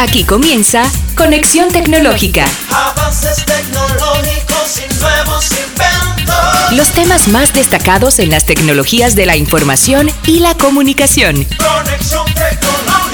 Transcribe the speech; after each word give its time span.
Aquí 0.00 0.24
comienza 0.24 0.84
Conexión 1.16 1.72
Tecnológica. 1.72 2.46
Avances 2.70 3.44
tecnológicos 3.44 4.78
y 4.78 5.00
nuevos 5.00 5.50
inventos. 5.50 6.72
Los 6.76 6.92
temas 6.92 7.26
más 7.26 7.52
destacados 7.52 8.20
en 8.20 8.30
las 8.30 8.46
tecnologías 8.46 9.16
de 9.16 9.26
la 9.26 9.36
información 9.36 10.08
y 10.24 10.38
la 10.38 10.54
comunicación. 10.54 11.34
Conexión 11.34 12.26
tecnológica. 12.26 13.08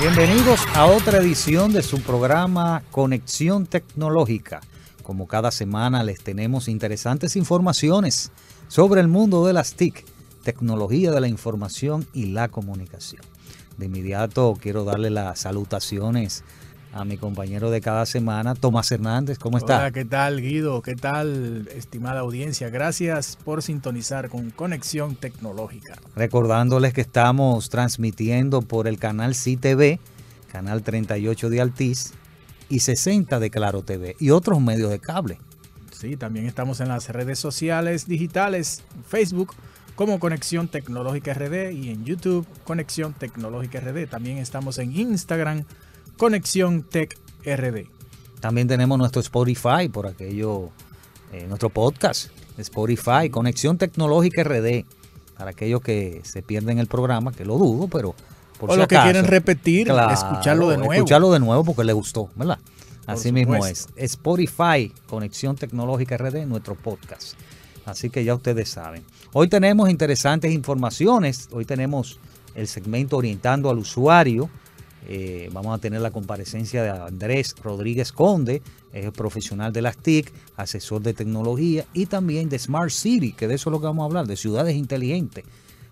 Bienvenidos 0.00 0.60
a 0.74 0.86
otra 0.86 1.18
edición 1.18 1.72
de 1.72 1.84
su 1.84 2.00
programa 2.00 2.82
Conexión 2.90 3.66
Tecnológica. 3.66 4.60
Como 5.04 5.28
cada 5.28 5.52
semana 5.52 6.02
les 6.02 6.20
tenemos 6.20 6.66
interesantes 6.66 7.36
informaciones 7.36 8.32
sobre 8.66 9.02
el 9.02 9.06
mundo 9.06 9.46
de 9.46 9.52
las 9.52 9.74
TIC, 9.74 10.04
tecnología 10.42 11.12
de 11.12 11.20
la 11.20 11.28
información 11.28 12.08
y 12.12 12.26
la 12.26 12.48
comunicación. 12.48 13.22
De 13.76 13.86
inmediato 13.86 14.56
quiero 14.60 14.84
darle 14.84 15.10
las 15.10 15.40
salutaciones 15.40 16.44
a 16.92 17.04
mi 17.04 17.16
compañero 17.16 17.70
de 17.70 17.80
cada 17.80 18.04
semana, 18.04 18.54
Tomás 18.54 18.92
Hernández. 18.92 19.38
¿Cómo 19.38 19.56
está? 19.56 19.78
Hola, 19.78 19.90
¿qué 19.92 20.04
tal 20.04 20.40
Guido? 20.42 20.82
¿Qué 20.82 20.94
tal, 20.94 21.68
estimada 21.74 22.20
audiencia? 22.20 22.68
Gracias 22.68 23.38
por 23.42 23.62
sintonizar 23.62 24.28
con 24.28 24.50
Conexión 24.50 25.16
Tecnológica. 25.16 25.96
Recordándoles 26.14 26.92
que 26.92 27.00
estamos 27.00 27.70
transmitiendo 27.70 28.60
por 28.60 28.88
el 28.88 28.98
canal 28.98 29.34
CTV, 29.34 29.98
canal 30.50 30.82
38 30.82 31.48
de 31.48 31.60
Altiz 31.60 32.12
y 32.68 32.80
60 32.80 33.40
de 33.40 33.50
Claro 33.50 33.82
TV 33.82 34.14
y 34.20 34.30
otros 34.30 34.60
medios 34.60 34.90
de 34.90 34.98
cable. 34.98 35.38
Sí, 35.92 36.16
también 36.16 36.46
estamos 36.46 36.80
en 36.80 36.88
las 36.88 37.08
redes 37.08 37.38
sociales 37.38 38.06
digitales, 38.06 38.82
Facebook 39.08 39.54
como 39.94 40.18
Conexión 40.18 40.68
Tecnológica 40.68 41.34
RD 41.34 41.72
y 41.72 41.90
en 41.90 42.04
YouTube 42.04 42.46
Conexión 42.64 43.12
Tecnológica 43.12 43.80
RD. 43.80 44.08
También 44.08 44.38
estamos 44.38 44.78
en 44.78 44.96
Instagram 44.96 45.64
Conexión 46.16 46.82
Tech 46.82 47.18
RD. 47.44 47.86
También 48.40 48.68
tenemos 48.68 48.98
nuestro 48.98 49.20
Spotify 49.20 49.88
por 49.92 50.06
aquello, 50.06 50.70
eh, 51.32 51.46
nuestro 51.48 51.70
podcast, 51.70 52.30
Spotify, 52.58 53.30
Conexión 53.30 53.78
Tecnológica 53.78 54.42
RD, 54.42 54.84
para 55.36 55.50
aquellos 55.50 55.80
que 55.80 56.20
se 56.24 56.42
pierden 56.42 56.78
el 56.78 56.86
programa, 56.86 57.32
que 57.32 57.44
lo 57.44 57.58
dudo, 57.58 57.88
pero 57.88 58.14
por 58.58 58.70
o 58.70 58.74
si 58.74 58.78
los 58.78 58.88
que 58.88 58.96
quieren 58.96 59.26
repetir, 59.26 59.86
claro, 59.86 60.12
escucharlo 60.12 60.68
de 60.68 60.78
nuevo. 60.78 60.92
Escucharlo 60.92 61.32
de 61.32 61.40
nuevo 61.40 61.64
porque 61.64 61.84
le 61.84 61.92
gustó, 61.92 62.30
¿verdad? 62.36 62.58
Así 63.06 63.30
Por 63.30 63.34
mismo 63.34 63.66
es. 63.66 63.88
Spotify, 63.96 64.92
Conexión 65.08 65.56
Tecnológica 65.56 66.16
RD, 66.16 66.46
nuestro 66.46 66.74
podcast. 66.76 67.34
Así 67.84 68.10
que 68.10 68.24
ya 68.24 68.34
ustedes 68.34 68.68
saben. 68.68 69.04
Hoy 69.34 69.48
tenemos 69.48 69.88
interesantes 69.88 70.52
informaciones. 70.52 71.48
Hoy 71.52 71.64
tenemos 71.64 72.18
el 72.54 72.68
segmento 72.68 73.16
orientando 73.16 73.70
al 73.70 73.78
usuario. 73.78 74.50
Eh, 75.08 75.48
vamos 75.54 75.74
a 75.74 75.80
tener 75.80 76.02
la 76.02 76.10
comparecencia 76.10 76.82
de 76.82 76.90
Andrés 76.90 77.54
Rodríguez 77.64 78.12
Conde, 78.12 78.60
es 78.92 79.10
profesional 79.10 79.72
de 79.72 79.80
las 79.80 79.96
TIC, 79.96 80.30
asesor 80.56 81.00
de 81.00 81.14
tecnología 81.14 81.86
y 81.94 82.06
también 82.06 82.50
de 82.50 82.58
Smart 82.58 82.90
City, 82.90 83.32
que 83.32 83.48
de 83.48 83.54
eso 83.54 83.70
es 83.70 83.72
lo 83.72 83.80
que 83.80 83.86
vamos 83.86 84.02
a 84.02 84.06
hablar, 84.06 84.26
de 84.26 84.36
ciudades 84.36 84.76
inteligentes. 84.76 85.44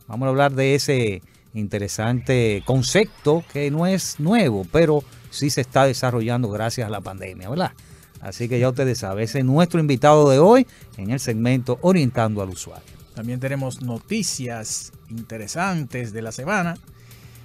Vamos 0.07 0.27
a 0.27 0.29
hablar 0.29 0.53
de 0.53 0.75
ese 0.75 1.23
interesante 1.55 2.63
concepto 2.67 3.43
que 3.53 3.71
no 3.71 3.87
es 3.87 4.21
nuevo, 4.21 4.67
pero 4.71 5.03
sí 5.31 5.49
se 5.49 5.63
está 5.63 5.87
desarrollando 5.87 6.51
gracias 6.51 6.87
a 6.87 6.91
la 6.91 7.01
pandemia, 7.01 7.49
¿verdad? 7.49 7.73
Así 8.21 8.51
que 8.51 8.61
ya 8.61 8.69
ustedes 8.69 8.99
saben, 8.99 9.25
ese 9.25 9.39
es 9.39 9.45
nuestro 9.47 9.81
invitado 9.81 10.29
de 10.29 10.39
hoy 10.39 10.67
en 10.99 11.11
el 11.11 11.21
segmento 11.21 11.79
Orientando 11.81 12.43
al 12.43 12.51
Usuario. 12.51 13.00
También 13.21 13.39
tenemos 13.39 13.83
noticias 13.83 14.95
interesantes 15.11 16.15
de 16.15 16.23
la 16.23 16.33
semana. 16.33 16.79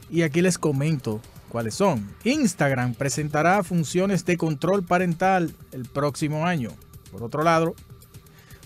Y 0.09 0.21
aquí 0.21 0.41
les 0.41 0.57
comento 0.57 1.19
cuáles 1.49 1.75
son. 1.75 2.15
Instagram 2.23 2.93
presentará 2.93 3.61
funciones 3.61 4.23
de 4.23 4.37
control 4.37 4.85
parental 4.85 5.53
el 5.73 5.83
próximo 5.83 6.45
año. 6.45 6.71
Por 7.11 7.23
otro 7.23 7.43
lado, 7.43 7.75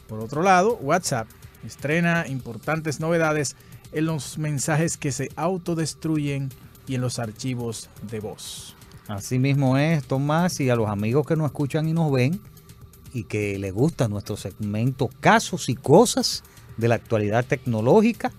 por 0.08 0.20
otro 0.20 0.44
lado, 0.44 0.78
WhatsApp 0.84 1.28
estrena 1.66 2.28
importantes 2.28 3.00
novedades 3.00 3.56
en 3.92 4.06
los 4.06 4.38
mensajes 4.38 4.96
que 4.96 5.12
se 5.12 5.32
autodestruyen 5.36 6.50
y 6.86 6.94
en 6.94 7.02
los 7.02 7.18
archivos 7.18 7.90
de 8.04 8.20
voz. 8.20 8.76
Así 9.08 9.40
mismo 9.40 9.80
es, 9.80 10.06
Tomás, 10.06 10.60
y 10.60 10.70
a 10.70 10.76
los 10.76 10.88
amigos 10.88 11.26
que 11.26 11.36
nos 11.36 11.48
escuchan 11.48 11.90
y 11.90 11.94
nos 11.94 12.12
ven 12.12 12.40
y 13.14 13.24
que 13.24 13.58
les 13.58 13.74
gusta 13.74 14.08
nuestro 14.08 14.38
segmento 14.38 15.10
Casos 15.22 15.70
y 15.70 15.76
Cosas 15.76 16.44
de 16.80 16.88
la 16.88 16.96
actualidad 16.96 17.46
tecnológica, 17.46 18.32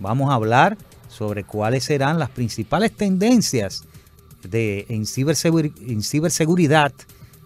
vamos 0.00 0.30
a 0.30 0.34
hablar 0.34 0.76
sobre 1.08 1.44
cuáles 1.44 1.84
serán 1.84 2.18
las 2.18 2.30
principales 2.30 2.92
tendencias 2.92 3.84
de, 4.42 4.86
en, 4.88 5.02
ciberseguri- 5.04 5.72
en 5.86 6.02
ciberseguridad 6.02 6.92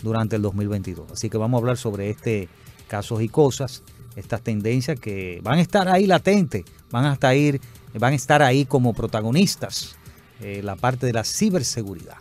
durante 0.02 0.36
el 0.36 0.42
2022. 0.42 1.12
Así 1.12 1.30
que 1.30 1.38
vamos 1.38 1.58
a 1.58 1.60
hablar 1.60 1.76
sobre 1.78 2.10
este 2.10 2.48
Casos 2.88 3.22
y 3.22 3.28
Cosas, 3.28 3.82
estas 4.16 4.42
tendencias 4.42 5.00
que 5.00 5.40
van 5.42 5.58
a 5.58 5.62
estar 5.62 5.88
ahí 5.88 6.06
latentes, 6.06 6.64
van 6.90 7.06
a 7.06 7.14
estar 7.14 7.30
ahí, 7.30 7.58
van 7.98 8.12
a 8.12 8.16
estar 8.16 8.42
ahí 8.42 8.66
como 8.66 8.92
protagonistas, 8.92 9.96
eh, 10.40 10.60
la 10.62 10.76
parte 10.76 11.06
de 11.06 11.12
la 11.14 11.24
ciberseguridad. 11.24 12.16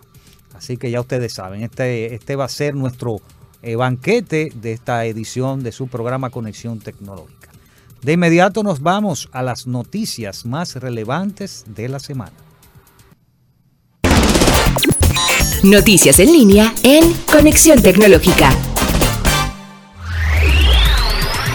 Así 0.53 0.77
que 0.77 0.91
ya 0.91 1.01
ustedes 1.01 1.33
saben, 1.33 1.63
este, 1.63 2.13
este 2.13 2.35
va 2.35 2.45
a 2.45 2.49
ser 2.49 2.75
nuestro 2.75 3.17
eh, 3.63 3.75
banquete 3.75 4.51
de 4.55 4.71
esta 4.73 5.05
edición 5.05 5.63
de 5.63 5.71
su 5.71 5.87
programa 5.87 6.29
Conexión 6.29 6.79
Tecnológica. 6.79 7.40
De 8.01 8.13
inmediato 8.13 8.63
nos 8.63 8.81
vamos 8.81 9.29
a 9.31 9.43
las 9.43 9.67
noticias 9.67 10.43
más 10.43 10.75
relevantes 10.75 11.65
de 11.67 11.87
la 11.87 11.99
semana. 11.99 12.33
Noticias 15.61 16.17
en 16.17 16.31
línea 16.31 16.73
en 16.81 17.13
Conexión 17.31 17.79
Tecnológica. 17.83 18.49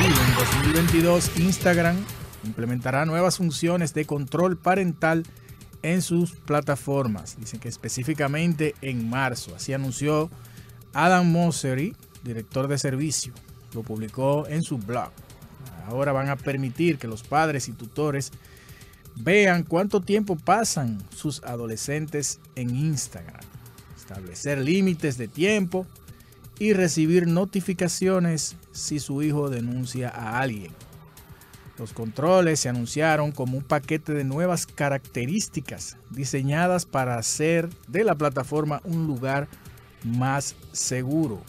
En 0.01 0.63
2022 0.63 1.37
Instagram 1.39 1.97
implementará 2.45 3.05
nuevas 3.07 3.39
funciones 3.39 3.93
de 3.93 4.05
control 4.05 4.57
parental 4.57 5.25
en 5.83 6.01
sus 6.01 6.31
plataformas. 6.31 7.37
Dicen 7.41 7.59
que 7.59 7.69
específicamente 7.69 8.77
en 8.83 9.11
marzo. 9.11 9.57
Así 9.57 9.73
anunció 9.73 10.31
Adam 10.93 11.29
Mosseri, 11.29 11.97
director 12.23 12.69
de 12.69 12.79
servicio. 12.79 13.33
Lo 13.75 13.83
publicó 13.83 14.47
en 14.47 14.63
su 14.63 14.79
blog. 14.79 15.11
Ahora 15.87 16.13
van 16.13 16.29
a 16.29 16.37
permitir 16.37 16.99
que 16.99 17.09
los 17.09 17.23
padres 17.23 17.69
y 17.69 17.73
tutores 17.73 18.33
vean 19.17 19.63
cuánto 19.63 20.01
tiempo 20.01 20.37
pasan 20.37 21.03
sus 21.11 21.43
adolescentes 21.45 22.41
en 22.55 22.75
Instagram. 22.75 23.41
Establecer 23.97 24.59
límites 24.59 25.17
de 25.19 25.29
tiempo 25.29 25.87
y 26.59 26.73
recibir 26.73 27.27
notificaciones 27.27 28.57
si 28.73 28.99
su 28.99 29.23
hijo 29.23 29.51
denuncia 29.51 30.09
a 30.09 30.41
alguien. 30.41 30.73
Los 31.79 31.93
controles 31.93 32.61
se 32.61 32.71
anunciaron 32.71 33.33
como 33.33 33.59
un 33.59 33.65
paquete 33.65 34.15
de 34.15 34.25
nuevas 34.25 34.67
características 34.67 35.99
diseñadas 36.11 36.87
para 36.87 37.19
hacer 37.19 37.69
de 37.87 38.05
la 38.05 38.15
plataforma 38.15 38.81
un 38.85 39.07
lugar 39.07 39.47
más 40.03 40.57
seguro. 40.73 41.43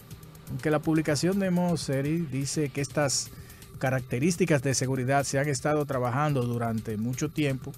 Aunque 0.49 0.69
la 0.69 0.79
publicación 0.79 1.39
de 1.39 1.49
Mosseri 1.49 2.19
dice 2.19 2.69
que 2.69 2.81
estas 2.81 3.29
características 3.77 4.61
de 4.63 4.73
seguridad 4.73 5.23
se 5.23 5.39
han 5.39 5.47
estado 5.47 5.85
trabajando 5.85 6.43
durante 6.43 6.97
mucho 6.97 7.29
tiempo, 7.29 7.71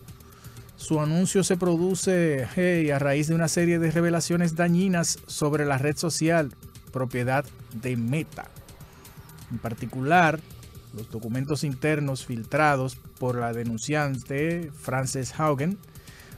su 0.76 1.02
anuncio 1.02 1.44
se 1.44 1.58
produce 1.58 2.48
a 2.94 3.00
raíz 3.00 3.28
de 3.28 3.36
una 3.36 3.50
serie 3.50 3.80
de 3.80 3.92
revelaciones 3.92 4.56
dañinas 4.56 5.20
sobre 5.28 5.66
la 5.66 5.78
red 5.78 5.98
social 5.98 6.54
propiedad 6.94 7.46
de 7.74 7.98
Meta. 7.98 8.50
En 9.52 9.58
particular, 9.58 10.40
los 10.94 11.12
documentos 11.12 11.64
internos 11.64 12.26
filtrados 12.26 12.96
por 12.96 13.38
la 13.38 13.54
denunciante 13.54 14.72
Frances 14.74 15.40
Haugen 15.40 15.78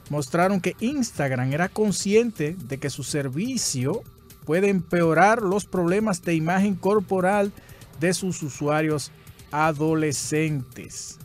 mostraron 0.10 0.59
que 0.59 0.76
Instagram 0.80 1.53
era 1.53 1.70
consciente 1.70 2.56
de 2.68 2.78
que 2.78 2.90
su 2.90 3.03
servicio 3.03 4.02
puede 4.46 4.70
empeorar 4.70 5.41
los 5.41 5.66
problemas 5.66 6.24
de 6.24 6.34
imagen 6.34 6.76
corporal 6.76 7.52
de 8.00 8.14
sus 8.14 8.41
usuarios 8.44 9.12
adolescentes. 9.52 11.20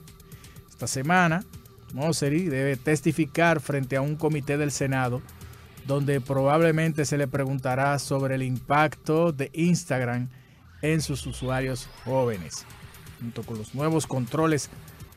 Esta 0.69 0.87
semana, 0.87 1.45
Mosseri 1.95 2.45
debe 2.45 2.77
testificar 2.77 3.61
frente 3.61 3.97
a 3.97 4.03
un 4.03 4.17
comité 4.17 4.59
del 4.59 4.73
Senado 4.73 5.23
donde 5.87 6.21
probablemente 6.21 7.05
se 7.05 7.17
le 7.17 7.29
preguntará 7.29 7.99
sobre 7.99 8.35
el 8.35 8.43
impacto 8.43 9.33
de 9.33 9.51
Instagram 9.55 10.29
en 10.83 11.01
sus 11.01 11.27
usuarios 11.27 11.89
jóvenes. 12.05 12.65
Junto 13.21 13.43
con 13.45 13.59
los 13.59 13.75
nuevos 13.75 14.07
controles 14.07 14.69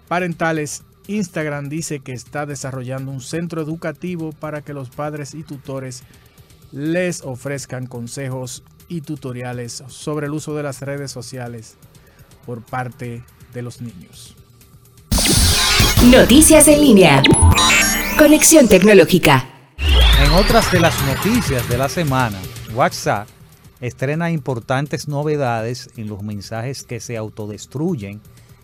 parentales, 0.07 0.83
Instagram 1.07 1.69
dice 1.69 1.99
que 2.01 2.13
está 2.13 2.45
desarrollando 2.45 3.11
un 3.11 3.21
centro 3.21 3.61
educativo 3.61 4.31
para 4.31 4.61
que 4.61 4.73
los 4.73 4.89
padres 4.89 5.33
y 5.33 5.43
tutores 5.43 6.03
les 6.71 7.23
ofrezcan 7.23 7.87
consejos 7.87 8.63
y 8.87 9.01
tutoriales 9.01 9.83
sobre 9.87 10.27
el 10.27 10.33
uso 10.33 10.55
de 10.55 10.63
las 10.63 10.81
redes 10.81 11.11
sociales 11.11 11.77
por 12.49 12.63
parte 12.63 13.23
de 13.53 13.61
los 13.61 13.79
niños. 13.79 14.35
Noticias 16.09 16.67
en 16.67 16.81
línea. 16.81 17.21
Conexión 18.17 18.67
Tecnológica. 18.67 19.47
En 19.77 20.31
otras 20.31 20.71
de 20.71 20.79
las 20.79 20.95
noticias 21.05 21.69
de 21.69 21.77
la 21.77 21.87
semana, 21.87 22.39
WhatsApp 22.73 23.27
estrena 23.81 24.31
importantes 24.31 25.07
novedades 25.07 25.91
en 25.95 26.07
los 26.07 26.23
mensajes 26.23 26.81
que 26.81 26.99
se 26.99 27.17
autodestruyen 27.17 28.19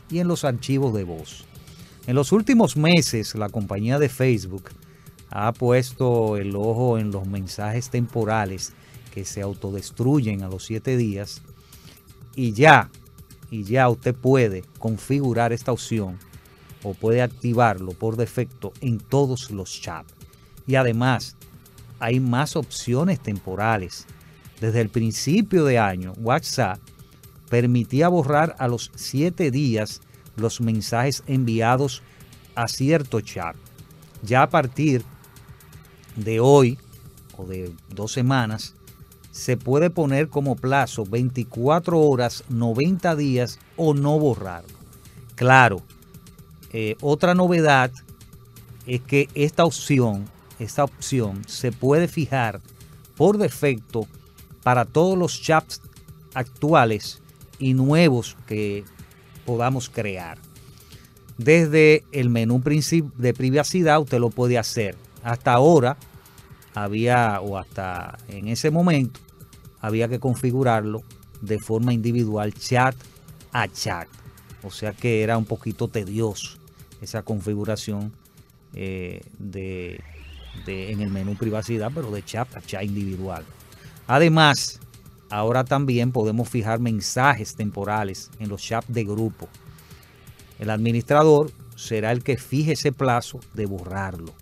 y 0.10 0.18
en 0.18 0.30
los 0.30 0.46
archivos 0.46 0.92
de 0.96 1.04
voz. 1.04 1.46
En 2.08 2.16
los 2.16 2.32
últimos 2.32 2.78
meses, 2.78 3.36
la 3.36 3.50
compañía 3.50 4.00
de 4.00 4.10
Facebook 4.10 4.72
ha 5.30 5.54
puesto 5.54 6.38
el 6.38 6.56
ojo 6.56 6.98
en 6.98 7.12
los 7.12 7.28
mensajes 7.28 7.92
temporales 7.92 8.74
que 9.14 9.26
se 9.26 9.44
autodestruyen 9.44 10.42
a 10.42 10.48
los 10.48 10.66
7 10.66 10.98
días 10.98 11.44
y 12.36 12.54
ya, 12.54 12.90
y 13.56 13.64
ya 13.64 13.88
usted 13.88 14.14
puede 14.14 14.66
configurar 14.80 15.54
esta 15.54 15.72
opción 15.72 16.20
o 16.84 16.94
puede 16.94 17.22
activarlo 17.22 17.94
por 17.94 18.18
defecto 18.18 18.74
en 18.82 19.00
todos 19.00 19.50
los 19.50 19.82
chats. 19.82 20.14
Y 20.68 20.76
además, 20.76 21.38
hay 22.00 22.20
más 22.20 22.58
opciones 22.58 23.22
temporales. 23.22 24.08
Desde 24.60 24.82
el 24.82 24.90
principio 24.90 25.64
de 25.64 25.80
año, 25.80 26.12
WhatsApp 26.18 26.80
permitía 27.50 28.10
borrar 28.10 28.58
a 28.60 28.68
los 28.68 28.92
7 28.96 29.52
días 29.52 30.02
los 30.36 30.60
mensajes 30.60 31.24
enviados 31.26 32.04
a 32.56 32.68
cierto 32.68 33.22
chat. 33.22 33.56
Ya 34.22 34.42
a 34.42 34.50
partir 34.50 35.02
de 36.18 36.42
hoy 36.42 36.78
o 37.38 37.46
de 37.46 37.72
dos 37.90 38.12
semanas, 38.12 38.76
se 39.36 39.58
puede 39.58 39.90
poner 39.90 40.30
como 40.30 40.56
plazo 40.56 41.06
24 41.06 42.00
horas, 42.00 42.46
90 42.48 43.18
días 43.18 43.60
o 43.76 43.94
no 43.94 44.18
borrarlo. 44.18 44.78
Claro, 45.36 45.82
eh, 46.72 46.96
otra 47.02 47.36
novedad 47.36 47.92
es 48.88 49.02
que 49.02 49.28
esta 49.36 49.66
opción, 49.66 50.30
esta 50.58 50.86
opción 50.86 51.42
se 51.48 51.74
puede 51.74 52.08
fijar 52.08 52.62
por 53.18 53.38
defecto 53.38 54.08
para 54.64 54.86
todos 54.86 55.18
los 55.18 55.42
chats 55.42 55.82
actuales 56.34 57.22
y 57.60 57.74
nuevos 57.74 58.38
que 58.48 58.86
podamos 59.46 59.90
crear. 59.90 60.38
Desde 61.38 62.06
el 62.14 62.30
menú 62.30 62.64
de 62.64 63.34
privacidad 63.34 64.00
usted 64.00 64.20
lo 64.20 64.30
puede 64.30 64.58
hacer. 64.58 64.96
Hasta 65.24 65.52
ahora 65.52 65.98
había, 66.76 67.40
o 67.42 67.58
hasta 67.58 68.18
en 68.28 68.48
ese 68.48 68.70
momento, 68.70 69.20
había 69.80 70.08
que 70.08 70.20
configurarlo 70.20 71.02
de 71.42 71.60
forma 71.60 71.94
individual, 71.94 72.54
chat 72.54 72.96
a 73.52 73.68
chat. 73.68 74.08
O 74.64 74.72
sea 74.72 74.94
que 74.94 75.24
era 75.24 75.38
un 75.38 75.46
poquito 75.46 75.88
tedioso 75.88 76.58
esa 77.02 77.22
configuración 77.22 78.12
eh, 78.74 79.22
de, 79.38 80.02
en 80.68 81.02
el 81.02 81.10
menú 81.10 81.36
privacidad, 81.36 81.92
pero 81.94 82.12
de 82.12 82.24
chat 82.24 82.56
a 82.56 82.62
chat 82.62 82.84
individual. 82.84 83.44
Además, 84.08 84.80
ahora 85.30 85.64
también 85.64 86.12
podemos 86.12 86.50
fijar 86.50 86.80
mensajes 86.80 87.56
temporales 87.56 88.30
en 88.40 88.50
los 88.50 88.62
chats 88.62 88.92
de 88.92 89.04
grupo. 89.04 89.48
El 90.60 90.70
administrador 90.70 91.52
será 91.76 92.12
el 92.12 92.24
que 92.24 92.38
fije 92.38 92.74
ese 92.74 92.92
plazo 92.92 93.40
de 93.54 93.66
borrarlo. 93.66 94.34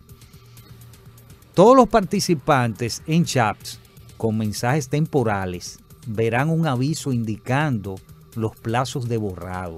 Todos 1.54 1.76
los 1.76 1.88
participantes 1.88 3.04
en 3.06 3.26
chats 3.26 3.80
con 4.18 4.40
mensajes 4.40 4.90
temporales 4.90 5.78
verán 6.08 6.50
un 6.50 6.66
aviso 6.66 7.14
indicando 7.14 7.96
los 8.36 8.56
plazos 8.56 9.08
de 9.08 9.18
borrado. 9.18 9.78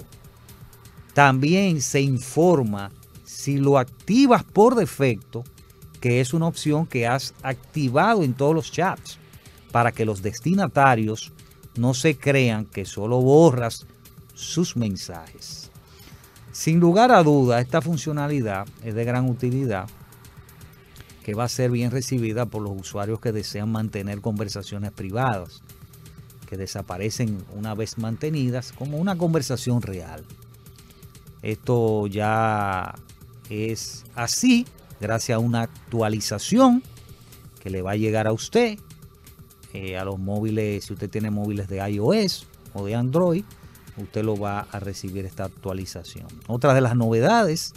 También 1.13 1.81
se 1.81 1.99
informa 1.99 2.91
si 3.25 3.57
lo 3.57 3.77
activas 3.77 4.45
por 4.45 4.75
defecto, 4.75 5.43
que 5.99 6.21
es 6.21 6.33
una 6.33 6.47
opción 6.47 6.85
que 6.85 7.07
has 7.07 7.33
activado 7.43 8.23
en 8.23 8.33
todos 8.33 8.55
los 8.55 8.71
chats, 8.71 9.17
para 9.73 9.91
que 9.91 10.05
los 10.05 10.21
destinatarios 10.21 11.33
no 11.75 11.93
se 11.93 12.17
crean 12.17 12.63
que 12.65 12.85
solo 12.85 13.19
borras 13.19 13.85
sus 14.33 14.77
mensajes. 14.77 15.69
Sin 16.53 16.79
lugar 16.79 17.11
a 17.11 17.21
duda, 17.21 17.59
esta 17.59 17.81
funcionalidad 17.81 18.65
es 18.81 18.95
de 18.95 19.03
gran 19.03 19.29
utilidad 19.29 19.89
que 21.25 21.33
va 21.33 21.45
a 21.45 21.49
ser 21.49 21.71
bien 21.71 21.89
recibida 21.89 22.45
por 22.45 22.61
los 22.61 22.79
usuarios 22.79 23.19
que 23.19 23.31
desean 23.31 23.71
mantener 23.71 24.21
conversaciones 24.21 24.91
privadas, 24.91 25.63
que 26.47 26.55
desaparecen 26.55 27.43
una 27.55 27.73
vez 27.73 27.97
mantenidas 27.97 28.71
como 28.71 28.99
una 28.99 29.17
conversación 29.17 29.81
real. 29.81 30.23
Esto 31.41 32.05
ya 32.05 32.93
es 33.49 34.03
así 34.13 34.67
gracias 35.01 35.37
a 35.37 35.39
una 35.39 35.63
actualización 35.63 36.83
que 37.59 37.71
le 37.71 37.81
va 37.81 37.93
a 37.93 37.95
llegar 37.95 38.27
a 38.27 38.31
usted, 38.31 38.77
eh, 39.73 39.97
a 39.97 40.05
los 40.05 40.19
móviles, 40.19 40.85
si 40.85 40.93
usted 40.93 41.09
tiene 41.09 41.31
móviles 41.31 41.67
de 41.67 41.77
iOS 41.89 42.45
o 42.75 42.85
de 42.85 42.93
Android, 42.93 43.43
usted 43.97 44.23
lo 44.23 44.37
va 44.37 44.67
a 44.71 44.79
recibir 44.79 45.25
esta 45.25 45.45
actualización. 45.45 46.27
Otra 46.45 46.75
de 46.75 46.81
las 46.81 46.95
novedades 46.95 47.73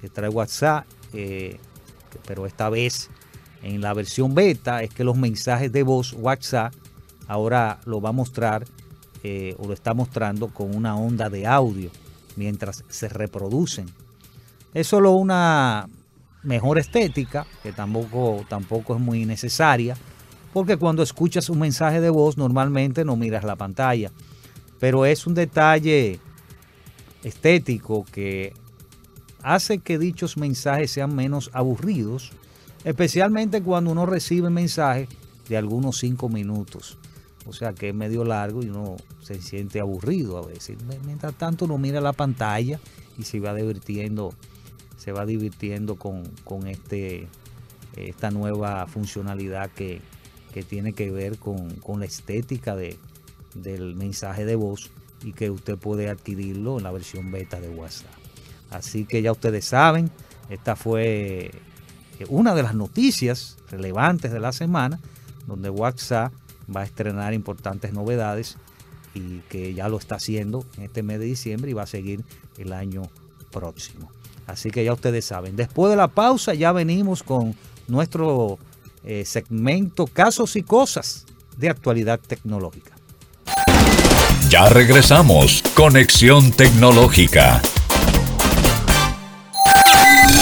que 0.00 0.08
trae 0.08 0.30
WhatsApp, 0.30 0.86
eh, 1.12 1.58
pero 2.26 2.46
esta 2.46 2.68
vez 2.68 3.10
en 3.62 3.80
la 3.80 3.94
versión 3.94 4.34
beta, 4.34 4.82
es 4.82 4.90
que 4.90 5.04
los 5.04 5.16
mensajes 5.16 5.72
de 5.72 5.82
voz 5.82 6.12
WhatsApp 6.12 6.72
ahora 7.26 7.80
lo 7.84 8.00
va 8.00 8.10
a 8.10 8.12
mostrar 8.12 8.64
eh, 9.22 9.56
o 9.58 9.66
lo 9.66 9.72
está 9.72 9.94
mostrando 9.94 10.48
con 10.48 10.74
una 10.76 10.96
onda 10.96 11.28
de 11.30 11.46
audio 11.46 11.90
mientras 12.36 12.84
se 12.88 13.08
reproducen. 13.08 13.86
Es 14.74 14.86
solo 14.86 15.12
una 15.12 15.88
mejor 16.42 16.78
estética, 16.78 17.46
que 17.62 17.72
tampoco, 17.72 18.44
tampoco 18.48 18.94
es 18.94 19.00
muy 19.00 19.24
necesaria, 19.24 19.96
porque 20.52 20.76
cuando 20.76 21.02
escuchas 21.02 21.50
un 21.50 21.58
mensaje 21.58 22.00
de 22.00 22.10
voz 22.10 22.36
normalmente 22.36 23.04
no 23.04 23.16
miras 23.16 23.42
la 23.42 23.56
pantalla 23.56 24.12
pero 24.78 25.06
es 25.06 25.26
un 25.26 25.34
detalle 25.34 26.20
estético 27.22 28.04
que 28.04 28.52
hace 29.46 29.78
que 29.78 29.96
dichos 29.96 30.36
mensajes 30.36 30.90
sean 30.90 31.14
menos 31.14 31.50
aburridos, 31.52 32.32
especialmente 32.84 33.62
cuando 33.62 33.92
uno 33.92 34.04
recibe 34.04 34.50
mensajes 34.50 35.08
de 35.48 35.56
algunos 35.56 35.98
cinco 35.98 36.28
minutos. 36.28 36.98
O 37.46 37.52
sea 37.52 37.72
que 37.72 37.90
es 37.90 37.94
medio 37.94 38.24
largo 38.24 38.64
y 38.64 38.70
uno 38.70 38.96
se 39.22 39.40
siente 39.40 39.78
aburrido 39.78 40.36
a 40.36 40.44
veces. 40.44 40.78
Mientras 41.04 41.34
tanto 41.34 41.66
uno 41.66 41.78
mira 41.78 42.00
la 42.00 42.12
pantalla 42.12 42.80
y 43.16 43.22
se 43.22 43.38
va 43.38 43.54
divirtiendo, 43.54 44.34
se 44.96 45.12
va 45.12 45.24
divirtiendo 45.24 45.94
con, 45.94 46.26
este, 46.66 47.28
esta 47.94 48.32
nueva 48.32 48.88
funcionalidad 48.88 49.70
que, 49.70 50.02
tiene 50.70 50.94
que 50.94 51.10
ver 51.10 51.36
con 51.36 52.00
la 52.00 52.06
estética 52.06 52.74
de, 52.74 52.96
del 53.54 53.94
mensaje 53.94 54.46
de 54.46 54.56
voz 54.56 54.90
y 55.22 55.34
que 55.34 55.50
usted 55.50 55.76
puede 55.76 56.08
adquirirlo 56.08 56.78
en 56.78 56.84
la 56.84 56.92
versión 56.92 57.30
beta 57.30 57.60
de 57.60 57.68
WhatsApp. 57.68 58.25
Así 58.70 59.04
que 59.04 59.22
ya 59.22 59.32
ustedes 59.32 59.64
saben, 59.64 60.10
esta 60.48 60.76
fue 60.76 61.50
eh, 62.18 62.26
una 62.28 62.54
de 62.54 62.62
las 62.62 62.74
noticias 62.74 63.56
relevantes 63.70 64.32
de 64.32 64.40
la 64.40 64.52
semana, 64.52 64.98
donde 65.46 65.70
WhatsApp 65.70 66.32
va 66.74 66.80
a 66.80 66.84
estrenar 66.84 67.34
importantes 67.34 67.92
novedades 67.92 68.56
y 69.14 69.40
que 69.48 69.74
ya 69.74 69.88
lo 69.88 69.98
está 69.98 70.16
haciendo 70.16 70.64
en 70.76 70.84
este 70.84 71.02
mes 71.02 71.18
de 71.18 71.26
diciembre 71.26 71.70
y 71.70 71.74
va 71.74 71.82
a 71.82 71.86
seguir 71.86 72.24
el 72.58 72.72
año 72.72 73.02
próximo. 73.50 74.10
Así 74.46 74.70
que 74.70 74.84
ya 74.84 74.92
ustedes 74.92 75.24
saben. 75.24 75.56
Después 75.56 75.90
de 75.90 75.96
la 75.96 76.08
pausa 76.08 76.54
ya 76.54 76.72
venimos 76.72 77.22
con 77.22 77.54
nuestro 77.88 78.58
eh, 79.04 79.24
segmento 79.24 80.06
Casos 80.06 80.56
y 80.56 80.62
Cosas 80.62 81.26
de 81.56 81.68
actualidad 81.68 82.20
tecnológica. 82.20 82.92
Ya 84.48 84.68
regresamos. 84.68 85.62
Conexión 85.74 86.52
Tecnológica. 86.52 87.60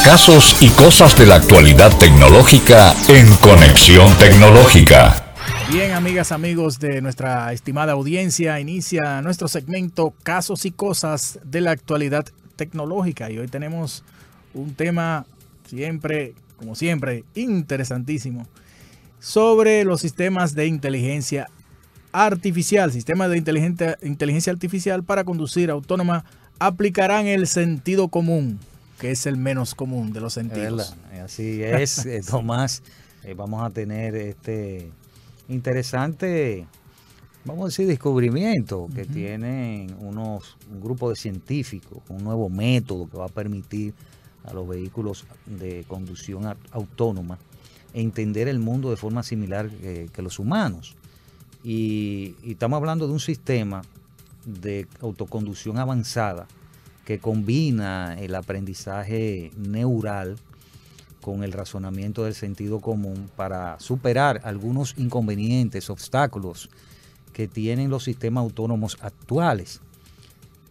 Casos 0.04 0.60
y 0.60 0.68
cosas 0.68 1.16
de 1.16 1.24
la 1.24 1.36
actualidad 1.36 1.90
tecnológica 1.96 2.94
en 3.08 3.26
Conexión 3.36 4.06
Tecnológica. 4.18 5.32
Bien, 5.72 5.92
amigas, 5.92 6.30
amigos 6.30 6.78
de 6.78 7.00
nuestra 7.00 7.50
estimada 7.54 7.92
audiencia, 7.92 8.60
inicia 8.60 9.22
nuestro 9.22 9.48
segmento 9.48 10.12
Casos 10.22 10.66
y 10.66 10.72
cosas 10.72 11.38
de 11.42 11.62
la 11.62 11.70
actualidad 11.70 12.26
tecnológica. 12.56 13.30
Y 13.30 13.38
hoy 13.38 13.48
tenemos 13.48 14.04
un 14.52 14.74
tema 14.74 15.24
siempre, 15.66 16.34
como 16.58 16.74
siempre, 16.74 17.24
interesantísimo 17.34 18.46
sobre 19.20 19.84
los 19.84 20.02
sistemas 20.02 20.54
de 20.54 20.66
inteligencia 20.66 21.48
artificial, 22.12 22.92
sistema 22.92 23.26
de 23.26 23.38
inteligencia 23.38 24.52
artificial 24.52 25.02
para 25.02 25.24
conducir 25.24 25.70
autónoma 25.70 26.26
aplicarán 26.58 27.26
el 27.26 27.46
sentido 27.46 28.08
común, 28.08 28.60
que 29.04 29.10
es 29.10 29.26
el 29.26 29.36
menos 29.36 29.74
común 29.74 30.14
de 30.14 30.20
los 30.22 30.32
sentidos. 30.32 30.96
Así 31.22 31.62
es, 31.62 32.06
eh, 32.06 32.22
Tomás. 32.26 32.82
Eh, 33.22 33.34
vamos 33.34 33.62
a 33.62 33.68
tener 33.68 34.16
este 34.16 34.90
interesante, 35.46 36.66
vamos 37.44 37.64
a 37.64 37.66
decir, 37.66 37.86
descubrimiento 37.86 38.88
que 38.94 39.04
tienen 39.04 39.94
unos, 40.00 40.56
un 40.72 40.80
grupo 40.80 41.10
de 41.10 41.16
científicos, 41.16 41.98
un 42.08 42.24
nuevo 42.24 42.48
método 42.48 43.06
que 43.06 43.18
va 43.18 43.26
a 43.26 43.28
permitir 43.28 43.92
a 44.42 44.54
los 44.54 44.66
vehículos 44.66 45.26
de 45.44 45.84
conducción 45.86 46.56
autónoma 46.70 47.38
entender 47.92 48.48
el 48.48 48.58
mundo 48.58 48.88
de 48.88 48.96
forma 48.96 49.22
similar 49.22 49.68
que, 49.68 50.08
que 50.14 50.22
los 50.22 50.38
humanos. 50.38 50.96
Y, 51.62 52.36
y 52.42 52.52
estamos 52.52 52.78
hablando 52.78 53.06
de 53.06 53.12
un 53.12 53.20
sistema 53.20 53.82
de 54.46 54.86
autoconducción 55.02 55.76
avanzada 55.76 56.46
que 57.04 57.18
combina 57.18 58.16
el 58.18 58.34
aprendizaje 58.34 59.50
neural 59.56 60.36
con 61.20 61.42
el 61.42 61.52
razonamiento 61.52 62.24
del 62.24 62.34
sentido 62.34 62.80
común 62.80 63.30
para 63.34 63.78
superar 63.80 64.40
algunos 64.44 64.94
inconvenientes, 64.98 65.88
obstáculos 65.88 66.68
que 67.32 67.48
tienen 67.48 67.90
los 67.90 68.04
sistemas 68.04 68.42
autónomos 68.42 68.98
actuales. 69.00 69.80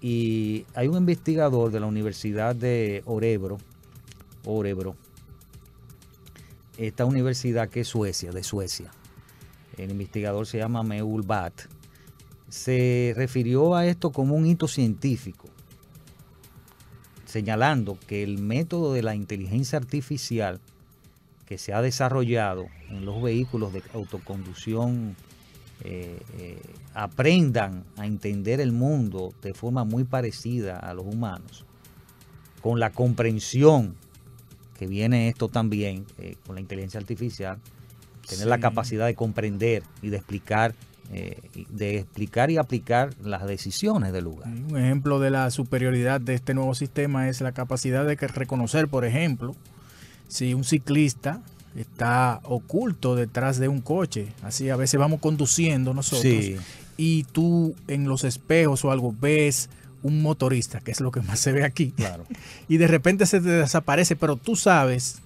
Y 0.01 0.65
hay 0.75 0.87
un 0.87 0.97
investigador 0.97 1.71
de 1.71 1.79
la 1.79 1.87
Universidad 1.87 2.55
de 2.55 3.03
Orebro, 3.05 3.57
Orebro, 4.45 4.95
esta 6.77 7.05
universidad 7.05 7.69
que 7.69 7.81
es 7.81 7.87
Suecia, 7.87 8.31
de 8.31 8.43
Suecia. 8.43 8.91
El 9.77 9.91
investigador 9.91 10.45
se 10.45 10.59
llama 10.59 10.83
Meul 10.83 11.23
Bat. 11.23 11.53
Se 12.49 13.13
refirió 13.15 13.75
a 13.75 13.85
esto 13.87 14.11
como 14.11 14.35
un 14.35 14.45
hito 14.45 14.67
científico, 14.67 15.49
señalando 17.33 17.97
que 18.05 18.21
el 18.21 18.37
método 18.37 18.93
de 18.93 19.01
la 19.01 19.15
inteligencia 19.15 19.79
artificial 19.79 20.59
que 21.47 21.57
se 21.57 21.73
ha 21.73 21.81
desarrollado 21.81 22.67
en 22.89 23.05
los 23.05 23.23
vehículos 23.23 23.73
de 23.73 23.81
autoconducción 23.95 25.15
eh, 25.83 26.21
eh, 26.37 26.61
aprendan 26.93 27.85
a 27.97 28.05
entender 28.05 28.61
el 28.61 28.71
mundo 28.71 29.33
de 29.41 29.55
forma 29.55 29.83
muy 29.83 30.03
parecida 30.03 30.77
a 30.77 30.93
los 30.93 31.07
humanos, 31.07 31.65
con 32.61 32.79
la 32.79 32.91
comprensión 32.91 33.95
que 34.77 34.85
viene 34.85 35.27
esto 35.27 35.49
también 35.49 36.05
eh, 36.19 36.35
con 36.45 36.53
la 36.53 36.61
inteligencia 36.61 36.99
artificial, 36.99 37.57
tener 38.29 38.45
la 38.45 38.59
capacidad 38.59 39.07
de 39.07 39.15
comprender 39.15 39.81
y 40.03 40.09
de 40.09 40.17
explicar, 40.17 40.75
eh, 41.11 41.37
de 41.69 41.97
explicar 41.99 42.49
y 42.51 42.57
aplicar 42.57 43.13
las 43.23 43.45
decisiones 43.45 44.13
del 44.13 44.23
lugar. 44.23 44.47
Un 44.47 44.77
ejemplo 44.77 45.19
de 45.19 45.29
la 45.31 45.51
superioridad 45.51 46.21
de 46.21 46.33
este 46.33 46.53
nuevo 46.53 46.73
sistema 46.75 47.29
es 47.29 47.41
la 47.41 47.51
capacidad 47.51 48.05
de 48.05 48.17
que 48.17 48.27
reconocer, 48.27 48.87
por 48.87 49.05
ejemplo, 49.05 49.55
si 50.27 50.53
un 50.53 50.63
ciclista 50.63 51.41
está 51.75 52.39
oculto 52.43 53.15
detrás 53.15 53.59
de 53.59 53.67
un 53.67 53.81
coche. 53.81 54.27
Así 54.43 54.69
a 54.69 54.75
veces 54.75 54.99
vamos 54.99 55.19
conduciendo 55.19 55.93
nosotros 55.93 56.21
Sí. 56.21 56.55
y 56.97 57.23
tú 57.25 57.75
en 57.87 58.07
los 58.07 58.23
espejos 58.23 58.83
o 58.85 58.91
algo 58.91 59.13
ves 59.19 59.69
un 60.03 60.21
motorista, 60.21 60.79
que 60.81 60.91
es 60.91 60.99
lo 61.01 61.11
que 61.11 61.21
más 61.21 61.39
se 61.39 61.51
ve 61.51 61.63
aquí, 61.63 61.91
Claro. 61.91 62.25
y 62.67 62.77
de 62.77 62.87
repente 62.87 63.25
se 63.25 63.39
te 63.41 63.49
desaparece, 63.49 64.15
pero 64.15 64.35
tú 64.35 64.55
sabes, 64.55 65.19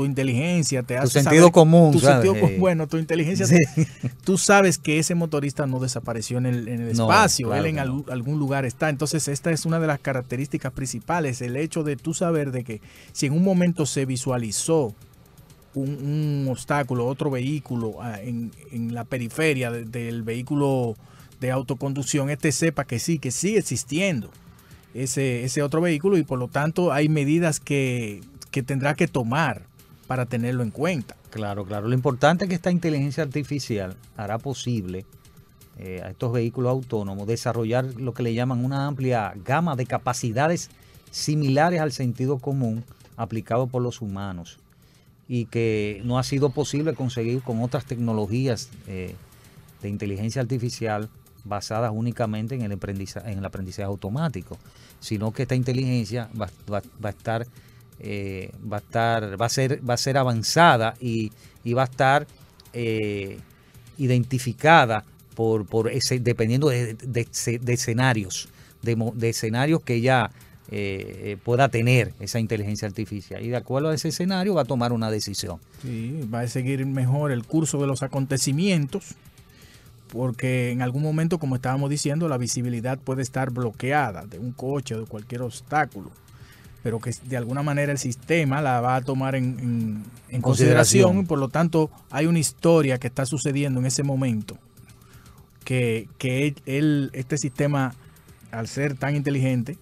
tu 0.00 0.06
inteligencia 0.06 0.82
te 0.82 0.96
hace 0.96 1.20
sentido 1.20 1.42
saber- 1.42 1.52
común, 1.52 1.92
tu 1.92 2.00
¿sabes? 2.00 2.24
sentido 2.24 2.40
com- 2.40 2.50
Eh, 2.50 2.58
bueno, 2.58 2.86
tu 2.86 2.96
inteligencia 2.96 3.44
Sí. 3.46 3.56
tú 4.24 4.38
sabes 4.38 4.78
que 4.78 4.98
ese 4.98 5.14
motorista 5.14 5.66
no 5.66 5.78
desapareció 5.78 6.38
en 6.38 6.46
el, 6.46 6.68
en 6.68 6.80
el 6.80 6.96
No, 6.96 7.04
espacio, 7.04 7.48
claro 7.48 7.62
él 7.64 7.68
en 7.70 7.78
al- 7.78 8.04
algún 8.10 8.38
lugar 8.38 8.64
está. 8.64 8.88
Entonces, 8.88 9.28
esta 9.28 9.50
es 9.50 9.66
una 9.66 9.78
de 9.78 9.86
las 9.86 10.00
características 10.00 10.72
principales, 10.72 11.42
el 11.42 11.56
hecho 11.56 11.82
de 11.82 11.96
tú 11.96 12.14
saber 12.14 12.50
de 12.50 12.64
que 12.64 12.80
si 13.12 13.26
en 13.26 13.34
un 13.34 13.44
momento 13.44 13.84
se 13.84 14.06
visualizó 14.06 14.94
un, 15.74 15.88
un 15.90 16.46
obstáculo, 16.50 17.06
otro 17.06 17.30
vehículo 17.30 18.02
ah, 18.02 18.18
en, 18.22 18.52
en 18.72 18.94
la 18.94 19.04
periferia 19.04 19.70
de- 19.70 19.84
del 19.84 20.22
vehículo 20.22 20.96
de 21.40 21.50
autoconducción, 21.50 22.30
este 22.30 22.52
sepa 22.52 22.84
que 22.84 22.98
sí, 22.98 23.18
que 23.18 23.30
sigue 23.30 23.58
existiendo 23.58 24.30
ese, 24.94 25.44
ese 25.44 25.62
otro 25.62 25.80
vehículo 25.80 26.16
y 26.18 26.22
por 26.24 26.38
lo 26.38 26.48
tanto 26.48 26.92
hay 26.92 27.08
medidas 27.08 27.60
que, 27.60 28.20
que 28.50 28.62
tendrá 28.64 28.94
que 28.94 29.06
tomar 29.06 29.62
para 30.10 30.26
tenerlo 30.26 30.64
en 30.64 30.72
cuenta. 30.72 31.14
Claro, 31.30 31.64
claro. 31.64 31.86
Lo 31.86 31.94
importante 31.94 32.44
es 32.44 32.48
que 32.48 32.56
esta 32.56 32.72
inteligencia 32.72 33.22
artificial 33.22 33.94
hará 34.16 34.38
posible 34.38 35.06
eh, 35.78 36.02
a 36.04 36.10
estos 36.10 36.32
vehículos 36.32 36.68
autónomos 36.72 37.28
desarrollar 37.28 37.84
lo 37.84 38.12
que 38.12 38.24
le 38.24 38.34
llaman 38.34 38.64
una 38.64 38.88
amplia 38.88 39.32
gama 39.44 39.76
de 39.76 39.86
capacidades 39.86 40.68
similares 41.12 41.80
al 41.80 41.92
sentido 41.92 42.38
común 42.40 42.82
aplicado 43.16 43.68
por 43.68 43.82
los 43.82 44.00
humanos 44.00 44.58
y 45.28 45.44
que 45.44 46.02
no 46.04 46.18
ha 46.18 46.24
sido 46.24 46.50
posible 46.50 46.94
conseguir 46.94 47.40
con 47.42 47.62
otras 47.62 47.84
tecnologías 47.84 48.68
eh, 48.88 49.14
de 49.80 49.88
inteligencia 49.88 50.42
artificial 50.42 51.08
basadas 51.44 51.92
únicamente 51.94 52.56
en 52.56 52.62
el, 52.62 52.72
aprendizaje, 52.72 53.84
automático, 53.84 54.58
sino 54.98 55.30
que 55.32 55.42
esta 55.42 55.54
inteligencia 55.54 56.28
va- 56.36 56.50
va 56.68 56.82
a 57.04 57.10
estar 57.10 57.46
eh, 58.00 58.50
va 58.70 58.78
a 58.78 58.80
estar 58.80 59.40
va 59.40 59.46
a 59.46 59.48
ser 59.48 59.80
va 59.88 59.94
a 59.94 59.96
ser 59.98 60.16
avanzada 60.16 60.94
y, 61.00 61.30
y 61.64 61.72
va 61.74 61.82
a 61.82 61.84
estar 61.86 62.26
eh, 62.72 63.38
identificada 63.98 65.04
por, 65.34 65.66
por 65.66 65.90
ese 65.90 66.18
dependiendo 66.20 66.68
de, 66.68 66.94
de- 66.94 67.28
escenarios 67.72 68.48
de 68.82 69.28
escenarios 69.28 69.82
que 69.82 69.94
ella 69.96 70.30
eh, 70.70 71.32
eh, 71.32 71.36
pueda 71.44 71.68
tener 71.68 72.14
esa 72.20 72.38
inteligencia 72.40 72.88
artificial. 72.88 73.44
Y 73.44 73.48
de 73.48 73.56
acuerdo 73.56 73.90
a 73.90 73.94
ese 73.94 74.08
escenario 74.08 74.54
va 74.54 74.62
a 74.62 74.64
tomar 74.64 74.92
una 74.92 75.10
decisión. 75.10 75.58
Sí, 75.82 76.26
va 76.32 76.40
a 76.40 76.48
seguir 76.48 76.86
mejor 76.86 77.30
el 77.32 77.44
curso 77.44 77.78
de 77.80 77.86
los 77.86 78.02
acontecimientos, 78.02 79.16
porque 80.12 80.70
en 80.70 80.80
algún 80.80 81.02
momento, 81.02 81.38
como 81.38 81.56
estábamos 81.56 81.90
diciendo, 81.90 82.28
la 82.28 82.38
visibilidad 82.38 82.98
puede 82.98 83.20
estar 83.22 83.50
bloqueada 83.50 84.24
de 84.26 84.38
un 84.38 84.52
coche 84.52 84.94
o 84.94 85.00
de 85.00 85.06
cualquier 85.06 85.42
obstáculo, 85.42 86.10
pero 86.82 86.98
que 87.00 87.12
de 87.24 87.36
alguna 87.36 87.62
manera 87.62 87.92
el 87.92 87.98
sistema 87.98 88.60
la 88.62 88.80
va 88.80 88.96
a 88.96 89.00
tomar 89.02 89.34
en, 89.34 89.44
en- 89.60 90.04
en 90.28 90.42
consideración. 90.42 91.10
Y 91.20 91.26
por 91.26 91.38
lo 91.38 91.48
tanto 91.48 91.90
hay 92.10 92.26
una 92.26 92.38
historia 92.38 92.98
que 92.98 93.06
está 93.08 93.26
sucediendo 93.26 93.80
en 93.80 93.86
ese 93.86 94.02
momento, 94.02 94.56
que, 95.64 96.08
que 96.18 96.46
él- 96.48 96.56
él- 96.66 97.10
este 97.12 97.38
sistema, 97.38 97.94
al 98.50 98.66
ser 98.68 98.94
tan 98.96 99.14
inteligente, 99.16 99.78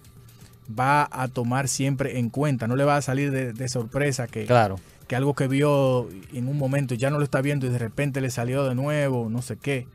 va 0.77 1.07
a 1.11 1.27
tomar 1.27 1.67
siempre 1.67 2.19
en 2.19 2.29
cuenta, 2.29 2.67
no 2.67 2.75
le 2.75 2.83
va 2.83 2.97
a 2.97 3.01
salir 3.01 3.31
de, 3.31 3.53
de 3.53 3.67
sorpresa 3.69 4.27
que, 4.27 4.45
claro 4.45 4.79
que 5.07 5.15
algo 5.15 5.33
que 5.33 5.47
vio 5.47 6.07
en 6.33 6.47
un 6.47 6.55
momento 6.59 6.93
ya 6.93 7.09
no 7.09 7.17
lo 7.17 7.23
está 7.23 7.41
viendo 7.41 7.65
y 7.65 7.69
de 7.69 7.79
repente 7.79 8.21
le 8.21 8.29
salió 8.29 8.65
de 8.65 8.75
nuevo, 8.75 9.27
no 9.31 9.41
sé 9.41 9.57
qué. 9.57 9.87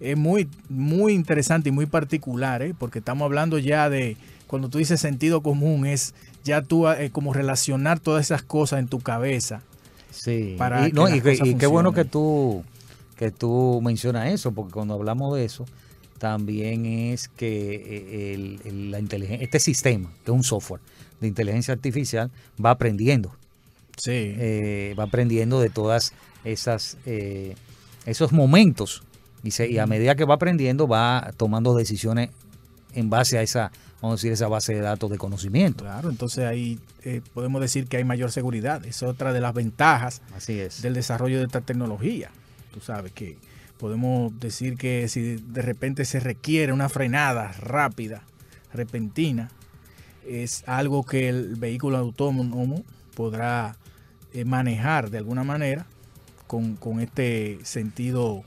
Es 0.00 0.16
muy, 0.16 0.48
muy 0.68 1.12
interesante 1.12 1.68
y 1.68 1.72
muy 1.72 1.86
particular, 1.86 2.62
¿eh? 2.62 2.74
porque 2.76 2.98
estamos 2.98 3.24
hablando 3.26 3.58
ya 3.58 3.88
de, 3.88 4.16
cuando 4.48 4.68
tú 4.68 4.78
dices 4.78 5.00
sentido 5.00 5.40
común, 5.40 5.86
es 5.86 6.14
ya 6.46 6.62
tú 6.62 6.88
eh, 6.88 7.10
como 7.12 7.32
relacionar 7.34 8.00
todas 8.00 8.24
esas 8.24 8.42
cosas 8.42 8.78
en 8.78 8.88
tu 8.88 9.00
cabeza. 9.00 9.60
Sí, 10.10 10.54
para 10.56 10.86
y, 10.88 10.92
que 10.92 10.96
no, 10.96 11.08
y, 11.14 11.20
qué 11.56 11.66
bueno 11.66 11.92
que 11.92 12.04
tú 12.06 12.64
que 13.16 13.30
tú 13.30 13.80
mencionas 13.82 14.30
eso, 14.32 14.52
porque 14.52 14.72
cuando 14.72 14.94
hablamos 14.94 15.34
de 15.36 15.44
eso, 15.44 15.64
también 16.18 16.86
es 16.86 17.28
que 17.28 17.74
eh, 17.74 18.34
el- 18.34 18.60
el- 18.64 18.90
la 18.90 18.98
inteligencia, 19.00 19.44
este 19.44 19.58
sistema, 19.60 20.10
que 20.24 20.30
es 20.30 20.34
un 20.36 20.42
software 20.44 20.80
de 21.20 21.28
inteligencia 21.28 21.72
artificial, 21.74 22.30
va 22.62 22.70
aprendiendo, 22.70 23.32
Sí. 23.96 24.12
eh, 24.12 24.94
va 24.98 25.04
aprendiendo 25.04 25.60
de 25.60 25.70
todas 25.70 26.12
esas 26.44 26.96
eh, 27.06 27.54
esos 28.06 28.32
momentos 28.32 29.02
y, 29.42 29.50
se- 29.50 29.68
y 29.70 29.78
a 29.78 29.86
medida 29.86 30.14
que 30.14 30.24
va 30.24 30.34
aprendiendo 30.34 30.86
va 30.88 31.32
tomando 31.36 31.74
decisiones 31.74 32.30
en 32.96 33.10
base 33.10 33.38
a 33.38 33.42
esa, 33.42 33.70
vamos 34.00 34.14
a 34.14 34.16
decir, 34.16 34.32
esa 34.32 34.48
base 34.48 34.74
de 34.74 34.80
datos 34.80 35.10
de 35.10 35.18
conocimiento. 35.18 35.84
Claro, 35.84 36.10
entonces 36.10 36.44
ahí 36.44 36.80
eh, 37.02 37.20
podemos 37.34 37.60
decir 37.60 37.86
que 37.86 37.98
hay 37.98 38.04
mayor 38.04 38.32
seguridad. 38.32 38.84
Es 38.84 39.02
otra 39.02 39.32
de 39.32 39.40
las 39.40 39.54
ventajas 39.54 40.22
Así 40.34 40.58
es. 40.58 40.82
del 40.82 40.94
desarrollo 40.94 41.38
de 41.38 41.44
esta 41.44 41.60
tecnología. 41.60 42.30
Tú 42.72 42.80
sabes 42.80 43.12
que 43.12 43.38
podemos 43.78 44.38
decir 44.40 44.76
que 44.76 45.08
si 45.08 45.36
de 45.36 45.62
repente 45.62 46.04
se 46.04 46.20
requiere 46.20 46.72
una 46.72 46.88
frenada 46.88 47.52
rápida, 47.52 48.22
repentina, 48.72 49.50
es 50.26 50.64
algo 50.66 51.04
que 51.04 51.28
el 51.28 51.56
vehículo 51.56 51.98
autónomo 51.98 52.82
podrá 53.14 53.76
eh, 54.32 54.44
manejar 54.44 55.10
de 55.10 55.18
alguna 55.18 55.44
manera 55.44 55.86
con, 56.46 56.76
con 56.76 57.00
este 57.00 57.58
sentido 57.62 58.42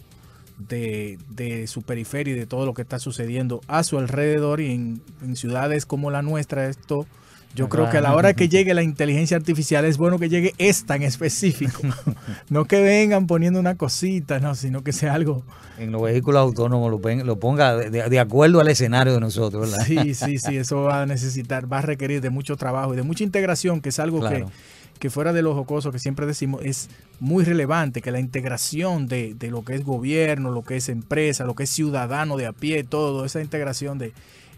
de, 0.68 1.18
de 1.30 1.68
su 1.68 1.82
periferia 1.82 2.34
y 2.36 2.38
de 2.38 2.46
todo 2.46 2.66
lo 2.66 2.74
que 2.74 2.82
está 2.82 3.00
sucediendo 3.00 3.62
a 3.68 3.84
su 3.84 3.98
alrededor 3.98 4.60
y 4.62 4.72
en, 4.74 5.02
en 5.24 5.36
ciudades 5.36 5.86
como 5.86 6.12
la 6.12 6.22
nuestra 6.22 6.68
esto 6.68 7.08
yo 7.56 7.68
creo 7.68 7.90
que 7.90 7.98
a 7.98 8.02
la 8.02 8.14
hora 8.14 8.36
que 8.36 8.48
llegue 8.48 8.76
la 8.76 8.84
inteligencia 8.84 9.36
artificial 9.36 9.84
es 9.84 9.98
bueno 9.98 10.20
que 10.20 10.30
llegue 10.30 10.54
esta 10.60 10.96
en 10.96 11.02
específico. 11.02 11.82
no 12.50 12.66
que 12.66 12.80
vengan 12.80 13.26
poniendo 13.26 13.60
una 13.60 13.74
cosita, 13.74 14.40
no, 14.40 14.54
sino 14.54 14.84
que 14.84 14.94
sea 14.94 15.16
algo. 15.16 15.42
En 15.80 15.92
los 15.92 16.00
vehículos 16.04 16.40
autónomos 16.42 16.92
lo, 16.92 17.02
pen- 17.02 17.26
lo 17.26 17.40
ponga 17.40 17.76
de, 17.76 17.90
de- 17.90 18.08
de 18.08 18.20
acuerdo 18.20 18.60
al 18.60 18.68
escenario 18.68 19.14
de 19.16 19.20
nosotros, 19.20 19.68
¿verdad? 19.72 19.84
Sí, 19.84 20.14
sí, 20.14 20.38
sí, 20.38 20.58
eso 20.58 20.84
va 20.84 21.02
a 21.02 21.06
necesitar, 21.08 21.72
va 21.72 21.80
a 21.80 21.82
requerir 21.82 22.22
de 22.22 22.30
mucho 22.30 22.56
trabajo 22.56 22.94
y 22.94 22.98
de 22.98 23.04
mucha 23.04 23.24
integración, 23.24 23.82
que 23.82 23.90
es 23.90 23.98
algo 23.98 24.20
Claro. 24.20 24.46
que, 24.46 24.52
que 25.00 25.10
fuera 25.10 25.32
de 25.34 25.42
lo 25.42 25.56
jocoso 25.56 25.92
que 25.92 26.00
siempre 26.00 26.26
decimos, 26.26 26.62
es 26.64 26.90
muy 27.20 27.44
relevante, 27.46 28.02
que 28.02 28.12
la 28.12 28.20
integración 28.20 29.08
de, 29.08 29.34
de 29.34 29.50
lo 29.50 29.64
que 29.64 29.76
es 29.76 29.84
gobierno, 29.86 30.52
lo 30.52 30.64
que 30.64 30.76
es 30.78 30.90
empresa, 30.90 31.46
lo 31.46 31.56
que 31.56 31.64
es 31.64 31.70
ciudadano 31.70 32.36
de 32.38 32.46
a 32.48 32.52
pie, 32.54 32.84
todo, 32.84 33.24
esa 33.26 33.42
integración 33.42 33.98
de... 33.98 34.12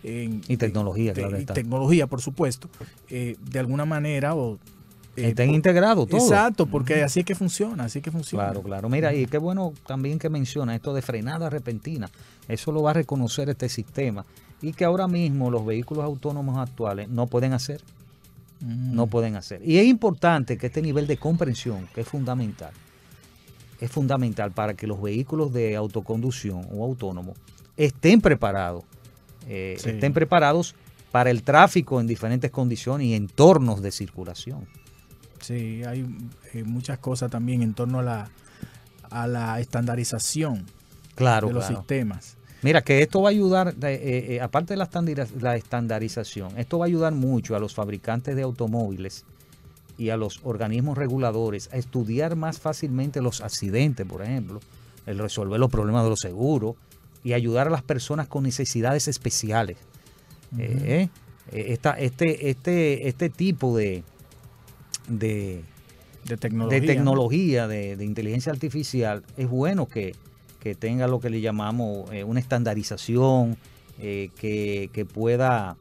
en- 0.03 0.41
Y 0.47 0.57
tecnología, 0.57 1.13
de- 1.13 1.21
claro 1.21 1.37
y 1.37 1.41
está. 1.41 1.53
tecnología, 1.53 2.07
por 2.07 2.21
supuesto, 2.21 2.69
eh, 3.09 3.35
de 3.51 3.59
alguna 3.59 3.85
manera 3.85 4.33
o 4.35 4.57
eh, 5.15 5.27
Estén 5.27 5.53
integrados 5.53 6.07
todos. 6.07 6.23
Exacto, 6.23 6.65
porque 6.65 7.03
así 7.03 7.19
es 7.19 7.25
que 7.25 7.35
funciona, 7.35 7.83
así 7.83 7.99
es 7.99 8.03
que 8.03 8.11
funciona. 8.11 8.45
Claro, 8.45 8.61
claro. 8.63 8.89
Mira, 8.89 9.13
y 9.13 9.25
qué 9.25 9.37
bueno 9.37 9.73
también 9.85 10.17
que 10.19 10.29
menciona 10.29 10.73
esto 10.73 10.93
de 10.93 11.01
frenada 11.01 11.49
repentina. 11.49 12.09
Eso 12.47 12.71
lo 12.71 12.81
va 12.81 12.91
a 12.91 12.93
reconocer 12.93 13.49
este 13.49 13.67
sistema. 13.69 14.25
Y 14.61 14.71
que 14.73 14.85
ahora 14.85 15.07
mismo 15.09 15.51
los 15.51 15.65
vehículos 15.65 16.05
autónomos 16.05 16.57
actuales 16.57 17.09
no 17.09 17.27
pueden 17.27 17.51
hacer. 17.51 17.81
Mm. 18.61 18.95
No 18.95 19.07
pueden 19.07 19.35
hacer. 19.35 19.61
Y 19.67 19.77
es 19.79 19.85
importante 19.85 20.57
que 20.57 20.67
este 20.67 20.81
nivel 20.81 21.07
de 21.07 21.17
comprensión, 21.17 21.87
que 21.93 22.01
es 22.01 22.07
fundamental, 22.07 22.71
es 23.79 23.89
fundamental 23.91 24.51
para 24.51 24.75
que 24.75 24.85
los 24.87 25.01
vehículos 25.01 25.51
de 25.51 25.75
autoconducción 25.75 26.67
o 26.71 26.83
autónomos 26.85 27.37
estén 27.77 28.21
preparados. 28.21 28.83
eh, 29.47 29.75
Sí. 29.79 29.89
Estén 29.89 30.13
preparados 30.13 30.75
para 31.11 31.31
el 31.31 31.41
tráfico 31.41 31.99
en 31.99 32.05
diferentes 32.07 32.51
condiciones 32.51 33.07
y 33.07 33.15
entornos 33.15 33.81
de 33.81 33.91
circulación. 33.91 34.67
Sí, 35.41 35.81
hay 35.83 36.05
eh, 36.53 36.63
muchas 36.63 36.99
cosas 36.99 37.31
también 37.31 37.63
en 37.63 37.73
torno 37.73 37.99
a 37.99 38.03
la, 38.03 38.29
a 39.09 39.25
la 39.27 39.59
estandarización 39.59 40.65
Claro, 41.15 41.47
de 41.47 41.53
los 41.55 41.65
claro. 41.65 41.79
sistemas. 41.81 42.37
Mira, 42.63 42.81
que 42.83 43.01
esto 43.01 43.21
va 43.21 43.29
a 43.29 43.31
ayudar, 43.31 43.69
eh, 43.69 43.73
eh, 43.83 44.25
eh, 44.35 44.41
aparte 44.41 44.75
de 44.75 44.77
la, 45.41 45.55
estandarización, 45.55 46.57
esto 46.59 46.77
va 46.77 46.85
a 46.85 46.87
ayudar 46.87 47.13
mucho 47.13 47.55
a 47.55 47.59
los 47.59 47.73
fabricantes 47.73 48.35
de 48.35 48.43
automóviles 48.43 49.25
y 49.97 50.09
a 50.09 50.17
los 50.17 50.39
organismos 50.43 50.97
reguladores 50.97 51.69
a 51.73 51.77
estudiar 51.77 52.35
más 52.35 52.59
fácilmente 52.59 53.21
los 53.21 53.41
accidentes, 53.41 54.05
por 54.05 54.21
ejemplo, 54.21 54.59
el 55.07 55.17
resolver 55.17 55.59
los 55.59 55.71
problemas 55.71 56.03
de 56.03 56.09
los 56.11 56.19
seguros 56.19 56.75
y 57.23 57.33
ayudar 57.33 57.67
a 57.67 57.71
las 57.71 57.83
personas 57.83 58.27
con 58.27 58.43
necesidades 58.43 59.07
especiales. 59.07 59.77
Eh, 60.57 61.09
esta- 61.51 61.93
este, 61.99 62.49
este, 62.49 63.07
este 63.07 63.29
tipo 63.29 63.75
de, 63.75 64.03
de, 65.07 65.63
De 66.25 66.37
tecnología. 66.37 66.79
de 66.79 66.87
tecnología, 66.87 67.67
de, 67.67 67.95
de 67.97 68.05
inteligencia 68.05 68.51
artificial, 68.51 69.23
es 69.37 69.49
bueno 69.49 69.87
que, 69.87 70.15
que 70.61 70.75
tenga 70.75 71.07
lo 71.07 71.19
que 71.19 71.29
le 71.29 71.41
llamamos 71.41 72.09
eh, 72.13 72.23
una 72.23 72.39
estandarización, 72.39 73.57
eh, 73.99 74.29
que, 74.39 74.89
que 74.93 75.05
pueda 75.05 75.75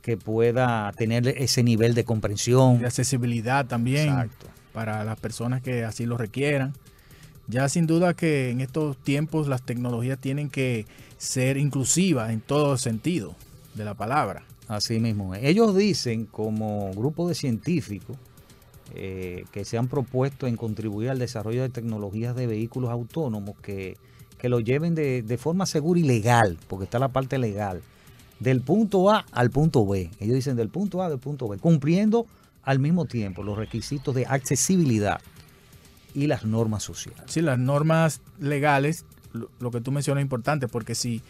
que 0.00 0.18
pueda 0.18 0.92
tener 0.92 1.26
ese 1.28 1.62
nivel 1.62 1.94
de 1.94 2.04
comprensión. 2.04 2.78
de 2.78 2.86
accesibilidad 2.86 3.64
también 3.64 4.08
Exacto. 4.10 4.48
para 4.74 5.02
las 5.02 5.18
personas 5.18 5.62
que 5.62 5.82
así 5.82 6.04
lo 6.04 6.18
requieran. 6.18 6.74
Ya 7.48 7.70
sin 7.70 7.86
duda 7.86 8.12
que 8.12 8.50
en 8.50 8.60
estos 8.60 8.98
tiempos 8.98 9.48
las 9.48 9.62
tecnologías 9.62 10.18
tienen 10.18 10.50
que 10.50 10.86
ser 11.16 11.56
inclusivas 11.56 12.30
en 12.32 12.42
todo 12.42 12.76
sentido 12.76 13.34
de 13.74 13.86
la 13.86 13.94
palabra. 13.94 14.42
Así 14.68 15.00
mismo. 15.00 15.34
Ellos 15.34 15.74
dicen, 15.74 16.26
como 16.26 16.92
grupo 16.92 17.26
de 17.26 17.34
científicos 17.34 18.18
eh, 18.94 19.44
que 19.52 19.64
se 19.64 19.76
han 19.76 19.88
propuesto 19.88 20.46
en 20.46 20.56
contribuir 20.56 21.10
al 21.10 21.18
desarrollo 21.18 21.62
de 21.62 21.68
tecnologías 21.68 22.36
de 22.36 22.46
vehículos 22.46 22.90
autónomos 22.90 23.56
que, 23.60 23.96
que 24.38 24.48
lo 24.48 24.60
lleven 24.60 24.94
de, 24.94 25.22
de 25.22 25.38
forma 25.38 25.66
segura 25.66 26.00
y 26.00 26.04
legal, 26.04 26.58
porque 26.68 26.84
está 26.84 26.98
la 26.98 27.08
parte 27.08 27.38
legal, 27.38 27.82
del 28.40 28.60
punto 28.60 29.10
A 29.10 29.26
al 29.32 29.50
punto 29.50 29.86
B. 29.86 30.10
Ellos 30.20 30.34
dicen 30.34 30.56
del 30.56 30.68
punto 30.68 31.02
A 31.02 31.06
al 31.06 31.18
punto 31.18 31.48
B, 31.48 31.58
cumpliendo 31.58 32.26
al 32.62 32.78
mismo 32.78 33.04
tiempo 33.04 33.42
los 33.42 33.58
requisitos 33.58 34.14
de 34.14 34.26
accesibilidad 34.26 35.20
y 36.14 36.26
las 36.26 36.44
normas 36.44 36.82
sociales. 36.82 37.22
Sí, 37.26 37.40
las 37.40 37.58
normas 37.58 38.20
legales, 38.38 39.04
lo, 39.32 39.50
lo 39.60 39.70
que 39.70 39.80
tú 39.80 39.90
mencionas 39.90 40.20
es 40.20 40.24
importante, 40.24 40.68
porque 40.68 40.94
si, 40.94 41.22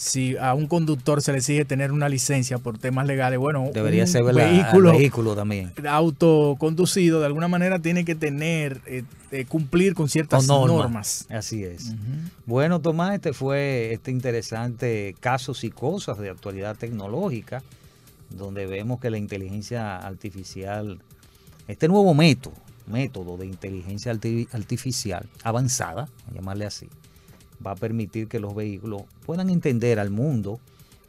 si 0.00 0.36
a 0.36 0.54
un 0.54 0.68
conductor 0.68 1.20
se 1.22 1.32
le 1.32 1.38
exige 1.38 1.64
tener 1.64 1.90
una 1.90 2.08
licencia 2.08 2.58
por 2.58 2.78
temas 2.78 3.04
legales, 3.08 3.40
bueno, 3.40 3.70
Debería 3.74 4.04
un 4.04 4.08
ser 4.08 4.22
la- 4.26 4.32
vehículo, 4.44 4.92
vehículo 4.92 5.34
también. 5.34 5.72
autoconducido 6.28 7.18
de 7.18 7.26
alguna 7.26 7.48
manera 7.48 7.80
tiene 7.80 8.04
que 8.04 8.14
tener, 8.14 8.80
eh, 8.86 9.02
eh, 9.32 9.44
cumplir 9.44 9.94
con 9.94 10.08
ciertas 10.08 10.46
Con 10.46 10.56
normas. 10.68 10.76
normas. 10.76 11.26
Así 11.30 11.64
es. 11.64 11.94
Bueno, 12.46 12.80
Tomás, 12.80 13.14
este 13.14 13.32
fue 13.32 13.92
este 13.92 14.12
interesante 14.12 15.16
casos 15.18 15.64
y 15.64 15.70
cosas 15.70 16.18
de 16.18 16.30
actualidad 16.30 16.76
tecnológica, 16.76 17.64
donde 18.30 18.66
vemos 18.66 19.00
que 19.00 19.10
la 19.10 19.18
inteligencia 19.18 19.96
artificial, 19.98 21.00
este 21.66 21.88
nuevo 21.88 22.14
método, 22.14 22.54
método 22.86 23.36
de 23.36 23.46
inteligencia 23.46 24.12
arti- 24.14 24.46
artificial 24.52 25.26
avanzada, 25.42 26.08
a 26.30 26.34
llamarle 26.34 26.66
así, 26.66 26.86
va 27.64 27.72
a 27.72 27.76
permitir 27.76 28.28
que 28.28 28.40
los 28.40 28.54
vehículos 28.54 29.02
puedan 29.26 29.50
entender 29.50 29.98
al 29.98 30.10
mundo 30.10 30.60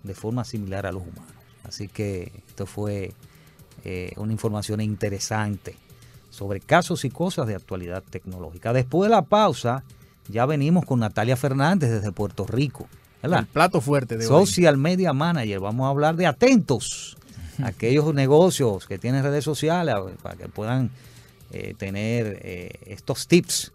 de 0.04 0.14
forma 0.14 0.44
similar 0.44 0.86
a 0.86 0.92
los 0.92 1.04
humanos. 1.04 1.34
Así 1.64 1.88
que 1.88 2.32
esto 2.48 2.66
fue 2.66 3.14
eh, 3.84 4.12
una 4.18 4.32
información 4.32 4.82
interesante 4.82 5.76
sobre 6.30 6.60
casos 6.60 7.06
y 7.06 7.10
cosas 7.10 7.48
de 7.48 7.56
actualidad 7.56 8.04
tecnológica. 8.10 8.74
Después 8.74 9.10
de 9.10 9.16
la 9.16 9.24
pausa, 9.24 9.84
ya 10.28 10.46
venimos 10.46 10.86
con 10.86 11.00
Natalia 11.00 11.36
Fernández 11.36 11.90
desde 11.90 12.12
Puerto 12.12 12.46
Rico. 12.46 12.88
¿verdad? 13.22 13.42
El 13.42 13.48
plato 13.48 13.82
fuerte 13.82 14.18
de 14.18 14.26
hoy. 14.26 14.46
Social 14.46 14.78
Media 14.78 15.14
Manager. 15.14 15.60
Vamos 15.60 15.86
a 15.86 15.90
hablar 15.90 16.16
de 16.16 16.28
atentos. 16.28 17.18
Aquellos 17.64 18.14
negocios 18.14 18.88
que 18.88 18.98
tienen 18.98 19.24
redes 19.24 19.44
sociales 19.44 19.96
para 20.22 20.36
que 20.36 20.48
puedan 20.48 20.92
eh, 21.52 21.74
tener 21.78 22.40
eh, 22.44 22.72
estos 22.86 23.28
tips 23.28 23.74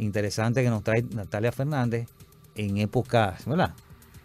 interesantes 0.00 0.64
que 0.64 0.70
nos 0.70 0.82
trae 0.82 1.02
Natalia 1.14 1.52
Fernández 1.52 2.08
en 2.54 2.78
épocas 2.78 3.44
¿verdad? 3.46 3.74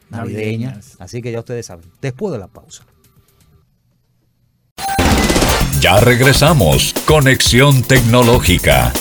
navideñas. 0.10 0.72
Navideñas. 0.72 0.96
Así 1.00 1.22
que 1.22 1.32
ya 1.32 1.40
ustedes 1.40 1.66
saben. 1.66 1.86
Después 2.02 2.34
de 2.34 2.40
la 2.40 2.48
pausa. 2.48 2.86
Ya 5.82 6.00
regresamos. 6.00 6.94
Conexión 7.06 7.84
Tecnológica. 7.84 8.92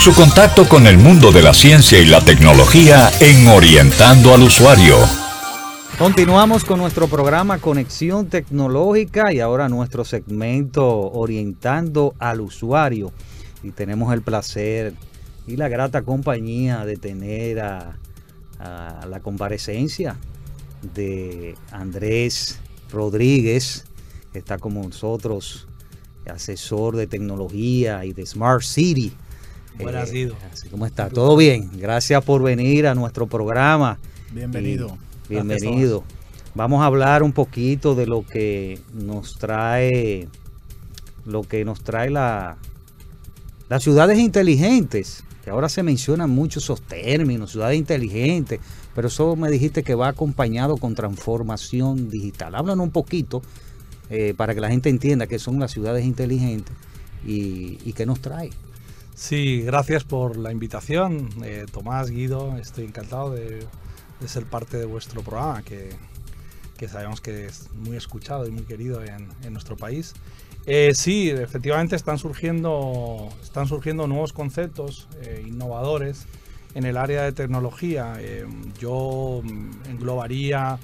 Su 0.00 0.14
contacto 0.14 0.68
con 0.68 0.86
el 0.86 0.98
mundo 0.98 1.32
de 1.32 1.42
la 1.42 1.54
ciencia 1.54 1.98
y 1.98 2.04
la 2.04 2.20
tecnología 2.20 3.10
en 3.20 3.48
Orientando 3.48 4.34
al 4.34 4.42
Usuario. 4.42 4.96
Continuamos 5.98 6.64
con 6.64 6.80
nuestro 6.80 7.06
programa 7.06 7.58
Conexión 7.58 8.26
Tecnológica 8.26 9.32
y 9.32 9.40
ahora 9.40 9.68
nuestro 9.68 10.04
segmento 10.04 10.84
Orientando 11.12 12.14
al 12.18 12.40
Usuario. 12.40 13.12
Y 13.64 13.70
tenemos 13.70 14.12
el 14.12 14.22
placer 14.22 14.94
y 15.46 15.56
la 15.56 15.68
grata 15.68 16.02
compañía 16.02 16.84
de 16.84 16.96
tener 16.96 17.60
a, 17.60 17.96
a 18.58 19.06
la 19.08 19.20
comparecencia 19.20 20.16
de 20.94 21.56
Andrés 21.72 22.60
Rodríguez, 22.92 23.86
que 24.32 24.38
está 24.38 24.58
con 24.58 24.74
nosotros, 24.74 25.66
asesor 26.30 26.96
de 26.96 27.06
tecnología 27.06 28.04
y 28.04 28.12
de 28.12 28.26
Smart 28.26 28.62
City. 28.62 29.12
Buenas, 29.78 30.12
Eh, 30.12 30.30
así 30.52 30.68
como 30.68 30.86
está, 30.86 31.08
todo 31.08 31.36
bien. 31.36 31.70
Gracias 31.74 32.22
por 32.22 32.42
venir 32.42 32.86
a 32.86 32.94
nuestro 32.94 33.26
programa. 33.26 33.98
Bienvenido. 34.30 34.96
Y 35.28 35.34
bienvenido. 35.34 36.04
Vamos 36.54 36.82
a 36.82 36.86
hablar 36.86 37.22
un 37.22 37.32
poquito 37.32 37.94
de 37.94 38.06
lo 38.06 38.24
que 38.24 38.78
nos 38.92 39.38
trae, 39.38 40.28
lo 41.24 41.42
que 41.42 41.64
nos 41.64 41.82
trae 41.82 42.10
la, 42.10 42.56
las 43.68 43.82
ciudades 43.82 44.18
inteligentes, 44.18 45.24
que 45.42 45.50
ahora 45.50 45.68
se 45.68 45.82
mencionan 45.82 46.30
mucho 46.30 46.58
esos 46.58 46.82
términos, 46.82 47.52
ciudades 47.52 47.78
inteligentes, 47.78 48.60
pero 48.94 49.08
eso 49.08 49.36
me 49.36 49.50
dijiste 49.50 49.82
que 49.82 49.94
va 49.94 50.08
acompañado 50.08 50.76
con 50.76 50.94
transformación 50.94 52.10
digital. 52.10 52.54
Háblanos 52.54 52.84
un 52.84 52.92
poquito 52.92 53.42
eh, 54.10 54.34
para 54.36 54.54
que 54.54 54.60
la 54.60 54.68
gente 54.68 54.88
entienda 54.88 55.26
qué 55.26 55.38
son 55.38 55.58
las 55.58 55.72
ciudades 55.72 56.04
inteligentes 56.04 56.74
y, 57.26 57.78
y 57.84 57.92
qué 57.94 58.06
nos 58.06 58.20
trae. 58.20 58.50
Sí, 59.14 59.62
gracias 59.62 60.02
por 60.04 60.36
la 60.36 60.50
invitación, 60.50 61.30
eh, 61.44 61.66
Tomás, 61.70 62.10
Guido. 62.10 62.56
Estoy 62.58 62.84
encantado 62.84 63.30
de, 63.30 63.64
ser 64.26 64.44
parte 64.44 64.76
de 64.76 64.86
vuestro 64.86 65.22
programa, 65.22 65.62
que, 65.62 65.96
sabemos 66.88 67.22
que 67.22 67.46
es 67.46 67.70
muy 67.72 67.96
escuchado 67.96 68.46
y 68.46 68.50
muy 68.50 68.64
querido 68.64 69.02
en 69.02 69.52
nuestro 69.52 69.74
país. 69.74 70.12
Eh, 70.66 70.92
sí, 70.94 71.30
efectivamente 71.30 71.94
están 71.94 72.18
surgiendo, 72.18 73.28
están 73.42 73.66
surgiendo 73.66 74.06
nuevos 74.06 74.32
conceptos 74.32 75.08
eh, 75.20 75.44
innovadores 75.46 76.26
en 76.74 76.84
el 76.84 76.96
área 76.96 77.22
de 77.22 77.32
tecnología. 77.32 78.14
Eh, 78.18 78.44
yo 78.78 79.40
mm, 79.42 79.90
englobaría 79.90 80.78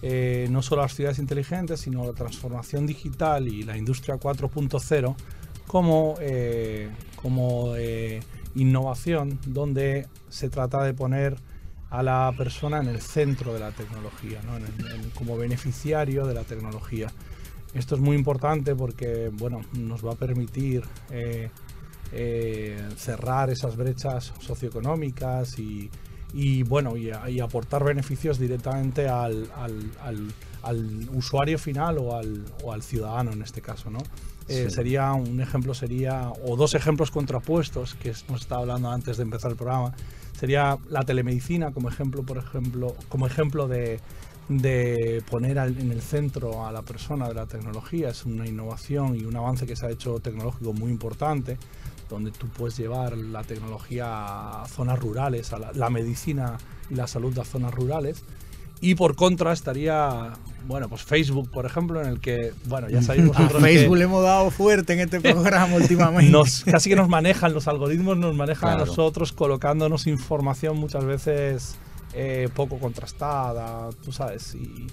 eh, 0.00 0.48
no 0.50 0.62
solo 0.62 0.82
las 0.82 0.94
ciudades 0.94 1.18
inteligentes, 1.18 1.80
sino 1.80 2.06
la 2.06 2.12
transformación 2.12 2.86
digital 2.86 3.48
y 3.48 3.62
la 3.62 3.76
industria 3.76 4.16
4.0 4.16 5.14
como, 5.66 6.16
eh, 6.20 6.90
como 7.16 7.74
innovación 8.54 9.38
donde 9.46 10.06
se 10.28 10.48
trata 10.48 10.82
de 10.82 10.92
poner 10.92 11.36
a 11.90 12.02
la 12.02 12.32
persona 12.36 12.78
en 12.78 12.88
el 12.88 13.00
centro 13.00 13.52
de 13.52 13.60
la 13.60 13.70
tecnología, 13.70 14.40
como 15.14 15.36
beneficiario 15.36 16.26
de 16.26 16.34
la 16.34 16.42
tecnología. 16.42 17.08
Esto 17.74 17.94
es 17.94 18.00
muy 18.00 18.16
importante 18.16 18.74
porque 18.74 19.30
bueno, 19.32 19.60
nos 19.72 20.04
va 20.04 20.12
a 20.12 20.16
permitir 20.16 20.82
eh, 21.10 21.50
eh, 22.12 22.88
cerrar 22.96 23.50
esas 23.50 23.76
brechas 23.76 24.32
socioeconómicas 24.40 25.58
y, 25.58 25.90
y, 26.34 26.62
bueno 26.64 26.96
y, 26.96 27.10
a- 27.10 27.28
y 27.30 27.40
aportar 27.40 27.84
beneficios 27.84 28.38
directamente 28.38 29.08
al, 29.08 29.48
al- 29.56 29.90
al- 30.02 30.32
al 30.62 31.08
usuario 31.14 31.58
final 31.58 31.98
o 31.98 32.14
al, 32.16 32.44
o 32.62 32.72
al 32.72 32.82
ciudadano 32.82 33.32
en 33.32 33.42
este 33.42 33.60
caso. 33.62 33.90
¿no? 33.90 33.98
eh, 34.48 34.66
Sí. 34.68 34.74
sería 34.74 35.12
un 35.12 35.40
ejemplo 35.40 35.72
sería 35.72 36.30
o 36.44 36.56
dos 36.56 36.74
ejemplos 36.74 37.10
contrapuestos 37.10 37.94
que 37.94 38.12
nos 38.28 38.42
estaba 38.42 38.60
hablando 38.62 38.90
antes 38.90 39.16
de 39.16 39.22
empezar 39.22 39.50
el 39.52 39.56
programa 39.56 39.94
sería 40.38 40.76
la 40.90 41.04
telemedicina 41.04 41.70
como 41.72 41.88
ejemplo 41.88 42.24
por 42.24 42.38
ejemplo 42.38 42.96
como 43.08 43.26
ejemplo 43.28 43.68
de 43.68 44.00
de 44.48 45.22
poner 45.30 45.58
al- 45.58 45.78
en 45.78 45.92
el 45.92 46.02
centro 46.02 46.66
a 46.66 46.72
la 46.72 46.82
persona 46.82 47.28
de 47.28 47.34
la 47.34 47.46
tecnología. 47.46 48.10
Es 48.10 48.24
una 48.26 48.46
innovación 48.46 49.16
y 49.16 49.24
un 49.24 49.36
avance 49.36 49.66
que 49.66 49.76
se 49.76 49.86
ha 49.86 49.90
hecho 49.90 50.18
tecnológico 50.20 50.72
muy 50.72 50.90
importante 50.90 51.58
donde 52.10 52.30
tú 52.30 52.46
puedes 52.48 52.76
llevar 52.76 53.16
la 53.16 53.42
tecnología 53.42 54.62
a 54.62 54.66
zonas 54.68 54.98
rurales 54.98 55.52
a 55.54 55.58
la, 55.58 55.72
la 55.72 55.88
medicina 55.88 56.58
y 56.90 56.94
la 56.96 57.06
salud 57.06 57.38
a 57.38 57.44
zonas 57.44 57.72
rurales. 57.72 58.22
Y 58.82 58.96
por 58.96 59.14
contra 59.14 59.52
estaría 59.52 60.32
bueno 60.66 60.88
pues 60.88 61.02
Facebook 61.02 61.50
por 61.50 61.66
ejemplo 61.66 62.00
en 62.02 62.08
el 62.08 62.20
que 62.20 62.52
bueno 62.66 62.88
ya 62.90 63.00
sabéis 63.00 63.24
A 63.26 63.28
vosotros 63.28 63.62
que- 63.62 63.68
Facebook 63.78 63.96
le 63.96 64.04
hemos 64.04 64.22
dado 64.24 64.50
fuerte 64.50 64.92
en 64.92 65.00
este 65.00 65.20
programa 65.32 65.74
últimamente. 65.76 66.30
nos, 66.32 66.64
casi 66.64 66.90
que 66.90 66.96
nos 66.96 67.08
manejan, 67.08 67.54
los 67.54 67.68
algoritmos 67.68 68.18
nos 68.18 68.34
manejan 68.34 68.70
a 68.70 68.76
nosotros 68.84 69.32
colocándonos 69.32 70.06
información 70.08 70.76
muchas 70.76 71.04
veces 71.04 71.76
eh, 72.12 72.48
poco 72.54 72.78
contrastada, 72.78 73.90
tú 74.04 74.12
sabes, 74.12 74.54
y, 74.54 74.86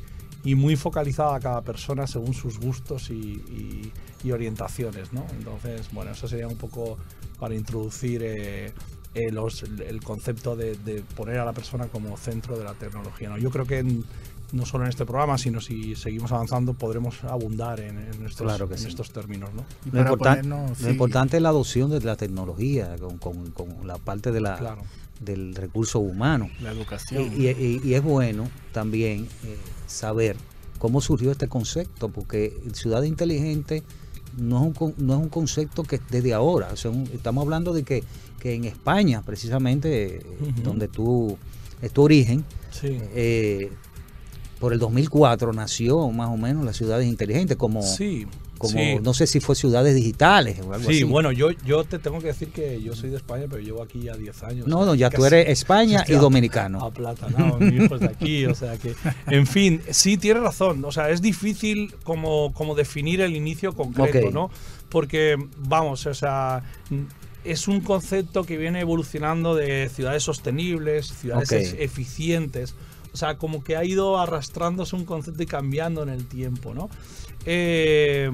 y 0.43 0.55
muy 0.55 0.75
focalizada 0.75 1.35
a 1.35 1.39
cada 1.39 1.61
persona 1.61 2.07
según 2.07 2.33
sus 2.33 2.59
gustos 2.59 3.09
y, 3.09 3.13
y- 3.13 3.91
y 4.23 4.31
orientaciones, 4.31 5.11
¿no? 5.13 5.25
Entonces, 5.37 5.87
bueno, 5.91 6.11
eso 6.11 6.27
sería 6.27 6.47
un 6.47 6.57
poco 6.57 6.97
para 7.39 7.55
introducir 7.55 8.21
eh, 8.23 8.73
eh, 9.15 9.31
los- 9.31 9.63
el 9.63 10.01
concepto 10.03 10.55
de, 10.55 10.75
de 10.75 11.01
poner 11.15 11.39
a 11.39 11.45
la 11.45 11.53
persona 11.53 11.87
como 11.87 12.15
centro 12.17 12.57
de 12.57 12.63
la 12.63 12.73
tecnología, 12.73 13.29
¿no? 13.29 13.37
Yo 13.37 13.49
creo 13.49 13.65
que 13.65 13.79
en- 13.79 14.03
no 14.51 14.65
solo 14.65 14.83
en 14.85 14.89
este 14.89 15.05
programa, 15.05 15.37
sino 15.37 15.61
si 15.61 15.95
seguimos 15.95 16.31
avanzando, 16.31 16.73
podremos 16.73 17.23
abundar 17.23 17.79
en, 17.81 17.97
en 17.99 18.25
estos, 18.25 18.47
Claro 18.47 18.67
que 18.67 18.73
en 18.75 18.79
sí. 18.79 18.87
estos 18.87 19.11
términos, 19.11 19.51
¿no? 19.53 19.63
Lo, 19.85 19.91
para 19.91 20.09
importan- 20.11 20.17
ponernos, 20.41 20.69
lo 20.81 20.85
sí, 20.87 20.91
importante 20.91 21.37
es 21.37 21.43
la 21.43 21.49
adopción 21.49 21.89
de 21.91 21.99
la 22.01 22.15
tecnología 22.15 22.95
con, 22.99 23.17
con- 23.19 23.51
con 23.51 23.85
la 23.87 23.97
parte 23.97 24.31
de 24.31 24.41
la, 24.41 24.57
Claro. 24.57 24.81
Del 25.19 25.55
recurso 25.55 25.99
humano. 25.99 26.49
la 26.61 26.71
educación. 26.71 27.31
y- 27.37 27.47
y- 27.49 27.81
y 27.83 27.93
es 27.93 28.01
bueno 28.03 28.47
también 28.73 29.27
eh, 29.45 29.57
saber 29.87 30.35
cómo 30.77 31.01
surgió 31.01 31.31
este 31.31 31.47
concepto, 31.47 32.09
porque 32.09 32.53
ciudad 32.73 33.03
inteligente 33.03 33.83
no 34.37 34.57
es 34.71 34.79
un, 34.79 34.93
no 34.97 35.13
es 35.15 35.19
un 35.19 35.29
concepto 35.29 35.83
que 35.83 35.97
es 35.97 36.01
desde 36.09 36.33
ahora. 36.33 36.69
o 36.71 36.77
sea, 36.77 36.91
un- 36.91 37.09
estamos 37.13 37.43
hablando 37.43 37.73
de 37.73 37.83
que, 37.83 38.03
que 38.39 38.53
en 38.53 38.63
España, 38.65 39.21
precisamente, 39.23 40.17
eh, 40.17 40.21
donde 40.63 40.87
tú 40.87 41.37
es 41.81 41.91
tu 41.91 42.03
origen, 42.03 42.45
Sí. 42.71 42.97
eh, 43.13 43.71
por 44.59 44.71
el 44.73 44.79
2004 44.79 45.51
nació 45.53 46.09
más 46.11 46.29
o 46.29 46.37
menos 46.37 46.63
las 46.65 46.77
ciudades 46.77 47.07
inteligentes, 47.07 47.57
como, 47.57 47.81
Sí, 47.81 48.25
como 48.59 48.77
sí. 48.77 48.99
no 49.01 49.15
sé 49.15 49.25
si 49.25 49.39
fue 49.39 49.55
ciudades 49.55 49.95
digitales 49.95 50.59
o 50.59 50.71
algo 50.73 50.87
Sí, 50.87 50.97
así. 50.97 51.03
bueno, 51.03 51.31
yo, 51.31 51.49
yo 51.65 51.83
te 51.85 51.97
tengo 51.97 52.19
que 52.19 52.27
decir 52.27 52.49
que 52.49 52.79
yo 52.79 52.93
soy 52.95 53.09
de 53.09 53.17
España, 53.17 53.45
pero 53.49 53.63
llevo 53.63 53.81
aquí 53.81 54.01
ya 54.03 54.15
10 54.15 54.43
años. 54.43 54.67
No, 54.67 54.85
no, 54.85 54.93
ya 54.93 55.09
tú 55.09 55.25
eres 55.25 55.49
España 55.49 56.03
y 56.07 56.13
dominicano. 56.27 56.81
Aplatanado, 56.83 57.57
mi 57.59 57.83
hijo 57.83 57.95
es 57.95 58.01
de 58.01 58.07
aquí, 58.07 58.45
o 58.45 58.53
sea 58.53 58.77
que... 58.77 58.93
En 59.27 59.47
fin, 59.47 59.81
sí, 59.89 60.17
tienes 60.17 60.43
razón, 60.43 60.85
o 60.85 60.91
sea, 60.91 61.09
es 61.09 61.21
difícil 61.21 61.95
como, 62.03 62.53
como 62.53 62.75
definir 62.75 63.21
el 63.21 63.35
inicio 63.35 63.73
concreto. 63.73 64.29
¿no? 64.31 64.51
Porque, 64.89 65.35
vamos, 65.57 66.05
o 66.05 66.13
sea, 66.13 66.63
es 67.43 67.67
un 67.67 67.79
concepto 67.81 68.43
que 68.43 68.57
viene 68.57 68.81
evolucionando 68.81 69.55
de 69.55 69.89
ciudades 69.89 70.23
sostenibles, 70.23 71.07
ciudades 71.07 71.75
eficientes, 71.79 72.75
o 73.13 73.17
sea, 73.17 73.37
como 73.37 73.63
que 73.63 73.75
ha 73.75 73.83
ido 73.83 74.19
arrastrándose 74.19 74.95
un 74.95 75.05
concepto 75.05 75.41
y 75.43 75.45
cambiando 75.45 76.03
en 76.03 76.09
el 76.09 76.27
tiempo, 76.27 76.73
¿no? 76.73 76.89
Eh, 77.45 78.31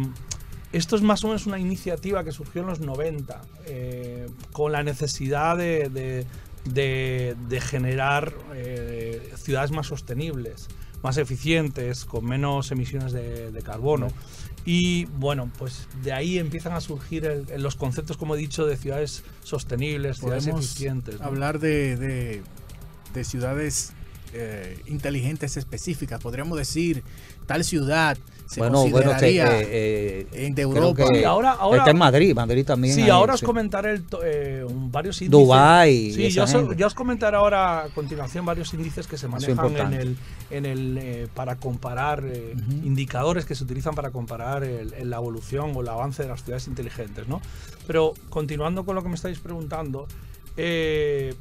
esto 0.73 0.95
es 0.95 1.01
más 1.01 1.23
o 1.23 1.27
menos 1.27 1.45
una 1.47 1.57
iniciativa 1.59 2.23
que 2.23 2.31
surgió 2.31 2.61
en 2.61 2.67
los 2.67 2.79
90, 2.81 3.41
eh, 3.65 4.27
con 4.51 4.71
la 4.71 4.83
necesidad 4.83 5.55
de, 5.57 5.89
de- 5.89 6.25
de- 6.65 7.35
de 7.47 7.61
generar 7.61 8.33
eh, 8.53 9.31
ciudades 9.37 9.71
más 9.71 9.87
sostenibles, 9.87 10.67
más 11.03 11.17
eficientes, 11.17 12.03
con 12.03 12.25
menos 12.25 12.71
emisiones 12.71 13.13
de, 13.13 13.61
carbono. 13.63 14.07
Y 14.65 15.05
bueno, 15.05 15.49
pues 15.59 15.87
de 16.03 16.11
ahí 16.11 16.39
empiezan 16.39 16.73
a 16.73 16.81
surgir 16.81 17.23
el- 17.25 17.61
los 17.61 17.75
conceptos, 17.75 18.17
como 18.17 18.35
he 18.35 18.37
dicho, 18.39 18.65
de 18.65 18.75
ciudades 18.75 19.23
sostenibles, 19.43 20.17
ciudades 20.17 20.47
eficientes. 20.47 21.19
¿no? 21.21 21.25
hablar 21.27 21.59
de 21.59 22.41
ciudades 23.23 23.93
eh, 24.33 24.77
inteligentes 24.87 25.57
específicas. 25.57 26.19
Podríamos 26.21 26.57
decir, 26.57 27.03
tal 27.45 27.63
ciudad 27.63 28.17
se 28.47 28.59
bueno, 28.59 28.81
bueno, 28.81 29.09
consideraría 29.09 29.59
eh, 29.61 29.67
eh, 30.31 30.45
en 30.45 30.53
de 30.53 30.61
Europa. 30.61 31.05
que 31.11 31.21
Y 31.21 31.23
ahora- 31.23 31.53
ahora- 31.53 31.79
está 31.79 31.89
en 31.91 31.97
Madrid, 31.97 32.35
Madrid 32.35 32.63
también. 32.63 32.93
Sí, 32.93 33.01
hay, 33.01 33.09
ahora 33.09 33.33
os 33.33 33.39
sí. 33.39 33.45
comentaré 33.45 33.93
el 33.93 34.03
eh, 34.23 34.63
un- 34.69 34.91
varios 34.91 35.19
índices. 35.21 35.31
Dubái. 35.47 36.11
Sí, 36.13 36.21
y 36.21 36.25
esa 36.27 36.35
ya 36.35 36.43
os, 36.43 36.51
gente. 36.51 36.75
ya 36.77 36.85
os 36.87 36.93
comentaré 36.93 37.37
ahora 37.37 37.85
a 37.85 37.89
continuación 37.89 38.45
varios 38.45 38.71
índices 38.75 39.07
que 39.07 39.17
se 39.17 39.27
manejan 39.27 39.75
en 39.77 39.93
el, 39.93 40.17
en 40.51 40.65
el 40.67 40.97
eh, 41.01 41.27
para 41.33 41.55
comparar 41.55 42.23
eh, 42.23 42.53
indicadores 42.83 43.45
que 43.45 43.55
se 43.55 43.63
utilizan 43.63 43.95
para 43.95 44.11
comparar 44.11 44.63
el- 44.63 44.93
el- 44.93 45.09
la 45.09 45.17
evolución 45.17 45.71
o 45.75 45.81
el 45.81 45.87
avance 45.87 46.21
de 46.21 46.29
las 46.29 46.43
ciudades 46.43 46.67
inteligentes, 46.67 47.27
¿no? 47.27 47.41
Pero 47.87 48.13
continuando 48.29 48.85
con 48.85 48.93
lo 48.95 49.01
que 49.01 49.09
me 49.09 49.15
estáis 49.15 49.39
preguntando, 49.39 50.07
eh, 50.57 51.33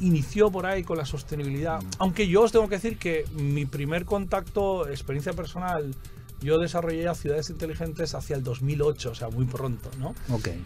inició 0.00 0.50
por 0.50 0.66
ahí 0.66 0.82
con 0.84 0.98
la 0.98 1.04
sostenibilidad. 1.04 1.80
Aunque 1.98 2.28
yo 2.28 2.42
os 2.42 2.52
tengo 2.52 2.68
que 2.68 2.76
decir 2.76 2.98
que 2.98 3.24
mi 3.34 3.66
primer 3.66 4.04
contacto, 4.04 4.88
experiencia 4.88 5.32
personal, 5.32 5.94
yo 6.40 6.58
desarrollé 6.58 7.12
ciudades 7.16 7.50
inteligentes 7.50 8.14
hacia 8.14 8.36
el 8.36 8.44
2008, 8.44 9.10
o 9.10 9.14
sea, 9.14 9.28
muy 9.28 9.44
pronto, 9.44 9.90
¿no? 9.98 10.14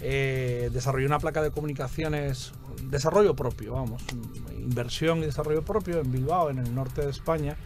Eh, 0.00 0.70
desarrollé 0.72 1.06
una 1.06 1.18
placa 1.18 1.40
de 1.42 1.50
comunicaciones, 1.50 2.52
desarrollo 2.90 3.35
propio, 3.35 3.72
vamos, 3.72 4.02
inversión 4.58 5.18
y 5.18 5.22
desarrollo 5.26 5.62
propio 5.62 6.00
en 6.00 6.12
Bilbao, 6.12 6.50
en 6.50 6.58
el 6.58 6.74
norte 6.74 7.00
de 7.02 7.11
España, 7.11 7.56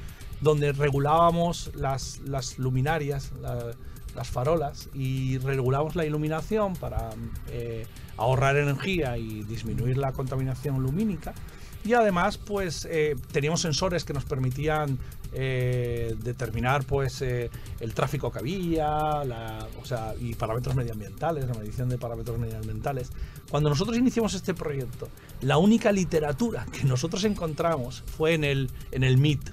donde 0.41 0.71
regulábamos 0.73 1.73
las, 1.75 2.21
las 2.21 2.59
luminarias, 2.59 3.33
la- 3.41 3.73
las 4.17 4.29
farolas, 4.29 4.89
y 4.95 5.39
regulábamos 5.39 5.95
la 5.95 6.05
iluminación 6.05 6.75
para 6.75 7.11
eh, 7.51 7.87
ahorrar 8.17 8.57
energía 8.57 9.17
y 9.19 9.45
disminuir 9.45 9.97
la 9.99 10.13
contaminación 10.13 10.83
lumínica. 10.83 11.35
Y 11.85 11.93
además, 11.95 12.37
pues 12.37 12.87
eh, 12.91 13.15
teníamos 13.31 13.61
sensores 13.61 14.05
que 14.05 14.13
nos 14.13 14.25
permitían 14.25 14.99
eh, 15.33 16.17
determinar 16.23 16.85
pues 16.85 17.21
eh, 17.23 17.49
el 17.79 17.95
tráfico 17.95 18.33
que 18.33 18.39
había, 18.41 19.23
la- 19.25 19.69
o 19.81 19.85
sea, 19.85 20.15
y 20.19 20.35
parámetros 20.35 20.75
medioambientales, 20.75 21.47
la 21.47 21.55
medición 21.55 21.89
de 21.89 21.99
parámetros 21.99 22.39
medioambientales. 22.39 23.11
Cuando 23.51 23.69
nosotros 23.69 23.97
iniciamos 23.97 24.35
este 24.35 24.53
proyecto, 24.55 25.09
la 25.43 25.59
única 25.59 25.93
literatura 25.93 26.67
que 26.73 26.83
nosotros 26.85 27.23
encontramos 27.25 28.03
fue 28.17 28.35
en 28.35 28.43
el, 28.43 28.69
en 28.91 29.05
el 29.05 29.17
MIT, 29.19 29.49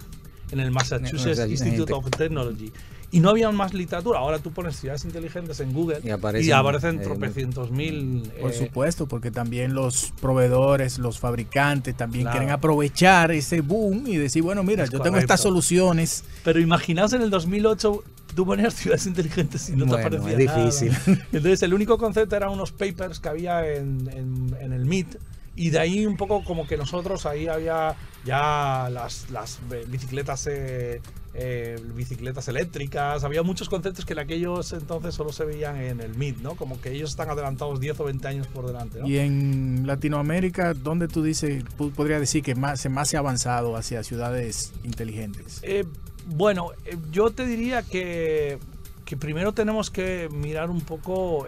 en 0.51 0.59
el 0.59 0.71
Massachusetts 0.71 1.37
Institute 1.51 1.93
of 1.93 2.09
Technology. 2.17 2.71
Y 3.13 3.19
no 3.19 3.29
había 3.29 3.49
más 3.51 3.73
literatura. 3.73 4.19
Ahora 4.19 4.39
tú 4.39 4.51
pones 4.51 4.75
ciudades 4.75 5.05
inteligentes 5.05 5.59
en 5.59 5.71
Google 5.71 5.99
Y 6.03 6.07
y 6.07 6.11
aparecen, 6.11 6.53
aparecen, 6.53 6.99
eh, 6.99 7.03
tropecientos 7.03 7.69
mil. 7.71 8.29
Por 8.41 8.49
eh, 8.51 8.53
supuesto, 8.53 9.07
porque 9.07 9.29
también 9.29 9.73
los 9.75 10.11
proveedores, 10.19 10.97
los 10.97 11.19
fabricantes 11.19 11.95
también 11.95 12.23
Claro. 12.23 12.37
quieren 12.39 12.53
aprovechar 12.53 13.31
ese 13.31 13.61
boom 13.61 14.07
y 14.07 14.17
decir, 14.17 14.41
bueno, 14.41 14.63
mira, 14.63 14.83
Es 14.85 14.89
yo 14.89 14.97
tengo 14.97 15.11
correcto. 15.13 15.33
estas 15.33 15.41
soluciones. 15.41 16.23
Pero 16.43 16.59
imaginaos 16.59 17.13
en 17.13 17.21
el 17.21 17.29
2008 17.29 18.03
tú 18.35 18.45
ponías 18.47 18.73
ciudades 18.73 19.05
inteligentes 19.05 19.69
y 19.69 19.73
no 19.73 19.85
Bueno, 19.85 20.09
te 20.09 20.17
aparecía 20.17 20.37
es 20.39 20.45
nada. 20.47 20.65
difícil. 20.65 20.97
Entonces 21.31 21.61
el 21.61 21.73
único 21.75 21.99
concepto 21.99 22.35
eran 22.35 22.49
unos 22.49 22.71
papers 22.71 23.19
que 23.19 23.29
había 23.29 23.63
en, 23.75 24.09
en- 24.11 24.55
en 24.59 24.73
el 24.73 24.85
MIT 24.85 25.17
y 25.55 25.69
de 25.69 25.79
ahí 25.79 26.05
un 26.05 26.17
poco 26.17 26.43
como 26.43 26.65
que 26.67 26.77
nosotros 26.77 27.25
ahí 27.25 27.47
había 27.47 27.95
ya 28.25 28.89
las, 28.91 29.29
las 29.29 29.59
eh, 29.71 29.85
bicicletas 29.87 30.47
eh, 30.47 31.01
eh, 31.35 31.79
bicicletas 31.93 32.47
eléctricas, 32.47 33.23
había 33.23 33.43
muchos 33.43 33.67
conceptos 33.69 34.05
que 34.05 34.13
en 34.13 34.19
aquellos 34.19 34.71
entonces 34.73 35.13
solo 35.15 35.31
se 35.31 35.45
veían 35.45 35.77
en 35.77 35.99
el 35.99 36.11
MIT, 36.15 36.37
¿no? 36.41 36.55
Como 36.55 36.79
que 36.79 36.91
ellos 36.91 37.09
están 37.09 37.29
adelantados 37.29 37.79
10 37.79 37.99
o 37.99 38.03
20 38.05 38.27
años 38.27 38.47
por 38.47 38.65
delante, 38.67 38.99
¿no? 38.99 39.07
Y 39.07 39.17
en 39.17 39.85
Latinoamérica, 39.85 40.73
¿dónde 40.73 41.07
tú 41.07 41.23
dices, 41.23 41.63
podría 41.95 42.19
decir 42.19 42.43
que 42.43 42.55
más, 42.55 42.79
se 42.79 42.89
más 42.89 43.09
se 43.09 43.17
ha 43.17 43.19
avanzado 43.19 43.75
hacia 43.75 44.03
ciudades 44.03 44.73
inteligentes? 44.83 45.59
Eh, 45.63 45.85
bueno, 46.27 46.69
eh, 46.85 46.97
yo 47.11 47.31
te 47.31 47.45
diría 47.45 47.81
que, 47.83 48.57
que 49.05 49.17
primero 49.17 49.53
tenemos 49.53 49.89
que 49.89 50.29
mirar 50.31 50.69
un 50.69 50.81
poco 50.81 51.45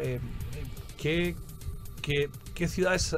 qué, 0.97 1.35
qué- 2.01 2.29
qué 2.53 2.67
ciudades 2.67 3.15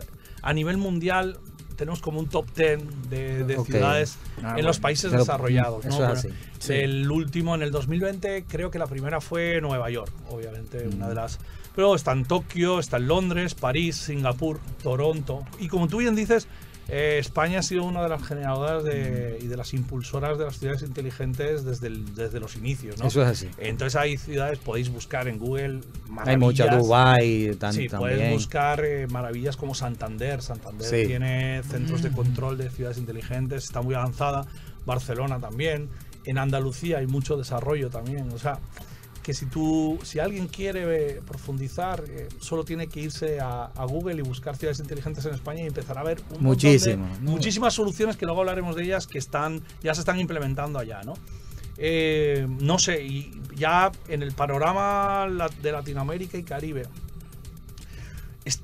a 0.48 0.54
nivel 0.54 0.78
mundial 0.78 1.38
tenemos 1.76 2.00
como 2.02 2.20
un 2.20 2.28
top 2.28 2.48
10 2.56 3.10
de, 3.10 3.60
ciudades 3.66 4.18
Ah, 4.42 4.56
en 4.58 4.66
los 4.66 4.80
países 4.80 5.12
Pero, 5.12 5.24
desarrollados. 5.24 5.86
¿no? 5.86 5.90
eso 5.90 5.90
es 5.90 5.98
Bueno, 5.98 6.14
así. 6.14 6.30
Sí. 6.60 6.74
El 6.74 7.12
último, 7.12 7.54
en 7.54 7.62
el 7.62 7.70
2020, 7.72 8.46
creo 8.48 8.72
que 8.72 8.80
la 8.80 8.88
primera 8.88 9.22
fue 9.22 9.60
Nueva 9.62 9.90
York, 9.92 10.12
obviamente, 10.30 10.88
Mm. 10.88 10.96
una 10.96 11.10
de 11.10 11.16
las... 11.16 11.38
Pero 11.76 11.94
está 11.94 12.14
en 12.14 12.26
Tokio, 12.26 12.80
está 12.80 12.98
en 12.98 13.08
Londres, 13.08 13.54
París, 13.54 13.96
Singapur, 13.98 14.60
Toronto. 14.82 15.44
Y 15.60 15.68
como 15.68 15.88
tú 15.88 15.98
bien 15.98 16.16
dices, 16.16 16.48
eh, 16.90 17.18
España 17.20 17.60
ha 17.60 17.64
sido 17.64 17.84
una 17.84 18.02
de 18.04 18.10
las 18.10 18.24
generadoras 18.26 18.84
de- 18.84 19.40
y 19.42 19.48
de 19.48 19.58
las 19.58 19.74
impulsoras 19.74 20.38
de 20.38 20.46
las 20.46 20.58
ciudades 20.58 20.82
inteligentes 20.84 21.66
desde, 21.66 21.88
el- 21.88 22.16
desde 22.16 22.40
los 22.40 22.56
inicios, 22.56 22.98
¿no? 22.98 23.08
Eso 23.08 23.22
es 23.24 23.28
así. 23.28 23.50
Entonces 23.58 23.96
hay 23.96 24.18
ciudades, 24.18 24.58
podéis 24.60 24.90
buscar 24.90 25.28
en 25.28 25.38
Google 25.40 25.82
Hay 26.26 26.38
mucha 26.38 26.66
maravillas. 26.66 26.78
Dubai 26.78 27.56
tan- 27.60 27.74
Sí, 27.74 27.90
puedes 27.90 28.18
también. 28.18 28.34
buscar 28.34 28.86
eh, 28.86 29.08
maravillas 29.08 29.58
como 29.58 29.76
Santander. 29.76 30.42
Santander 30.42 30.88
Sí. 30.90 31.08
tiene 31.08 31.62
centros 31.64 32.02
de 32.02 32.12
control 32.12 32.58
de 32.58 32.70
ciudades 32.70 32.98
inteligentes, 32.98 33.66
está 33.66 33.82
muy 33.82 33.96
avanzada. 33.96 34.46
Barcelona 34.86 35.40
también. 35.40 35.90
En 36.26 36.38
Andalucía 36.38 36.98
hay 37.00 37.08
mucho 37.08 37.36
desarrollo 37.38 37.90
también. 37.90 38.30
O 38.32 38.38
sea, 38.38 38.60
que 39.28 39.34
si 39.34 39.46
tú, 39.46 40.00
si 40.04 40.20
alguien 40.20 40.48
quiere 40.48 40.84
eh, 41.18 41.22
profundizar, 41.28 42.02
eh, 42.08 42.30
solo 42.40 42.64
tiene 42.64 42.88
que 42.88 43.02
irse 43.02 43.42
a, 43.42 43.66
a 43.66 43.84
Google 43.84 44.16
y 44.16 44.22
buscar 44.22 44.56
ciudades 44.56 44.80
inteligentes 44.80 45.26
en 45.26 45.34
España 45.34 45.64
y 45.64 45.68
empezar 45.68 45.98
a 45.98 46.04
ver 46.04 46.22
un 46.30 46.42
de- 46.92 46.96
muchísimas 47.24 47.74
soluciones 47.74 48.16
que 48.16 48.26
luego 48.26 48.40
hablaremos 48.40 48.78
de 48.78 48.86
ellas 48.86 49.06
que 49.06 49.18
están, 49.18 49.62
ya 49.84 49.94
se 49.94 50.00
están 50.00 50.18
implementando 50.18 50.80
allá, 50.80 51.02
¿no? 51.04 51.14
Eh, 51.78 52.48
no 52.62 52.80
sé, 52.80 53.04
y 53.06 53.32
ya 53.54 53.92
en 54.08 54.24
el 54.24 54.32
panorama 54.32 55.28
de 55.62 55.72
Latinoamérica 55.74 56.38
y 56.38 56.44
Caribe 56.44 56.84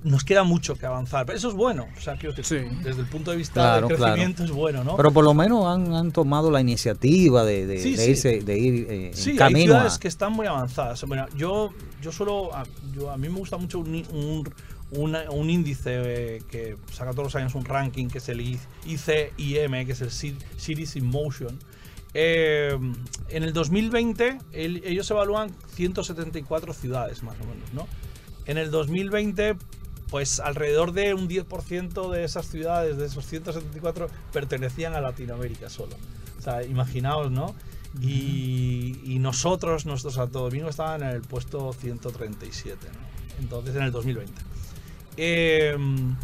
nos 0.04 0.24
queda 0.24 0.44
mucho 0.44 0.76
que 0.76 0.86
avanzar, 0.86 1.26
pero 1.26 1.38
eso 1.38 1.50
es 1.50 1.54
bueno, 1.56 1.88
o 1.98 2.02
sea, 2.02 2.18
Sí. 2.20 2.58
desde 2.84 3.02
el 3.02 3.08
punto 3.08 3.32
de 3.32 3.38
vista 3.38 3.54
Claro, 3.54 3.88
del 3.88 3.98
claro. 3.98 4.14
crecimiento 4.14 4.44
es 4.44 4.52
bueno, 4.52 4.84
¿no? 4.84 4.96
Pero 4.98 5.12
por 5.12 5.24
lo 5.24 5.34
menos 5.34 5.66
han, 5.66 5.94
han 5.94 6.12
tomado 6.12 6.52
la 6.52 6.62
iniciativa 6.62 7.44
de, 7.46 7.66
de- 7.66 7.80
Sí, 7.80 7.96
de 7.96 8.04
sí. 8.06 8.10
irse, 8.12 8.40
de 8.42 8.58
ir 8.58 8.88
eh, 8.90 9.08
en 9.08 9.14
Sí, 9.14 9.32
hay 9.32 9.38
camino 9.38 9.66
ciudades 9.74 9.96
a... 9.96 10.00
que 10.00 10.08
están 10.08 10.34
muy 10.34 10.48
avanzadas. 10.48 11.04
Bueno, 11.06 11.28
yo, 11.36 11.72
yo 12.02 12.12
solo, 12.12 12.54
a, 12.56 12.64
yo, 12.94 13.12
a 13.12 13.18
mí 13.18 13.30
me 13.30 13.40
gusta 13.40 13.58
mucho 13.58 13.80
un, 13.80 13.96
un, 14.14 14.54
una- 14.92 15.30
un 15.32 15.50
índice 15.50 15.92
eh, 15.96 16.44
que 16.50 16.76
saca 16.92 17.12
todos 17.12 17.24
los 17.26 17.36
años 17.36 17.56
un 17.56 17.66
ranking, 17.66 18.08
que 18.08 18.20
es 18.20 18.30
el 18.30 18.42
ICIM, 18.42 19.86
que 19.86 19.92
es 19.92 20.02
el 20.02 20.10
Ci- 20.10 20.38
Cities 20.58 20.96
in 20.96 21.06
Motion. 21.06 21.58
Eh, 22.16 22.78
en 23.30 23.44
el 23.44 23.54
2020 23.54 24.38
el- 24.52 24.84
ellos 24.86 25.10
evalúan 25.10 25.50
174 25.76 26.74
ciudades 26.74 27.24
más 27.24 27.36
o 27.42 27.46
menos, 27.46 27.74
¿no? 27.74 27.88
En 28.46 28.58
el 28.58 28.72
2020 28.72 29.56
pues 30.14 30.40
alrededor 30.40 30.92
de 30.92 31.16
un 31.16 31.28
10% 31.28 32.12
de 32.12 32.24
esas 32.24 32.46
ciudades, 32.48 32.98
de 32.98 33.08
esos 33.08 33.26
174, 33.26 34.10
pertenecían 34.32 34.94
a 34.94 35.02
Latinoamérica 35.02 35.72
solo. 35.72 35.96
O 36.38 36.42
sea, 36.44 36.62
imaginaos, 36.62 37.32
¿no? 37.32 37.56
Y, 38.00 39.00
y 39.06 39.18
nosotros, 39.18 39.88
nuestros 39.88 40.14
Santo 40.14 40.42
Domingo 40.42 40.70
estaban 40.70 41.02
en 41.02 41.10
el 41.10 41.22
puesto 41.22 41.74
137, 41.74 42.90
¿no? 42.94 43.42
Entonces, 43.42 43.76
en 43.76 43.82
el 43.82 43.92
2020. 43.92 44.34
Eh, 45.18 45.76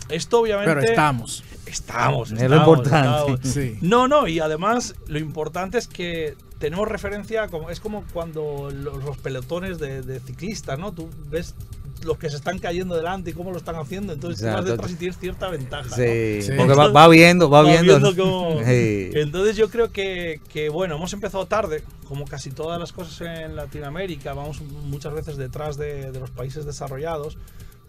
esto 0.10 0.42
obviamente... 0.42 0.72
Pero 0.72 0.86
estamos. 0.86 1.44
Estamos, 1.66 2.32
Es 2.32 2.48
lo 2.48 2.58
importante. 2.58 3.34
estamos. 3.34 3.40
Sí. 3.44 3.80
No, 3.82 4.08
no, 4.08 4.28
y 4.28 4.40
además 4.40 4.94
lo 5.08 5.18
importante 5.18 5.80
es 5.80 5.88
que 5.88 6.36
tenemos 6.60 6.88
referencia, 6.88 7.48
como 7.48 7.72
es 7.72 7.80
como 7.80 8.04
cuando 8.14 8.70
los, 8.72 9.04
los 9.04 9.18
pelotones 9.18 9.80
de, 9.80 10.04
de 10.04 10.20
ciclistas, 10.20 10.78
¿no? 10.78 10.92
Tú 10.92 11.10
ves 11.32 11.56
los 12.04 12.18
que 12.18 12.30
se 12.30 12.38
están 12.38 12.60
cayendo 12.60 12.96
delante 12.96 13.32
y 13.32 13.34
cómo 13.34 13.52
lo 13.52 13.58
están 13.58 13.76
haciendo, 13.76 14.14
entonces 14.14 14.40
tú 14.40 14.46
vas 14.46 14.54
Exacto. 14.56 14.72
detrás 14.72 14.92
y 14.92 14.96
tienes 14.96 15.18
cierta 15.18 15.50
ventaja. 15.50 15.90
¿no? 15.90 15.96
Sí, 15.96 16.42
Sí. 16.42 16.52
porque 16.58 16.74
va, 16.74 16.88
va 16.90 17.08
viendo, 17.08 17.50
va, 17.50 17.64
viendo. 17.64 18.16
cómo- 18.16 18.60
Sí. 18.66 19.10
Entonces 19.14 19.56
yo 19.58 19.70
creo 19.70 19.92
que, 19.92 20.42
que, 20.50 20.70
bueno, 20.70 20.96
hemos 20.96 21.12
empezado 21.14 21.46
tarde, 21.48 21.84
como 22.08 22.26
casi 22.26 22.52
todas 22.52 22.80
las 22.80 22.92
cosas 22.94 23.22
en 23.22 23.56
Latinoamérica, 23.56 24.34
vamos 24.34 24.62
muchas 24.62 25.14
veces 25.14 25.38
detrás 25.38 25.78
de, 25.78 26.12
de 26.12 26.20
los 26.20 26.30
países 26.32 26.66
desarrollados, 26.66 27.38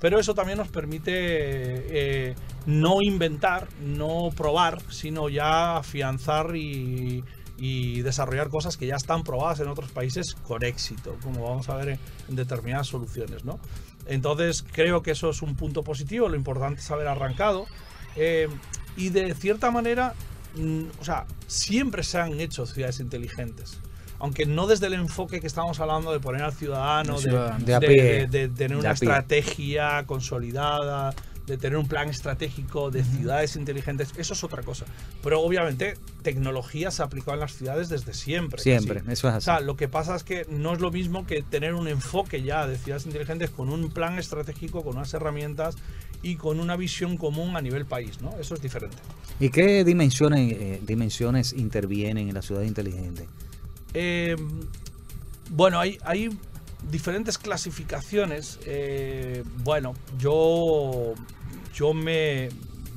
pero 0.00 0.18
eso 0.18 0.34
también 0.34 0.58
nos 0.58 0.68
permite 0.68 1.10
eh, 1.14 2.34
no 2.66 3.02
inventar, 3.02 3.68
no 3.82 4.30
probar, 4.34 4.78
sino 4.90 5.28
ya 5.28 5.76
afianzar 5.76 6.56
y, 6.56 7.22
y 7.58 8.00
desarrollar 8.00 8.48
cosas 8.48 8.78
que 8.78 8.86
ya 8.86 8.96
están 8.96 9.22
probadas 9.24 9.60
en 9.60 9.68
otros 9.68 9.90
países 9.90 10.34
con 10.46 10.64
éxito, 10.64 11.16
como 11.22 11.42
vamos 11.42 11.68
a 11.68 11.76
ver 11.76 11.90
en, 11.90 11.98
en 12.30 12.36
determinadas 12.36 12.86
soluciones, 12.86 13.44
¿no? 13.44 13.60
Entonces 14.10 14.64
creo 14.72 15.02
que 15.02 15.12
eso 15.12 15.30
es 15.30 15.40
un 15.40 15.54
punto 15.54 15.84
positivo, 15.84 16.28
lo 16.28 16.34
importante 16.36 16.80
es 16.80 16.90
haber 16.90 17.06
arrancado. 17.06 17.66
Eh, 18.16 18.48
y 18.96 19.10
de 19.10 19.32
cierta 19.34 19.70
manera, 19.70 20.14
mm, 20.56 20.82
o 21.00 21.04
sea, 21.04 21.26
siempre 21.46 22.02
se 22.02 22.18
han 22.18 22.40
hecho 22.40 22.66
ciudades 22.66 22.98
inteligentes. 22.98 23.78
Aunque 24.18 24.44
no 24.46 24.66
desde 24.66 24.88
el 24.88 24.94
enfoque 24.94 25.40
que 25.40 25.46
estamos 25.46 25.78
hablando 25.80 26.12
de 26.12 26.18
poner 26.20 26.42
al 26.42 26.52
ciudadano, 26.52 27.14
de, 27.14 27.22
ciudadano. 27.22 27.64
De 27.64 27.74
a 27.74 27.78
de- 27.80 27.86
pie. 27.86 28.26
de 28.26 28.48
tener 28.48 28.76
una 28.76 28.90
estrategia 28.90 30.04
consolidada, 30.06 31.14
de 31.46 31.56
tener 31.58 31.76
un 31.78 31.88
plan 31.88 32.08
estratégico 32.08 32.90
de 32.90 33.02
ciudades 33.04 33.56
inteligentes, 33.56 34.10
eso 34.16 34.34
es 34.34 34.44
otra 34.44 34.62
cosa. 34.62 34.84
Pero 35.22 35.40
obviamente 35.40 35.94
tecnología 36.22 36.90
se 36.90 37.02
ha 37.02 37.06
aplicado 37.06 37.34
en 37.34 37.40
las 37.40 37.52
ciudades 37.54 37.88
desde 37.88 38.14
siempre. 38.14 38.62
Siempre, 38.62 39.00
casi. 39.00 39.12
eso 39.12 39.28
es 39.28 39.34
O 39.34 39.36
así. 39.38 39.44
sea, 39.46 39.60
lo 39.60 39.76
que 39.76 39.88
pasa 39.88 40.14
es 40.14 40.22
que 40.22 40.46
no 40.48 40.72
es 40.72 40.80
lo 40.80 40.90
mismo 40.90 41.26
que 41.26 41.42
tener 41.42 41.74
un 41.74 41.88
enfoque 41.88 42.42
ya 42.42 42.66
de 42.66 42.78
ciudades 42.78 43.06
inteligentes 43.06 43.50
con 43.50 43.68
un 43.70 43.90
plan 43.90 44.18
estratégico, 44.18 44.84
con 44.84 44.96
unas 44.96 45.12
herramientas 45.14 45.76
y 46.22 46.36
con 46.36 46.60
una 46.60 46.76
visión 46.76 47.16
común 47.16 47.56
a 47.56 47.62
nivel 47.62 47.86
país, 47.86 48.20
¿no? 48.20 48.36
Eso 48.38 48.54
es 48.54 48.62
diferente. 48.62 48.96
¿Y 49.40 49.48
qué 49.48 49.82
dimensiones, 49.84 50.52
eh, 50.52 50.80
dimensiones 50.86 51.52
intervienen 51.54 52.28
en 52.28 52.34
la 52.34 52.42
ciudad 52.42 52.62
inteligente? 52.62 53.26
Eh, 53.94 54.36
bueno, 55.50 55.80
hay, 55.80 55.98
hay 56.04 56.30
diferentes 56.90 57.38
clasificaciones. 57.38 58.58
Eh, 58.64 59.44
bueno, 59.64 59.94
yo, 60.18 61.14
yo 61.74 61.92
me, 61.94 62.48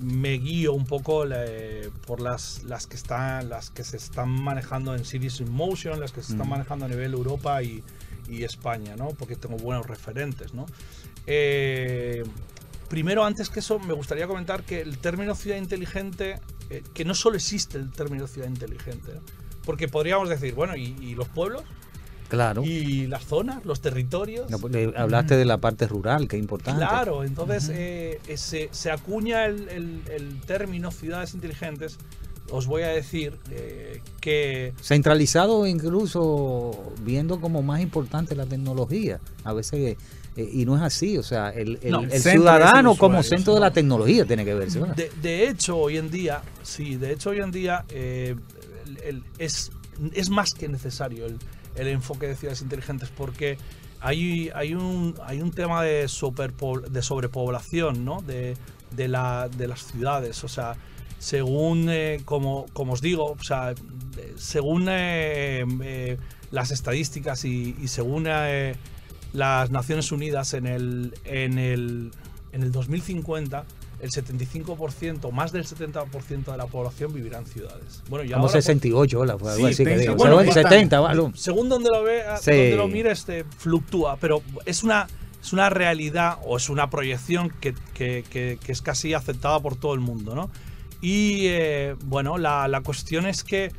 me 0.02 0.34
guío 0.34 0.74
un 0.74 0.86
poco 0.86 1.26
eh, 1.30 1.90
por 2.06 2.22
las, 2.22 2.64
las, 2.64 2.88
que 2.88 2.96
están, 2.96 3.50
las 3.50 3.70
que 3.70 3.84
se 3.84 3.98
están 3.98 4.30
manejando 4.30 4.96
en 4.96 5.06
Cities 5.06 5.40
in 5.42 5.52
Motion, 5.52 6.00
las 6.00 6.12
que 6.12 6.22
se 6.22 6.34
están 6.34 6.48
Mm. 6.48 6.52
manejando 6.52 6.86
a 6.86 6.88
nivel 6.90 7.14
Europa 7.14 7.62
y, 7.64 7.84
y 8.30 8.44
España, 8.44 8.96
¿no? 8.96 9.10
Porque 9.10 9.36
tengo 9.36 9.58
buenos 9.58 9.86
referentes, 9.88 10.54
¿no? 10.54 10.66
Eh, 11.28 12.24
primero, 12.90 13.24
antes 13.26 13.50
que 13.50 13.60
eso, 13.60 13.80
me 13.80 13.94
gustaría 13.94 14.28
comentar 14.28 14.64
que 14.64 14.82
el 14.82 14.98
término 14.98 15.36
ciudad 15.36 15.58
inteligente, 15.58 16.40
eh, 16.70 16.84
que 16.94 17.06
no 17.06 17.16
solo 17.16 17.36
existe 17.36 17.78
el 17.78 17.92
término 17.92 18.28
ciudad 18.28 18.48
inteligente, 18.48 19.14
¿no? 19.16 19.22
porque 19.66 19.88
podríamos 19.88 20.28
decir, 20.28 20.54
bueno, 20.54 20.76
¿y, 20.76 20.94
y 21.00 21.16
los 21.16 21.30
pueblos? 21.30 21.64
Claro. 22.34 22.64
¿Y 22.64 23.06
las 23.06 23.26
zonas? 23.26 23.64
¿Los 23.64 23.80
territorios? 23.80 24.50
No, 24.50 24.58
pues, 24.58 24.74
hablaste 24.98 25.38
de 25.38 25.46
la 25.46 25.60
parte 25.60 25.86
rural, 25.88 26.28
que 26.28 26.36
es 26.36 26.42
importante. 26.42 26.80
Claro, 26.84 27.24
entonces 27.24 27.70
eh, 27.72 28.20
eh, 28.28 28.38
se, 28.38 28.70
se 28.72 28.90
acuña 28.90 29.46
el, 29.46 29.70
el- 29.70 30.02
el 30.12 30.42
término 30.42 30.90
ciudades 30.90 31.36
inteligentes. 31.36 31.98
Os 32.50 32.66
voy 32.66 32.82
a 32.82 32.88
decir 32.88 33.38
eh, 33.52 34.02
que 34.20 34.74
Centralizado 34.82 35.68
incluso 35.68 36.94
viendo 37.04 37.40
como 37.40 37.62
más 37.62 37.82
importante 37.82 38.36
la 38.36 38.48
tecnología. 38.48 39.20
A 39.44 39.54
veces, 39.54 39.96
eh, 40.36 40.50
y 40.52 40.66
no 40.66 40.76
es 40.76 40.82
así, 40.82 41.20
o 41.20 41.24
sea, 41.24 41.52
el, 41.52 41.78
el- 41.84 41.92
No, 41.92 42.02
el 42.02 42.20
ciudadano 42.20 42.96
como 42.96 43.20
usuario, 43.20 43.38
centro 43.38 43.54
de 43.54 43.60
la 43.60 43.72
tecnología 43.72 44.26
tiene 44.26 44.44
que 44.44 44.56
verse. 44.56 44.80
de, 44.96 45.12
de 45.22 45.50
hecho 45.50 45.78
hoy 45.78 45.98
en 45.98 46.10
día, 46.10 46.42
sí, 46.64 46.96
de 46.96 47.14
hecho 47.14 47.30
hoy 47.30 47.42
en 47.42 47.52
día 47.52 47.86
eh, 47.90 48.36
el- 49.06 49.24
es, 49.38 49.72
es 50.14 50.30
más 50.32 50.56
que 50.56 50.68
necesario 50.68 51.28
el, 51.28 51.38
el 51.76 51.88
enfoque 51.88 52.28
de 52.28 52.36
ciudades 52.36 52.62
inteligentes 52.62 53.10
porque 53.10 53.58
hay, 54.00 54.52
hay, 54.54 54.76
un, 54.76 55.16
hay 55.26 55.42
un 55.42 55.52
tema 55.52 55.82
de, 55.82 56.02
de 56.02 57.02
sobrepoblación 57.02 58.04
¿no? 58.06 58.22
de, 58.22 58.58
de, 58.92 59.08
la, 59.08 59.50
de 59.50 59.68
las 59.68 59.86
ciudades. 59.86 60.44
O 60.44 60.50
sea, 60.50 60.76
según, 61.20 61.88
eh, 61.90 62.22
como, 62.26 62.66
como 62.74 62.94
os 62.94 63.02
digo, 63.02 63.32
o 63.32 63.44
sea, 63.44 63.74
según 64.36 64.88
eh, 64.90 65.64
eh, 65.84 66.18
las 66.52 66.72
estadísticas 66.72 67.46
y, 67.46 67.78
y 67.82 67.88
según 67.88 68.26
las 69.32 69.72
Naciones 69.72 70.12
Unidas 70.12 70.54
en 70.54 70.68
el, 70.68 71.14
en 71.24 71.58
el, 71.58 72.12
en 72.52 72.64
el 72.64 72.72
2050, 72.74 73.66
el 74.04 74.12
75%, 74.12 75.32
más 75.32 75.52
del 75.52 75.66
70% 75.66 76.52
de 76.52 76.58
la 76.58 76.68
población 76.68 77.14
vivirá 77.14 77.40
en 77.40 77.46
ciudades. 77.46 78.04
Bueno, 78.10 78.26
ya 78.26 78.36
Como 78.36 78.48
ahora, 78.48 78.62
68, 78.62 79.20
hola, 79.20 79.38
fue 79.38 79.52
algo 79.54 79.68
Sí, 79.68 79.74
así 79.74 79.86
que 79.86 79.98
digo. 79.98 80.16
bueno, 80.16 80.36
O 80.36 80.40
sea, 80.40 80.46
bastante. 80.48 80.70
70, 80.70 81.00
¿vale? 81.00 81.32
según 81.36 81.70
donde 81.70 81.90
lo 81.90 82.04
vea, 82.04 82.38
Sí. 82.38 82.52
donde 82.52 82.76
lo 82.76 82.88
mire, 82.88 83.12
este, 83.12 83.46
fluctúa, 83.58 84.18
pero 84.20 84.42
es 84.66 84.84
una, 84.84 85.08
es 85.42 85.54
una 85.54 85.70
realidad 85.70 86.38
o 86.46 86.58
es 86.58 86.70
una 86.70 86.90
proyección 86.90 87.50
que, 87.50 87.74
que- 87.94 88.24
que- 88.30 88.60
que 88.64 88.72
es 88.72 88.82
casi 88.82 89.14
aceptada 89.14 89.60
por 89.62 89.76
todo 89.78 89.94
el 89.94 90.00
mundo, 90.02 90.36
¿no? 90.36 90.52
Y 91.02 91.48
eh, 91.48 91.96
bueno, 92.06 92.38
la, 92.38 92.68
la 92.68 92.82
cuestión 92.82 93.26
es 93.26 93.44
que 93.44 93.72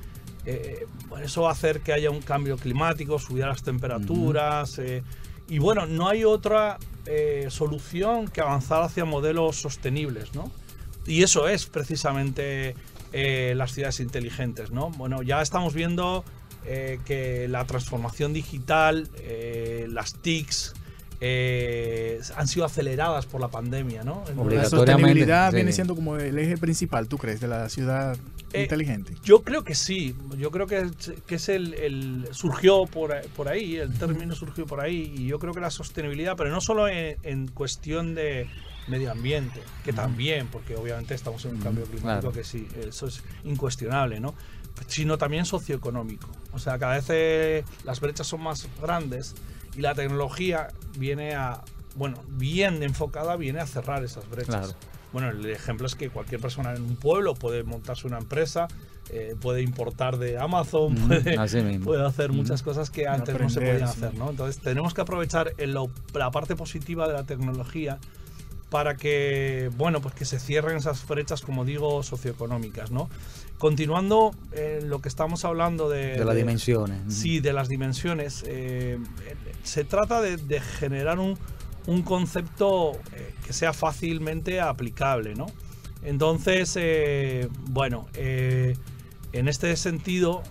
eh, 0.47 0.87
bueno, 1.09 1.25
eso 1.25 1.43
va 1.43 1.49
a 1.49 1.53
hacer 1.53 1.81
que 1.81 1.93
haya 1.95 2.11
un 2.11 2.21
cambio 2.21 2.59
climático, 2.59 3.19
subir 3.19 3.47
las 3.47 3.63
temperaturas, 3.63 4.79
eh, 4.79 5.03
y 5.49 5.59
bueno, 5.59 5.87
no 5.87 6.09
hay 6.09 6.25
otra 6.25 6.79
eh, 7.07 7.47
solución 7.51 8.29
que 8.29 8.41
avanzar 8.41 8.83
hacia 8.83 9.05
modelos 9.05 9.57
sostenibles, 9.57 10.35
¿no? 10.35 10.51
Y 11.07 11.23
eso 11.23 11.49
es 11.49 11.67
precisamente 11.67 12.75
eh, 13.13 13.53
las 13.57 13.73
ciudades 13.73 14.01
inteligentes, 14.01 14.71
¿no? 14.71 14.91
Bueno, 14.91 15.23
ya 15.23 15.43
estamos 15.43 15.75
viendo 15.75 16.25
eh, 16.65 16.99
que 17.05 17.47
la 17.49 17.67
transformación 17.67 18.33
digital, 18.33 19.11
las 19.89 20.15
TICs, 20.15 20.75
eh, 21.21 22.21
han 22.37 22.49
sido 22.49 22.65
aceleradas 22.67 23.27
por 23.27 23.41
la 23.41 23.49
pandemia, 23.49 24.03
¿no? 24.05 24.25
La 24.51 24.65
sostenibilidad 24.69 25.51
sí. 25.51 25.57
viene 25.57 25.73
siendo 25.73 25.95
como 25.95 26.17
el 26.17 26.39
eje 26.39 26.57
principal, 26.59 27.09
¿tú 27.09 27.19
crees, 27.19 27.41
de 27.41 27.49
la 27.49 27.69
ciudad 27.69 28.17
Eh, 28.53 28.63
inteligente? 28.65 29.15
Yo 29.25 29.43
creo 29.43 29.65
que 29.65 29.75
sí, 29.75 30.15
yo 30.39 30.51
creo 30.51 30.67
que, 30.67 30.79
es- 30.81 31.13
que 31.27 31.37
es 31.37 31.49
el, 31.49 31.75
el- 31.75 32.29
surgió 32.33 32.87
por, 32.87 33.15
por 33.37 33.49
ahí, 33.49 33.77
el 33.77 33.93
término 33.95 34.35
surgió 34.35 34.67
por 34.67 34.81
ahí 34.81 35.13
y 35.17 35.27
yo 35.27 35.39
creo 35.39 35.53
que 35.55 35.61
la 35.61 35.71
sostenibilidad, 35.71 36.37
pero 36.37 36.51
no 36.51 36.61
solo 36.61 36.89
en, 36.89 37.17
en 37.23 37.49
cuestión 37.49 38.15
de 38.15 38.49
medio 38.87 39.11
ambiente, 39.11 39.61
que 39.83 39.93
también, 39.95 40.47
porque 40.49 40.77
obviamente 40.77 41.15
estamos 41.15 41.45
en 41.47 41.57
un 41.57 41.63
cambio 41.63 41.85
climático 41.85 42.21
claro. 42.21 42.33
que 42.33 42.45
sí, 42.45 42.69
eso 42.87 43.07
es 43.07 43.23
incuestionable, 43.45 44.21
¿no? 44.21 44.35
Sino 44.89 45.17
también 45.17 45.47
socioeconómico. 45.47 46.29
O 46.53 46.59
sea, 46.59 46.79
cada 46.79 46.95
vez 46.97 47.07
eh, 47.09 47.65
las 47.85 48.01
brechas 48.01 48.27
son 48.27 48.43
más 48.43 48.69
grandes 48.83 49.35
y 49.77 49.81
la 49.81 49.95
tecnología 49.95 50.69
viene 50.99 51.35
a, 51.35 51.63
bueno, 51.97 52.17
bien 52.29 52.83
enfocada, 52.83 53.37
viene 53.37 53.61
a 53.61 53.67
cerrar 53.67 54.05
esas 54.05 54.29
brechas. 54.29 54.47
Claro. 54.67 54.75
Bueno, 55.13 55.31
el 55.31 55.47
ejemplo 55.47 55.87
es 55.87 55.95
que 55.95 56.11
cualquier 56.11 56.41
persona 56.41 56.75
en 56.75 56.83
un 56.83 56.97
pueblo 56.97 57.35
puede 57.35 57.63
montarse 57.63 58.07
una 58.09 58.19
empresa, 58.19 58.67
eh, 59.11 59.37
puede 59.41 59.63
importar 59.63 60.17
de 60.19 60.39
Amazon, 60.39 60.95
Mm, 60.95 61.07
puede, 61.09 61.79
puede 61.81 62.07
hacer 62.07 62.33
muchas 62.33 62.63
cosas 62.63 62.91
que 62.91 63.07
antes 63.07 63.39
no 63.39 63.49
se 63.51 63.61
podían 63.61 63.79
sí. 63.79 63.85
hacer, 64.05 64.15
¿no? 64.15 64.31
Entonces 64.31 64.61
tenemos 64.63 64.93
que 64.95 65.03
aprovechar 65.03 65.53
en 65.59 65.73
lo- 65.75 65.91
la 66.15 66.31
parte 66.31 66.57
positiva 66.57 67.07
de 67.07 67.13
la 67.15 67.25
tecnología 67.25 67.99
para 68.71 68.97
que, 68.97 69.71
bueno, 69.77 70.01
pues 70.01 70.15
que 70.15 70.25
se 70.25 70.41
cierren 70.41 70.79
esas 70.79 71.07
brechas, 71.07 71.43
como 71.43 71.65
digo, 71.65 72.03
socioeconómicas, 72.03 72.91
¿no? 72.91 73.09
Continuando 73.65 74.35
en 74.53 74.91
lo 74.91 75.01
que 75.01 75.09
estamos 75.09 75.47
hablando 75.47 75.89
de... 75.89 76.19
de 76.19 76.25
las 76.27 76.37
dimensiones. 76.37 77.01
Sí, 77.09 77.41
de 77.41 77.55
las 77.55 77.67
dimensiones. 77.67 78.45
eh, 78.47 78.99
se 79.63 79.85
trata 79.85 80.21
de, 80.21 80.37
de 80.37 80.61
generar 80.61 81.19
un, 81.19 81.39
un 81.87 82.03
concepto 82.03 82.93
eh, 83.15 83.35
que 83.47 83.55
sea 83.55 83.73
fácilmente 83.73 84.61
aplicable, 84.61 85.35
¿no? 85.35 85.47
Entonces, 86.03 86.77
eh, 86.79 87.49
bueno, 87.71 88.07
eh, 88.13 88.77
en 89.33 89.49
este 89.49 89.75
sentido, 89.77 90.43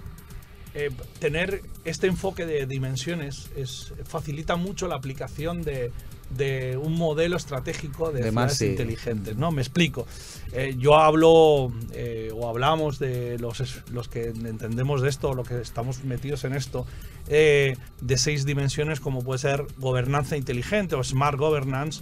eh, 0.74 0.90
tener 1.20 1.62
este 1.86 2.08
enfoque 2.08 2.48
de 2.48 2.66
dimensiones 2.66 3.52
es, 3.56 3.94
facilita 4.06 4.56
mucho 4.56 4.88
la 4.88 4.96
aplicación 4.96 5.62
de, 5.62 5.92
de 6.36 6.78
un 6.78 6.96
modelo 6.98 7.38
estratégico 7.38 8.12
de, 8.12 8.32
De 8.32 8.50
City. 8.50 8.72
inteligentes, 8.72 9.36
¿no? 9.36 9.52
Me 9.52 9.62
explico. 9.62 10.06
Eh, 10.52 10.76
yo 10.78 10.96
hablo 10.96 11.72
eh, 11.94 12.32
o 12.34 12.48
hablamos 12.48 13.00
de 13.00 13.38
los, 13.40 13.84
los 13.92 14.08
que 14.08 14.28
entendemos 14.28 15.02
de 15.02 15.10
esto, 15.10 15.34
lo 15.34 15.44
que 15.44 15.60
estamos 15.62 16.04
metidos 16.04 16.44
en 16.44 16.54
esto, 16.54 16.86
eh, 17.28 17.78
de 18.02 18.18
seis 18.18 18.46
dimensiones 18.46 19.00
como 19.00 19.24
puede 19.24 19.40
ser 19.40 19.66
gobernanza 19.78 20.38
inteligente 20.38 20.96
o 20.96 21.04
smart 21.04 21.38
governance. 21.38 22.02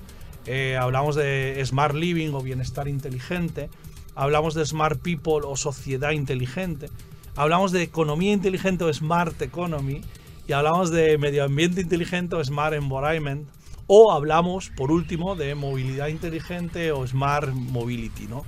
Hablamos 0.79 1.15
de 1.15 1.61
smart 1.65 1.93
living 1.93 2.33
o 2.33 2.41
bienestar 2.41 2.87
inteligente. 2.87 3.69
Hablamos 4.15 4.55
de 4.55 4.65
smart 4.65 4.99
people 5.01 5.45
o 5.45 5.55
sociedad 5.55 6.11
inteligente. 6.11 6.87
Hablamos 7.35 7.71
de 7.71 7.83
economía 7.83 8.33
inteligente 8.33 8.83
o 8.83 8.93
smart 8.93 9.39
economy. 9.41 10.01
Y 10.47 10.53
hablamos 10.53 10.89
de 10.89 11.17
medio 11.17 11.45
ambiente 11.45 11.79
inteligente 11.79 12.35
o 12.35 12.43
smart 12.43 12.73
environment. 12.73 13.47
O 13.93 14.13
hablamos, 14.13 14.69
por 14.77 14.89
último, 14.89 15.35
de 15.35 15.53
movilidad 15.53 16.07
inteligente 16.07 16.93
o 16.93 17.05
smart 17.05 17.49
mobility, 17.51 18.25
¿no? 18.27 18.45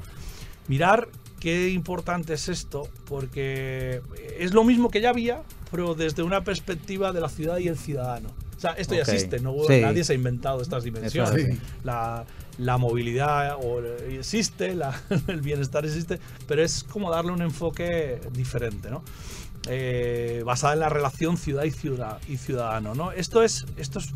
Mirar 0.69 1.09
qué 1.41 1.67
importante 1.69 2.33
es 2.35 2.47
esto, 2.47 2.87
porque 3.09 4.01
es 4.39 4.53
lo 4.53 4.63
mismo 4.63 4.89
que 4.89 5.01
ya 5.01 5.09
había, 5.09 5.43
pero 5.69 5.95
desde 5.95 6.23
una 6.23 6.45
perspectiva 6.45 7.11
de 7.11 7.19
la 7.19 7.27
ciudad 7.27 7.57
y 7.57 7.67
el 7.67 7.77
ciudadano. 7.77 8.29
O 8.55 8.59
sea, 8.63 8.71
esto 8.71 8.95
ya 8.95 9.01
existe, 9.01 9.41
no, 9.41 9.53
Sí. 9.67 9.81
nadie 9.81 10.05
se 10.05 10.13
ha 10.13 10.15
inventado 10.15 10.61
estas 10.61 10.85
dimensiones. 10.85 11.59
La, 11.83 12.23
la 12.57 12.77
movilidad 12.77 13.57
o, 13.61 13.81
eh, 13.83 14.15
existe, 14.19 14.73
la- 14.75 14.97
el 15.27 15.41
bienestar 15.41 15.85
existe, 15.85 16.19
pero 16.47 16.63
es 16.63 16.85
como 16.85 17.11
darle 17.11 17.33
un 17.33 17.41
enfoque 17.41 18.21
diferente, 18.31 18.89
¿no? 18.89 19.03
Eh, 19.67 20.41
basada 20.45 20.73
en 20.73 20.79
la 20.79 20.89
relación 20.89 21.35
ciudad 21.37 21.63
y, 21.65 21.71
ciudad 21.71 22.19
y 22.29 22.37
ciudadano, 22.37 22.95
¿no? 22.95 23.11
Esto 23.11 23.43
es, 23.43 23.65
esto 23.75 23.99
es, 23.99 24.11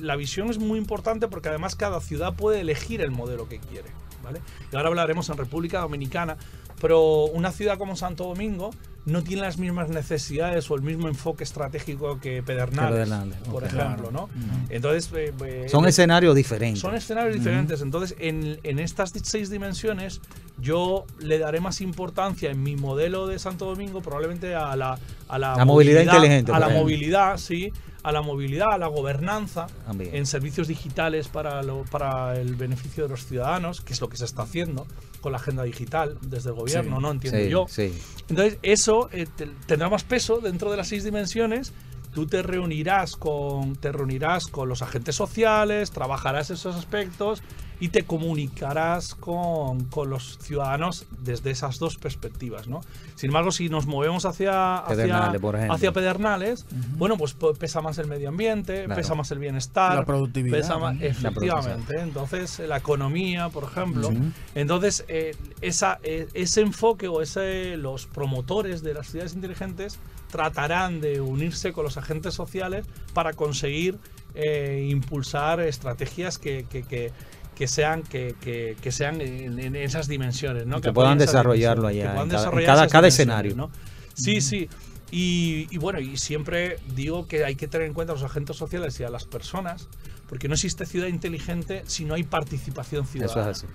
la 0.00 0.16
visión 0.16 0.50
es 0.50 0.58
muy 0.58 0.78
importante 0.78 1.28
porque 1.28 1.48
además 1.48 1.74
cada 1.76 2.00
ciudad 2.00 2.34
puede 2.34 2.60
elegir 2.60 3.00
el 3.00 3.10
modelo 3.10 3.48
que 3.48 3.58
quiere, 3.58 3.88
¿vale? 4.22 4.40
Y 4.72 4.76
ahora 4.76 4.88
hablaremos 4.88 5.28
en 5.30 5.36
República 5.36 5.80
Dominicana, 5.80 6.36
pero 6.80 7.24
una 7.24 7.50
ciudad 7.50 7.78
como 7.78 7.96
Santo 7.96 8.24
Domingo 8.24 8.70
no 9.04 9.22
tiene 9.24 9.40
las 9.42 9.56
mismas 9.56 9.88
necesidades 9.88 10.70
o 10.70 10.74
el 10.74 10.82
mismo 10.82 11.08
enfoque 11.08 11.42
estratégico 11.42 12.20
que 12.20 12.42
Pedernales, 12.42 12.92
Pedernales, 12.92 13.38
por 13.50 13.64
ejemplo, 13.64 14.10
¿no? 14.10 14.28
Entonces, 14.68 15.10
eh, 15.14 15.32
eh, 15.46 15.66
Son 15.68 15.86
escenarios 15.86 16.34
diferentes. 16.36 16.80
son 16.80 16.94
escenarios 16.94 17.34
diferentes. 17.34 17.80
Entonces, 17.80 18.14
en, 18.20 18.60
en 18.64 18.78
estas 18.78 19.12
seis 19.22 19.48
dimensiones, 19.48 20.20
yo 20.58 21.06
le 21.20 21.38
daré 21.38 21.60
más 21.60 21.80
importancia 21.80 22.50
en 22.50 22.62
mi 22.62 22.76
modelo 22.76 23.26
de 23.26 23.38
Santo 23.38 23.64
Domingo, 23.64 24.02
probablemente 24.02 24.54
a 24.54 24.76
la, 24.76 24.98
a 25.28 25.38
la, 25.38 25.56
La 25.56 25.64
movilidad 25.64 26.02
inteligente, 26.02 26.52
A 26.52 26.58
la 26.58 26.66
ejemplo. 26.66 26.82
movilidad, 26.84 27.38
sí. 27.38 27.72
A 28.02 28.12
la 28.12 28.22
movilidad, 28.22 28.68
a 28.72 28.78
la 28.78 28.86
gobernanza, 28.86 29.66
También. 29.86 30.14
en 30.14 30.24
servicios 30.26 30.68
digitales 30.68 31.28
para, 31.28 31.62
lo- 31.62 31.84
para 31.90 32.38
el 32.40 32.54
beneficio 32.54 33.02
de 33.04 33.10
los 33.10 33.26
ciudadanos, 33.26 33.80
que 33.80 33.92
es 33.92 34.00
lo 34.00 34.08
que 34.08 34.16
se 34.16 34.24
está 34.24 34.42
haciendo 34.42 34.86
con 35.20 35.32
la 35.32 35.38
agenda 35.38 35.64
digital 35.64 36.16
desde 36.22 36.50
el 36.50 36.54
gobierno, 36.56 36.96
Sí. 36.96 37.02
¿no? 37.02 37.10
Entiendo 37.10 37.38
Sí, 37.40 37.48
yo. 37.50 37.66
sí. 37.68 37.92
Entonces, 38.28 38.58
eso 38.62 39.08
eh, 39.12 39.26
te- 39.34 39.50
tendrá 39.66 39.88
más 39.90 40.04
peso 40.04 40.38
dentro 40.38 40.70
de 40.70 40.76
las 40.76 40.86
seis 40.88 41.02
dimensiones. 41.04 41.72
Tú 42.14 42.26
te 42.26 42.42
reunirás 42.42 43.16
con, 43.16 43.76
te 43.76 43.92
reunirás 43.92 44.48
con 44.48 44.68
los 44.68 44.82
agentes 44.82 45.14
sociales, 45.14 45.90
trabajarás 45.90 46.50
esos 46.50 46.74
aspectos 46.76 47.42
y 47.80 47.90
te 47.90 48.02
comunicarás 48.02 49.14
con, 49.14 49.84
con 49.84 50.10
los 50.10 50.38
ciudadanos 50.40 51.06
desde 51.22 51.52
esas 51.52 51.78
dos 51.78 51.96
perspectivas, 51.96 52.66
¿no? 52.66 52.80
Sin 53.14 53.28
embargo, 53.30 53.52
si 53.52 53.68
nos 53.68 53.86
movemos 53.86 54.24
hacia, 54.24 54.78
hacia, 54.78 54.96
Pedernales, 54.96 55.40
por 55.40 55.54
ejemplo. 55.54 55.74
hacia 55.76 55.92
Pedernales, 55.92 56.66
bueno, 56.96 57.16
pues 57.16 57.34
po- 57.34 57.54
pesa 57.54 57.80
más 57.80 57.98
el 57.98 58.08
medio 58.08 58.30
ambiente, 58.30 58.84
Claro. 58.86 59.00
pesa 59.00 59.14
más 59.14 59.30
el 59.30 59.38
bienestar, 59.38 59.94
La 59.94 60.04
productividad, 60.04 60.56
pesa 60.58 60.78
más- 60.78 60.94
¿no? 60.94 61.00
La 61.02 61.06
efectivamente. 61.06 62.00
Entonces, 62.00 62.58
la 62.60 62.78
economía, 62.78 63.48
por 63.48 63.62
ejemplo. 63.64 64.10
Entonces, 64.56 65.04
eh, 65.06 65.36
esa, 65.60 66.00
eh, 66.02 66.26
ese 66.34 66.62
enfoque 66.62 67.06
o 67.06 67.22
ese, 67.22 67.76
los 67.76 68.06
promotores 68.06 68.82
de 68.82 68.94
las 68.94 69.06
ciudades 69.08 69.34
inteligentes 69.34 69.98
tratarán 70.30 71.00
de 71.00 71.20
unirse 71.20 71.72
con 71.72 71.84
los 71.84 71.96
agentes 71.96 72.34
sociales 72.34 72.86
para 73.14 73.32
conseguir 73.32 73.98
eh, 74.34 74.86
impulsar 74.90 75.60
estrategias 75.60 76.38
que, 76.38 76.66
que- 76.70 76.82
que- 76.82 77.12
que 77.56 77.66
sean, 77.66 78.02
que, 78.04 78.36
que- 78.40 78.76
que 78.80 78.92
sean 78.92 79.20
en, 79.20 79.58
en 79.58 79.74
esas 79.74 80.06
dimensiones. 80.06 80.64
¿no? 80.66 80.80
Que 80.80 80.92
puedan 80.92 81.18
desarrollarlo 81.18 81.88
allá, 81.88 82.02
que 82.04 82.08
puedan 82.10 82.30
en 82.60 82.66
cada- 82.66 82.84
en 82.84 82.90
cada- 82.90 83.08
escenario. 83.08 83.56
¿no? 83.56 83.70
Sí, 84.14 84.40
sí. 84.40 84.68
Y, 85.10 85.66
y 85.70 85.78
bueno, 85.78 85.98
y 86.00 86.16
siempre 86.18 86.76
digo 86.94 87.26
que 87.26 87.44
hay 87.44 87.56
que 87.56 87.66
tener 87.66 87.86
en 87.86 87.94
cuenta 87.94 88.12
a 88.12 88.16
los 88.16 88.22
agentes 88.24 88.56
sociales 88.56 89.00
y 89.00 89.04
a 89.04 89.08
las 89.10 89.24
personas, 89.24 89.88
porque 90.28 90.46
no 90.48 90.54
existe 90.54 90.84
ciudad 90.86 91.08
inteligente 91.08 91.82
si 91.86 92.04
no 92.04 92.14
hay 92.14 92.22
participación 92.24 93.04
Eso 93.04 93.12
ciudadana. 93.12 93.50
es 93.50 93.58
así. 93.64 93.66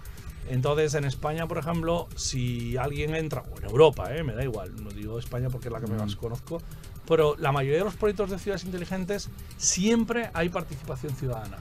Entonces, 0.49 0.93
en 0.95 1.05
España, 1.05 1.47
por 1.47 1.57
ejemplo, 1.57 2.07
si 2.15 2.75
alguien 2.77 3.15
entra, 3.15 3.43
o 3.53 3.57
en 3.57 3.65
Europa, 3.65 4.13
¿eh? 4.15 4.23
me 4.23 4.33
da 4.33 4.43
igual, 4.43 4.71
no 4.83 4.89
digo 4.91 5.17
España 5.19 5.49
porque 5.49 5.67
es 5.69 5.73
la 5.73 5.79
que 5.79 5.87
Mm. 5.87 5.97
más 5.97 6.15
conozco, 6.15 6.61
pero 7.07 7.35
la 7.37 7.51
mayoría 7.51 7.79
de 7.79 7.85
los 7.85 7.95
proyectos 7.95 8.29
de 8.29 8.39
ciudades 8.39 8.63
inteligentes 8.65 9.29
siempre 9.57 10.29
hay 10.33 10.49
participación 10.49 11.15
ciudadana. 11.15 11.57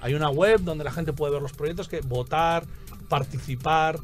Hay 0.00 0.14
una 0.14 0.28
web 0.30 0.60
donde 0.60 0.84
la 0.84 0.90
gente 0.92 1.12
puede 1.12 1.32
ver 1.32 1.42
los 1.42 1.52
proyectos, 1.52 1.88
que 1.88 2.00
votar, 2.00 2.64
participar. 3.08 3.98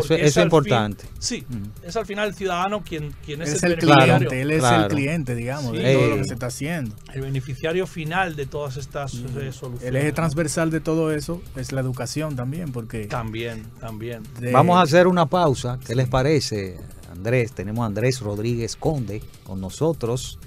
Eso 0.00 0.14
es 0.14 0.34
fin- 0.34 0.42
importante. 0.44 1.04
sí, 1.18 1.44
Mm. 1.48 1.86
es 1.86 1.96
al 1.96 2.06
final 2.06 2.28
el 2.28 2.34
ciudadano 2.34 2.82
quien, 2.82 3.12
quien 3.24 3.42
es, 3.42 3.52
es 3.54 3.62
el, 3.62 3.72
el 3.72 3.78
cliente, 3.78 4.40
él 4.42 4.50
es 4.50 4.58
Claro. 4.60 4.82
el 4.84 4.88
cliente, 4.90 5.34
digamos, 5.34 5.76
Sí. 5.76 5.82
de 5.82 5.94
todo 5.94 6.08
lo 6.10 6.16
que 6.16 6.24
se 6.24 6.34
está 6.34 6.46
haciendo. 6.46 6.94
el 7.12 7.20
beneficiario 7.20 7.86
final 7.86 8.36
de 8.36 8.46
todas 8.46 8.76
estas 8.76 9.14
eh, 9.14 9.52
soluciones. 9.52 9.82
El 9.82 9.96
eje 9.96 10.12
transversal 10.12 10.70
de 10.70 10.80
todo 10.80 11.12
eso 11.12 11.40
es 11.56 11.72
la 11.72 11.80
educación 11.80 12.36
también, 12.36 12.72
porque 12.72 13.06
También, 13.06 13.64
también. 13.80 14.22
de- 14.40 14.52
Vamos 14.52 14.76
a 14.76 14.82
hacer 14.82 15.06
una 15.06 15.26
pausa. 15.26 15.78
¿Qué 15.86 15.94
les 15.94 16.08
parece, 16.08 16.76
Andrés? 17.12 17.52
Tenemos 17.52 17.82
a 17.82 17.86
Andrés 17.86 18.20
Rodríguez 18.20 18.76
Conde 18.76 19.22
con 19.44 19.60
nosotros, 19.60 20.38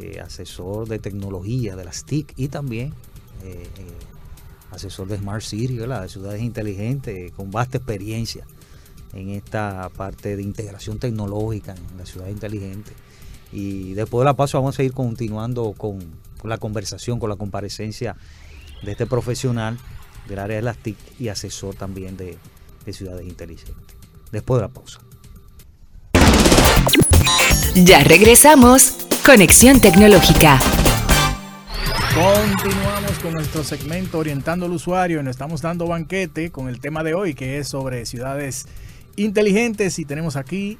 eh, 0.00 0.20
asesor 0.20 0.88
de 0.88 0.98
tecnología 0.98 1.76
de 1.76 1.84
las 1.84 2.04
TIC 2.04 2.32
y 2.36 2.48
también 2.48 2.94
eh, 3.44 3.66
eh, 3.78 3.86
asesor 4.70 5.08
de 5.08 5.16
Smart 5.18 5.42
City, 5.42 5.76
¿verdad? 5.78 6.02
de 6.02 6.08
ciudades 6.08 6.40
inteligentes, 6.42 7.32
con 7.32 7.50
vasta 7.50 7.78
experiencia 7.78 8.46
en 9.12 9.30
esta 9.30 9.90
parte 9.96 10.36
de 10.36 10.42
integración 10.42 10.98
tecnológica 10.98 11.74
en 11.74 11.98
la 11.98 12.06
ciudad 12.06 12.28
inteligente. 12.28 12.92
Y 13.52 13.94
después 13.94 14.20
de 14.20 14.26
la 14.26 14.34
pausa 14.34 14.58
vamos 14.58 14.78
a 14.78 14.82
ir 14.82 14.92
continuando 14.92 15.72
con, 15.76 15.98
con 16.38 16.50
la 16.50 16.58
conversación, 16.58 17.18
con 17.18 17.30
la 17.30 17.36
comparecencia 17.36 18.16
de 18.82 18.92
este 18.92 19.06
profesional 19.06 19.78
del 20.28 20.38
área 20.38 20.56
de 20.56 20.62
las 20.62 20.76
TIC 20.78 20.96
y 21.18 21.28
asesor 21.28 21.74
también 21.74 22.16
de, 22.16 22.38
de 22.84 22.92
ciudades 22.92 23.26
inteligentes. 23.26 23.96
Después 24.30 24.60
de 24.60 24.68
la 24.68 24.72
pausa. 24.72 25.00
Ya 27.74 28.02
regresamos. 28.04 28.96
Conexión 29.24 29.80
Tecnológica. 29.80 30.58
Continuamos 32.14 33.18
con 33.22 33.34
nuestro 33.34 33.62
segmento 33.64 34.18
Orientando 34.18 34.66
al 34.66 34.72
Usuario 34.72 35.20
y 35.20 35.22
nos 35.22 35.32
estamos 35.32 35.62
dando 35.62 35.86
banquete 35.86 36.50
con 36.50 36.68
el 36.68 36.80
tema 36.80 37.04
de 37.04 37.14
hoy 37.14 37.34
que 37.34 37.58
es 37.58 37.68
sobre 37.68 38.06
ciudades 38.06 38.64
inteligentes 38.64 38.89
y 39.98 40.04
tenemos 40.06 40.36
aquí 40.36 40.78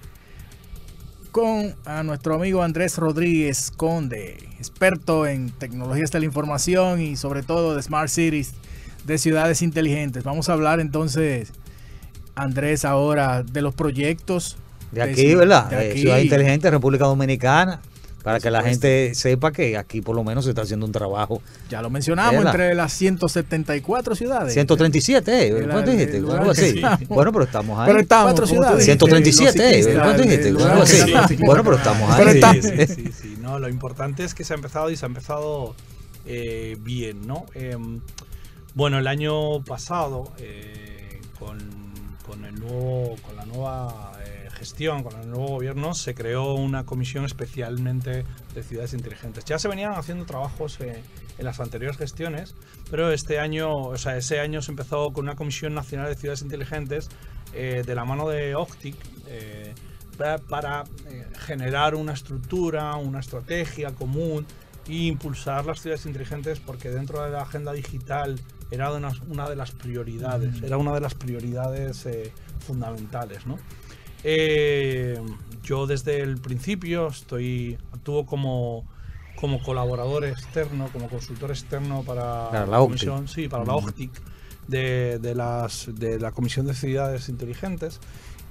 con 1.31 1.75
a 1.85 2.03
nuestro 2.03 2.35
amigo 2.35 2.63
Andrés 2.63 2.97
Rodríguez 2.97 3.71
Conde, 3.71 4.39
experto 4.59 5.27
en 5.27 5.51
tecnologías 5.51 6.11
de 6.11 6.21
la 6.21 6.25
información 6.25 7.03
y 7.03 7.17
sobre 7.17 7.43
todo 7.43 7.77
de 7.77 7.83
Smart 7.83 8.09
Cities, 8.09 8.55
de 9.05 9.19
ciudades 9.19 9.61
inteligentes. 9.61 10.25
Vamos 10.25 10.49
a 10.49 10.55
hablar 10.55 10.81
entonces, 10.81 11.53
Andrés, 12.35 12.87
ahora 12.87 13.43
de 13.43 13.61
los 13.61 13.75
proyectos. 13.75 14.57
De 14.91 15.03
aquí, 15.03 15.35
¿verdad? 15.35 15.69
de 15.69 15.77
Eh, 15.77 15.91
aquí. 15.91 16.01
Ciudad 16.01 16.19
Inteligente, 16.19 16.71
República 16.71 17.05
Dominicana, 17.05 17.81
para 18.23 18.41
que 18.41 18.51
la 18.51 18.63
gente 18.63 19.15
sepa 19.15 19.51
que 19.53 19.77
aquí 19.77 20.01
por 20.01 20.15
lo 20.15 20.25
menos 20.25 20.45
se 20.45 20.51
está 20.51 20.63
haciendo 20.63 20.87
un 20.87 20.93
trabajo. 20.93 21.41
Ya 21.69 21.81
lo 21.83 21.91
mencionamos, 21.91 22.37
¿Verdad? 22.37 22.55
entre 22.55 22.75
las 22.75 22.93
174 22.93 24.15
ciudades. 24.15 24.53
137, 24.53 25.47
¿eh? 25.47 25.67
¿Cuánto 25.71 25.91
dijiste? 25.91 26.23
así. 26.51 26.83
sí. 26.99 27.07
Bueno, 27.07 27.33
pero 27.33 27.45
estamos 27.45 27.79
ahí. 27.79 27.87
Pero 27.87 28.01
estamos, 28.01 28.25
Cuatro 28.33 28.47
ciudades. 28.47 28.87
dijiste, 28.87 29.07
137, 29.07 30.51
los 30.53 30.93
¿eh? 30.93 31.37
Bueno, 31.41 31.65
pero 31.65 31.77
estamos 31.77 32.17
Pero 32.17 32.31
ahí. 32.31 32.37
estamos. 32.37 32.65
Sí, 32.65 32.87
sí, 32.95 33.13
sí. 33.13 33.39
No, 33.41 33.59
lo 33.59 33.69
importante 33.69 34.25
es 34.25 34.35
que 34.35 34.45
se 34.45 34.53
ha 34.53 34.57
empezado 34.57 34.91
y 34.91 34.97
se 34.97 35.07
ha 35.07 35.09
empezado 35.09 35.75
eh, 36.27 36.77
bien, 36.81 37.27
¿no? 37.27 37.47
Em, 37.55 38.01
bueno, 38.75 38.99
el 38.99 39.07
año 39.07 39.63
pasado, 39.65 40.33
eh, 40.39 41.21
con, 41.39 41.59
con 42.27 42.45
el 42.45 42.55
nuevo, 42.61 43.17
con 43.27 43.37
la 43.37 43.45
nueva 43.47 44.13
gestión, 44.61 45.03
con 45.03 45.19
el 45.21 45.29
nuevo 45.29 45.49
gobierno, 45.49 45.95
se 45.95 46.15
creó 46.15 46.55
una 46.55 46.85
comisión 46.85 47.25
especialmente 47.25 48.25
de 48.55 48.63
ciudades 48.63 48.93
inteligentes. 48.93 49.45
Ya 49.47 49.59
se 49.59 49.67
venían 49.69 49.93
haciendo 49.95 50.25
trabajos 50.27 50.79
eh, 50.81 51.03
en 51.39 51.45
las 51.45 51.59
anteriores 51.61 51.97
gestiones, 51.97 52.55
pero 52.91 53.11
este 53.11 53.39
año, 53.41 53.75
o 53.75 53.97
sea, 53.99 54.17
ese 54.17 54.39
año 54.41 54.61
se 54.63 54.71
empezó 54.71 55.13
con 55.13 55.25
una 55.25 55.35
comisión 55.35 55.75
nacional 55.75 56.07
de 56.09 56.15
ciudades 56.15 56.43
inteligentes 56.43 57.09
eh, 57.55 57.83
de 57.85 57.95
la 57.95 58.05
mano 58.05 58.29
de 58.29 58.55
Octic. 58.55 58.95
eh, 59.27 59.75
pa- 60.19 60.39
para 60.39 60.85
eh, 61.09 61.27
generar 61.47 61.95
una 61.95 62.13
estructura, 62.13 62.95
una 62.97 63.21
estrategia 63.21 63.93
común 63.95 64.47
e 64.87 65.07
impulsar 65.07 65.65
las 65.67 65.81
ciudades 65.81 66.05
inteligentes 66.07 66.61
porque 66.61 66.91
dentro 66.91 67.23
de 67.25 67.31
la 67.31 67.43
agenda 67.43 67.73
digital 67.73 68.39
era 68.71 68.93
una, 68.93 69.11
una 69.29 69.49
de 69.49 69.57
las 69.57 69.71
prioridades, 69.73 70.63
era 70.63 70.77
una 70.77 70.93
de 70.93 71.01
las 71.01 71.15
prioridades 71.15 72.07
fundamentales. 72.67 73.47
¿no? 73.47 73.57
Eh, 74.25 75.21
yo 75.63 75.87
desde 75.87 76.21
el 76.21 76.39
principio 76.39 77.09
estoy 77.09 77.79
actúo 77.93 78.27
como, 78.27 78.85
como 79.37 79.63
colaborador 79.63 80.25
externo, 80.25 80.89
como 80.93 81.09
consultor 81.09 81.51
externo 81.51 82.03
para, 82.03 82.51
Para 82.51 82.67
la 82.67 82.81
Octic. 82.81 83.07
comisión, 83.07 83.29
sí, 83.29 83.49
para 83.49 83.65
la 83.65 83.75
OCTIC 83.75 84.11
de, 84.69 85.19
de 85.19 85.35
las, 85.35 85.89
de 85.95 86.19
la 86.19 86.33
Comisión 86.33 86.67
de 86.67 86.75
Ciudades 86.75 87.29
Inteligentes. 87.29 88.01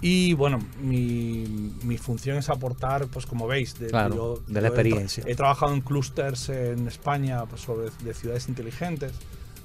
Y 0.02 0.34
bueno, 0.34 0.60
mi, 0.82 1.74
mi 1.84 1.98
función 1.98 2.38
es 2.38 2.50
aportar, 2.50 3.08
pues 3.08 3.26
como 3.26 3.48
veis, 3.48 3.78
de, 3.80 3.88
Claro, 3.88 4.42
de 4.48 4.62
la 4.62 4.70
he 4.70 4.72
tra- 4.72 4.76
experiencia. 4.76 5.24
He, 5.28 5.36
trabajado 5.36 5.74
en 5.74 5.82
clústeres 5.82 6.48
en 6.50 6.88
España 6.88 7.46
pues, 7.46 7.62
sobre 7.62 7.90
de 8.04 8.14
ciudades 8.14 8.48
inteligentes, 8.48 9.12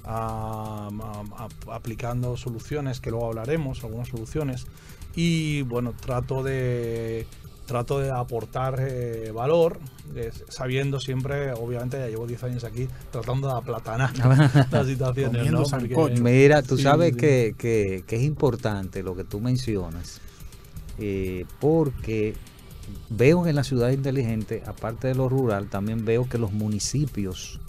am, 0.03 1.01
am, 1.01 1.33
ap- 1.37 1.69
aplicando 1.71 2.35
soluciones 2.35 2.99
que 2.99 3.11
luego 3.11 3.27
hablaremos, 3.27 3.83
algunas 3.85 4.09
soluciones. 4.09 4.67
Y 5.15 5.61
bueno, 5.63 5.93
trato 5.99 6.43
de 6.43 7.25
trato 7.65 7.99
de 7.99 8.11
aportar 8.11 8.77
eh, 8.79 9.31
valor, 9.33 9.79
eh, 10.15 10.31
sabiendo 10.49 10.99
siempre, 10.99 11.51
obviamente 11.53 11.97
ya 11.97 12.07
llevo 12.07 12.27
10 12.27 12.43
años 12.43 12.63
aquí, 12.63 12.87
tratando 13.11 13.47
de 13.47 13.55
aplatanar 13.55 14.11
las 14.71 14.85
situaciones. 14.85 15.41
¿no? 15.51 15.63
Porque-. 15.95 16.19
Mira, 16.21 16.61
tú 16.61 16.77
Sí, 16.77 16.83
sabes 16.83 17.13
sí. 17.13 17.17
Que, 17.17 17.55
que- 17.57 18.03
que 18.05 18.15
es 18.17 18.21
importante 18.21 19.01
lo 19.01 19.15
que 19.15 19.23
tú 19.23 19.39
mencionas, 19.39 20.21
eh, 20.99 21.45
porque 21.59 22.35
veo 23.09 23.47
en 23.47 23.55
la 23.55 23.63
ciudad 23.63 23.89
inteligente, 23.89 24.61
aparte 24.67 25.07
de 25.07 25.15
lo 25.15 25.27
rural, 25.27 25.67
también 25.67 26.05
veo 26.05 26.29
que 26.29 26.37
los 26.37 26.51
municipios, 26.51 27.59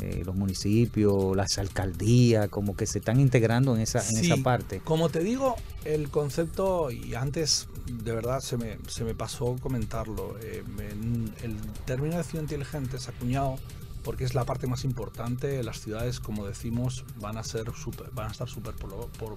eh, 0.00 0.22
los 0.24 0.34
municipios, 0.34 1.36
las 1.36 1.58
alcaldías, 1.58 2.48
como 2.48 2.74
que 2.76 2.86
se 2.86 2.98
están 2.98 3.20
integrando 3.20 3.74
en 3.74 3.82
esa, 3.82 4.06
en 4.08 4.16
esa 4.18 4.36
parte. 4.42 4.80
Como 4.84 5.08
te 5.10 5.20
digo, 5.20 5.56
el 5.84 6.08
concepto, 6.10 6.90
y 6.90 7.14
antes 7.14 7.68
de 7.86 8.12
verdad 8.12 8.40
se 8.40 8.56
me, 8.56 8.78
se 8.88 9.04
me 9.04 9.14
pasó 9.14 9.56
comentarlo, 9.60 10.36
eh, 10.40 10.62
en- 10.78 11.32
el 11.42 11.56
término 11.84 12.16
de 12.16 12.24
ciudad 12.24 12.42
inteligente 12.42 12.96
es 12.96 13.08
acuñado 13.08 13.56
porque 14.02 14.24
es 14.24 14.34
la 14.34 14.44
parte 14.44 14.66
más 14.66 14.82
importante. 14.84 15.62
Las 15.62 15.80
ciudades, 15.80 16.18
como 16.18 16.44
decimos, 16.44 17.04
van 17.20 17.36
a, 17.38 17.44
ser 17.44 17.70
super- 17.72 18.10
van 18.12 18.28
a 18.28 18.32
estar 18.32 18.48
súper 18.48 18.74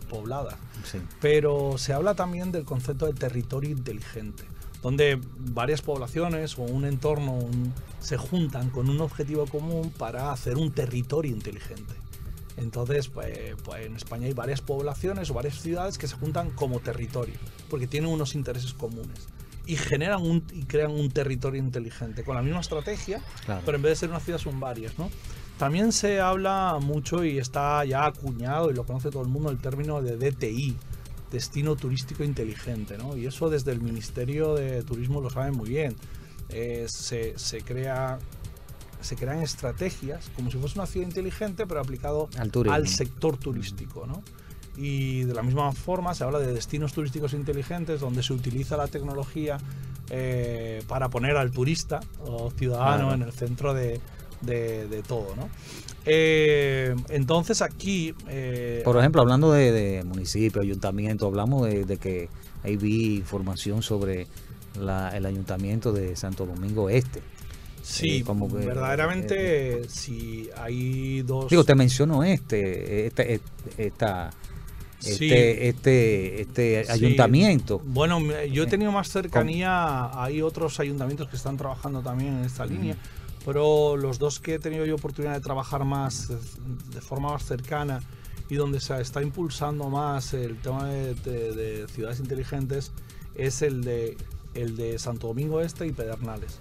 pobladas. 0.09 0.55
Sí. 0.91 0.97
Pero 1.21 1.77
se 1.77 1.93
habla 1.93 2.15
también 2.15 2.51
del 2.51 2.65
concepto 2.65 3.05
de 3.05 3.13
territorio 3.13 3.69
inteligente, 3.69 4.43
donde 4.85 5.19
varias 5.39 5.81
poblaciones 5.81 6.59
o 6.59 6.61
un 6.61 6.85
entorno 6.85 7.33
un- 7.33 7.73
se 7.99 8.17
juntan 8.17 8.69
con 8.69 8.87
un 8.87 9.01
objetivo 9.01 9.47
común 9.47 9.91
para 9.97 10.31
hacer 10.31 10.57
un 10.57 10.71
territorio 10.71 11.31
inteligente. 11.31 11.95
Entonces, 12.57 13.07
pues, 13.09 13.55
pues 13.63 13.83
en 13.87 13.95
España 13.95 14.27
hay 14.27 14.33
varias 14.33 14.61
poblaciones 14.61 15.31
o 15.31 15.33
varias 15.33 15.59
ciudades 15.59 15.97
que 15.97 16.07
se 16.07 16.15
juntan 16.15 16.51
como 16.51 16.79
territorio, 16.81 17.33
porque 17.67 17.87
tienen 17.87 18.11
unos 18.11 18.35
intereses 18.35 18.73
comunes 18.75 19.27
y 19.65 19.75
generan 19.75 20.21
un, 20.21 20.43
y 20.53 20.65
crean 20.65 20.91
un 20.91 21.09
territorio 21.09 21.59
inteligente 21.59 22.23
con 22.23 22.35
la 22.35 22.43
misma 22.43 22.59
estrategia, 22.59 23.23
Claro. 23.45 23.61
pero 23.65 23.77
en 23.77 23.81
vez 23.81 23.93
de 23.93 23.95
ser 23.95 24.09
una 24.11 24.19
ciudad 24.19 24.37
son 24.37 24.59
varias, 24.59 24.99
¿no? 24.99 25.09
También 25.57 25.93
se 25.93 26.19
habla 26.19 26.77
mucho 26.79 27.23
y 27.25 27.39
está 27.39 27.83
ya 27.85 28.05
acuñado 28.05 28.69
y 28.69 28.75
lo 28.75 28.83
conoce 28.85 29.09
todo 29.09 29.23
el 29.23 29.29
mundo 29.29 29.49
el 29.49 29.57
término 29.57 30.03
de 30.03 30.15
DTI, 30.15 30.75
destino 31.31 31.75
turístico 31.75 32.23
inteligente, 32.23 32.97
¿no? 32.97 33.17
Y 33.17 33.25
eso 33.25 33.49
desde 33.49 33.71
el 33.71 33.81
Ministerio 33.81 34.53
de 34.55 34.83
Turismo 34.83 35.21
lo 35.21 35.29
saben 35.29 35.55
muy 35.55 35.69
bien. 35.69 35.95
Eh, 36.49 36.85
se, 36.87 37.37
se 37.37 37.61
crea 37.61 38.19
se 39.01 39.15
crean 39.15 39.41
estrategias 39.41 40.31
como 40.35 40.49
si 40.49 40.57
fuese 40.57 40.79
una 40.79 40.87
ciudad 40.87 41.05
inteligente 41.07 41.67
pero 41.67 41.79
aplicado 41.79 42.27
Al 42.73 42.87
sector 42.87 43.37
turístico, 43.37 44.07
¿no? 44.07 44.23
Y 44.77 45.23
de 45.23 45.33
la 45.33 45.43
misma 45.43 45.71
forma 45.73 46.13
se 46.15 46.23
habla 46.23 46.39
de 46.39 46.51
destinos 46.53 46.91
turísticos 46.93 47.33
inteligentes 47.33 48.01
donde 48.01 48.23
se 48.23 48.33
utiliza 48.33 48.77
la 48.77 48.87
tecnología 48.87 49.57
eh, 50.09 50.83
para 50.87 51.09
poner 51.09 51.37
al 51.37 51.51
turista 51.51 51.99
o 52.25 52.51
ciudadano 52.51 53.07
Claro. 53.07 53.13
en 53.13 53.21
el 53.21 53.31
centro 53.31 53.73
de, 53.73 54.01
de- 54.41 54.87
de 54.87 55.01
todo, 55.03 55.35
¿no? 55.35 55.49
Eh, 56.05 56.95
entonces 57.09 57.61
aquí... 57.61 58.13
eh, 58.27 58.81
Por 58.85 58.97
ejemplo, 58.97 59.21
hablando 59.21 59.51
de, 59.51 59.71
de 59.71 60.03
municipio, 60.03 60.61
ayuntamiento, 60.61 61.25
hablamos 61.25 61.67
de, 61.67 61.85
de 61.85 61.97
que 61.97 62.29
ahí 62.63 62.77
vi 62.77 63.15
información 63.15 63.81
sobre 63.81 64.27
la- 64.79 65.15
el 65.15 65.25
ayuntamiento 65.25 65.91
de 65.93 66.15
Santo 66.15 66.45
Domingo 66.45 66.89
Este. 66.89 67.21
sí, 67.81 68.17
eh, 68.17 68.23
como 68.23 68.47
que- 68.49 68.65
verdaderamente 68.65 69.87
si 69.89 70.49
hay 70.57 71.21
dos... 71.23 71.49
Digo, 71.49 71.63
te 71.63 71.75
menciono 71.75 72.23
este, 72.23 73.07
este, 73.07 73.39
esta, 73.77 74.31
Sí. 74.99 75.11
este, 75.31 75.67
este, 75.69 76.41
este 76.41 76.85
Sí. 76.85 76.91
ayuntamiento. 76.91 77.79
Bueno, 77.85 78.19
yo 78.51 78.63
he 78.63 78.67
tenido 78.67 78.91
más 78.91 79.09
cercanía, 79.09 80.09
hay 80.23 80.41
otros 80.41 80.79
ayuntamientos 80.79 81.29
que 81.29 81.35
están 81.35 81.57
trabajando 81.57 82.01
también 82.01 82.37
en 82.39 82.45
esta 82.45 82.65
línea, 82.65 82.95
pero 83.45 83.95
los 83.95 84.17
dos 84.19 84.39
que 84.39 84.55
he 84.55 84.59
tenido 84.59 84.85
yo 84.85 84.95
oportunidad 84.95 85.33
de 85.35 85.39
trabajar 85.41 85.85
más 85.85 86.29
eh, 86.31 86.37
de 86.93 86.99
forma 87.01 87.31
más 87.31 87.45
cercana 87.45 88.01
y 88.49 88.55
donde 88.55 88.79
se 88.79 88.99
está 88.99 89.21
impulsando 89.21 89.89
más 89.89 90.33
el 90.33 90.57
tema 90.57 90.85
de, 90.85 91.13
de- 91.15 91.51
de 91.53 91.87
ciudades 91.87 92.19
inteligentes 92.19 92.91
es 93.35 93.61
el 93.61 93.83
de, 93.83 94.17
el 94.53 94.75
de 94.75 94.99
Santo 94.99 95.27
Domingo 95.27 95.61
Este 95.61 95.85
y 95.87 95.91
Pedernales. 95.91 96.57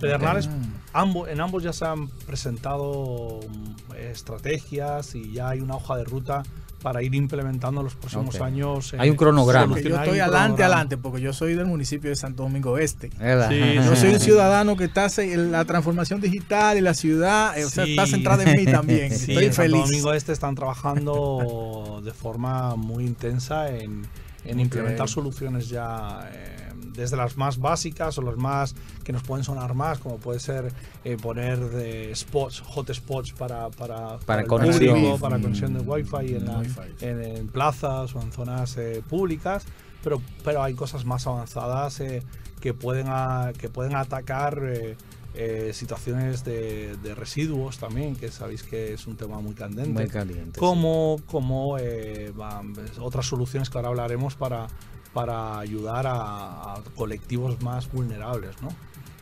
Pedernales, 0.00 0.48
ambos, 0.92 1.28
en 1.28 1.40
ambos 1.40 1.62
ya 1.64 1.72
se 1.72 1.84
han 1.84 2.06
presentado 2.08 3.40
mm, 3.48 3.94
estrategias 3.96 5.14
y 5.14 5.32
ya 5.32 5.48
hay 5.48 5.60
una 5.60 5.74
hoja 5.76 5.96
de 5.96 6.04
ruta 6.04 6.42
para 6.82 7.02
ir 7.02 7.14
implementando 7.14 7.80
en 7.80 7.84
los 7.84 7.94
próximos 7.94 8.40
años. 8.40 8.94
Hay 8.98 9.10
un 9.10 9.16
cronograma. 9.16 9.78
Yo 9.80 9.96
estoy 9.96 10.20
adelante, 10.20 10.62
adelante, 10.62 10.96
porque 10.96 11.20
yo 11.20 11.32
soy 11.32 11.54
del 11.54 11.66
municipio 11.66 12.10
de 12.10 12.16
Santo 12.16 12.44
Domingo 12.44 12.78
Este. 12.78 13.10
Sí, 13.10 13.74
Yo 13.74 13.96
soy 13.96 14.14
un 14.14 14.20
ciudadano 14.20 14.76
que 14.76 14.84
está 14.84 15.08
en 15.18 15.52
la 15.52 15.64
transformación 15.64 16.20
digital 16.20 16.78
y 16.78 16.80
la 16.80 16.94
ciudad, 16.94 17.56
eh, 17.58 17.64
o 17.64 17.68
sea, 17.68 17.84
Sí. 17.84 17.90
está 17.90 18.06
centrada 18.06 18.44
en 18.44 18.56
mí 18.56 18.64
también. 18.64 19.08
Sí, 19.18 19.32
Estoy 19.32 19.46
en 19.46 19.52
Santo 19.52 19.72
feliz. 19.72 19.86
Domingo 19.86 20.12
Este 20.12 20.32
están 20.32 20.54
trabajando 20.54 22.00
de 22.04 22.12
forma 22.12 22.76
muy 22.76 23.04
intensa 23.04 23.70
en, 23.70 24.06
implementar 24.44 25.08
soluciones 25.08 25.68
ya 25.68 26.30
eh, 26.32 26.72
desde 26.98 27.16
las 27.16 27.36
más 27.38 27.58
básicas 27.58 28.18
o 28.18 28.22
las 28.22 28.36
más 28.36 28.74
que 29.04 29.12
nos 29.12 29.22
pueden 29.22 29.44
sonar 29.44 29.72
más, 29.74 29.98
como 29.98 30.18
puede 30.18 30.40
ser 30.40 30.72
eh, 31.04 31.16
poner 31.16 31.58
de 31.70 32.14
spots, 32.14 32.62
hotspots 32.66 33.32
para, 33.32 33.70
para, 33.70 34.18
para, 34.18 34.42
el 34.42 34.48
conexión. 34.48 34.94
público, 34.96 35.18
para 35.18 35.40
conexión 35.40 35.72
de 35.74 35.80
wifi 35.80 36.34
en, 36.34 36.44
la- 36.44 36.58
Wi-Fi. 36.58 36.80
en, 37.06 37.22
en 37.22 37.48
plazas 37.48 38.14
o 38.14 38.20
en 38.20 38.32
zonas 38.32 38.76
eh, 38.76 39.02
públicas, 39.08 39.64
pero, 40.04 40.20
pero 40.44 40.62
hay 40.62 40.74
cosas 40.74 41.04
más 41.04 41.26
avanzadas 41.26 42.00
eh, 42.00 42.22
que, 42.60 42.74
pueden 42.74 43.06
a- 43.08 43.52
que 43.56 43.68
pueden 43.68 43.94
atacar 43.96 44.60
eh, 44.64 44.96
eh, 45.34 45.70
situaciones 45.72 46.42
de, 46.42 46.96
de 46.96 47.14
residuos 47.14 47.78
también, 47.78 48.16
que 48.16 48.30
sabéis 48.32 48.62
que 48.64 48.94
es 48.94 49.06
un 49.06 49.16
tema 49.16 49.38
muy 49.40 49.54
candente. 49.54 49.90
Muy 49.92 50.08
caliente. 50.08 50.58
como, 50.58 51.20
como 51.26 51.78
eh, 51.78 52.32
va- 52.38 52.62
otras 53.00 53.26
soluciones 53.26 53.70
que 53.70 53.78
ahora 53.78 53.88
hablaremos 53.90 54.34
para, 54.34 54.66
para 55.12 55.58
ayudar 55.58 56.06
a, 56.06 56.74
a 56.74 56.82
colectivos 56.96 57.60
más 57.62 57.90
vulnerables, 57.90 58.60
¿no? 58.62 58.68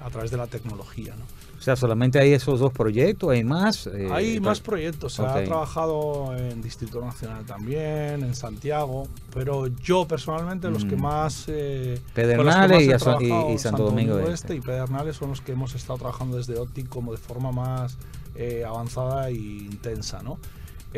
A 0.05 0.11
través 0.11 0.30
de 0.30 0.37
la 0.37 0.47
tecnología, 0.47 1.14
¿no? 1.16 1.24
O 1.59 1.62
sea, 1.66 1.74
solamente 1.74 2.18
hay 2.20 2.32
esos 2.34 2.61
dos 2.61 2.70
proyectos, 2.72 3.30
hay 3.30 3.43
más. 3.43 3.87
eh, 3.87 4.09
Hay 4.12 4.39
más 4.41 4.61
pro- 4.61 4.72
proyectos, 4.72 5.14
se 5.14 5.22
ok. 5.22 5.28
ha 5.28 5.45
trabajado 5.45 6.37
en 6.37 6.61
Distrito 6.61 7.01
Nacional 7.01 7.45
también, 7.47 8.22
en 8.22 8.34
Santiago, 8.34 9.05
pero 9.32 9.66
yo 9.68 10.07
personalmente 10.07 10.70
los 10.70 10.84
que 10.84 10.97
Mm. 10.97 11.01
más... 11.01 11.45
eh, 11.49 11.99
Pedernales 12.14 12.55
con 12.57 12.68
los 12.70 12.78
que 12.78 12.84
y 12.84 12.89
más 12.89 13.01
y- 13.01 13.05
trabajado, 13.05 13.53
y 13.55 13.59
Santo 13.59 13.82
Domingo 13.84 14.18
Este. 14.18 14.32
Este 14.32 14.55
y 14.57 14.61
Pedernales 14.61 15.16
son 15.16 15.30
los 15.30 15.41
que 15.41 15.53
hemos 15.53 15.74
estado 15.74 15.99
trabajando 15.99 16.37
desde 16.37 16.59
Optic 16.59 16.89
como 16.89 17.12
de 17.12 17.18
forma 17.18 17.51
más 17.53 17.97
eh, 18.34 18.62
avanzada 18.66 19.30
e 19.30 19.34
intensa, 19.34 20.22
¿no? 20.22 20.39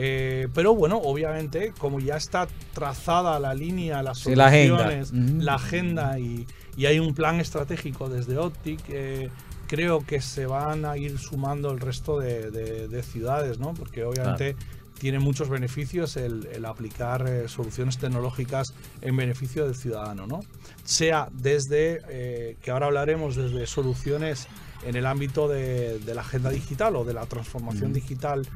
Eh, 0.01 0.46
pero 0.55 0.74
bueno, 0.76 0.99
obviamente, 0.99 1.72
como 1.76 1.99
ya 1.99 2.16
está 2.16 2.46
trazada 2.72 3.40
la 3.40 3.53
línea, 3.53 4.01
las 4.03 4.18
Sí, 4.20 4.34
la 4.36 4.46
agenda. 4.46 4.78
soluciones, 4.78 5.12
la 5.44 5.55
agenda 5.55 6.18
y, 6.20 6.46
y 6.76 6.86
hay 6.86 7.01
un 7.01 7.14
plan 7.14 7.40
estratégico 7.40 8.09
desde 8.09 8.38
Optic, 8.38 8.78
eh, 8.90 9.28
creo 9.66 10.07
que 10.07 10.20
se 10.20 10.46
van 10.46 10.84
a 10.84 10.96
ir 10.96 11.18
sumando 11.18 11.72
el 11.72 11.80
resto 11.80 12.20
de, 12.20 12.51
de- 12.53 12.86
de 12.86 13.03
ciudades, 13.03 13.59
¿no? 13.59 13.74
Porque 13.74 14.05
obviamente 14.05 14.55
tiene 15.01 15.18
muchos 15.18 15.49
beneficios 15.49 16.16
el, 16.16 16.46
el 16.53 16.64
aplicar 16.64 17.26
eh, 17.28 17.49
soluciones 17.49 17.99
tecnológicas 17.99 18.74
en 19.01 19.16
beneficio 19.16 19.64
del 19.66 19.74
ciudadano, 19.74 20.26
¿no? 20.28 20.40
Sea 20.84 21.28
desde, 21.32 22.57
que 22.62 22.70
ahora 22.70 22.86
hablaremos, 22.86 23.34
desde 23.34 23.66
soluciones 23.66 24.46
en 24.89 24.97
el 24.97 25.07
ámbito 25.07 25.49
de, 25.49 25.99
de 25.99 26.14
la 26.14 26.22
agenda 26.22 26.51
digital 26.51 26.97
o 26.97 27.05
de 27.05 27.12
la 27.14 27.26
transformación 27.26 27.93
digital 27.93 28.47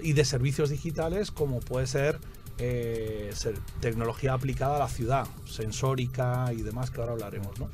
y 0.00 0.12
de 0.12 0.24
servicios 0.24 0.70
digitales, 0.70 1.30
como 1.30 1.60
puede 1.60 1.86
ser, 1.86 2.18
eh, 2.58 3.30
ser 3.34 3.54
tecnología 3.80 4.34
aplicada 4.34 4.76
a 4.76 4.78
la 4.80 4.88
ciudad, 4.88 5.26
sensórica 5.46 6.52
y 6.52 6.62
demás, 6.62 6.90
que 6.90 7.00
ahora 7.00 7.12
hablaremos, 7.12 7.58
¿no? 7.58 7.68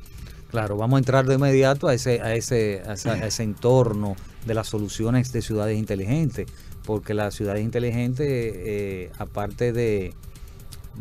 Claro, 0.50 0.76
vamos 0.76 0.96
a 0.96 1.00
entrar 1.00 1.26
de 1.26 1.34
inmediato 1.34 1.88
a 1.88 1.94
ese, 1.94 2.20
a 2.20 2.34
ese, 2.34 2.82
a 2.86 2.92
esa- 2.92 3.14
a 3.14 3.26
ese 3.26 3.42
entorno 3.42 4.14
de 4.46 4.54
las 4.54 4.68
soluciones 4.68 5.32
de 5.32 5.42
ciudades 5.42 5.76
inteligentes, 5.76 6.46
porque 6.84 7.14
las 7.14 7.34
ciudades 7.34 7.64
inteligentes, 7.64 8.26
eh, 8.28 9.10
aparte 9.18 9.72
de, 9.72 10.12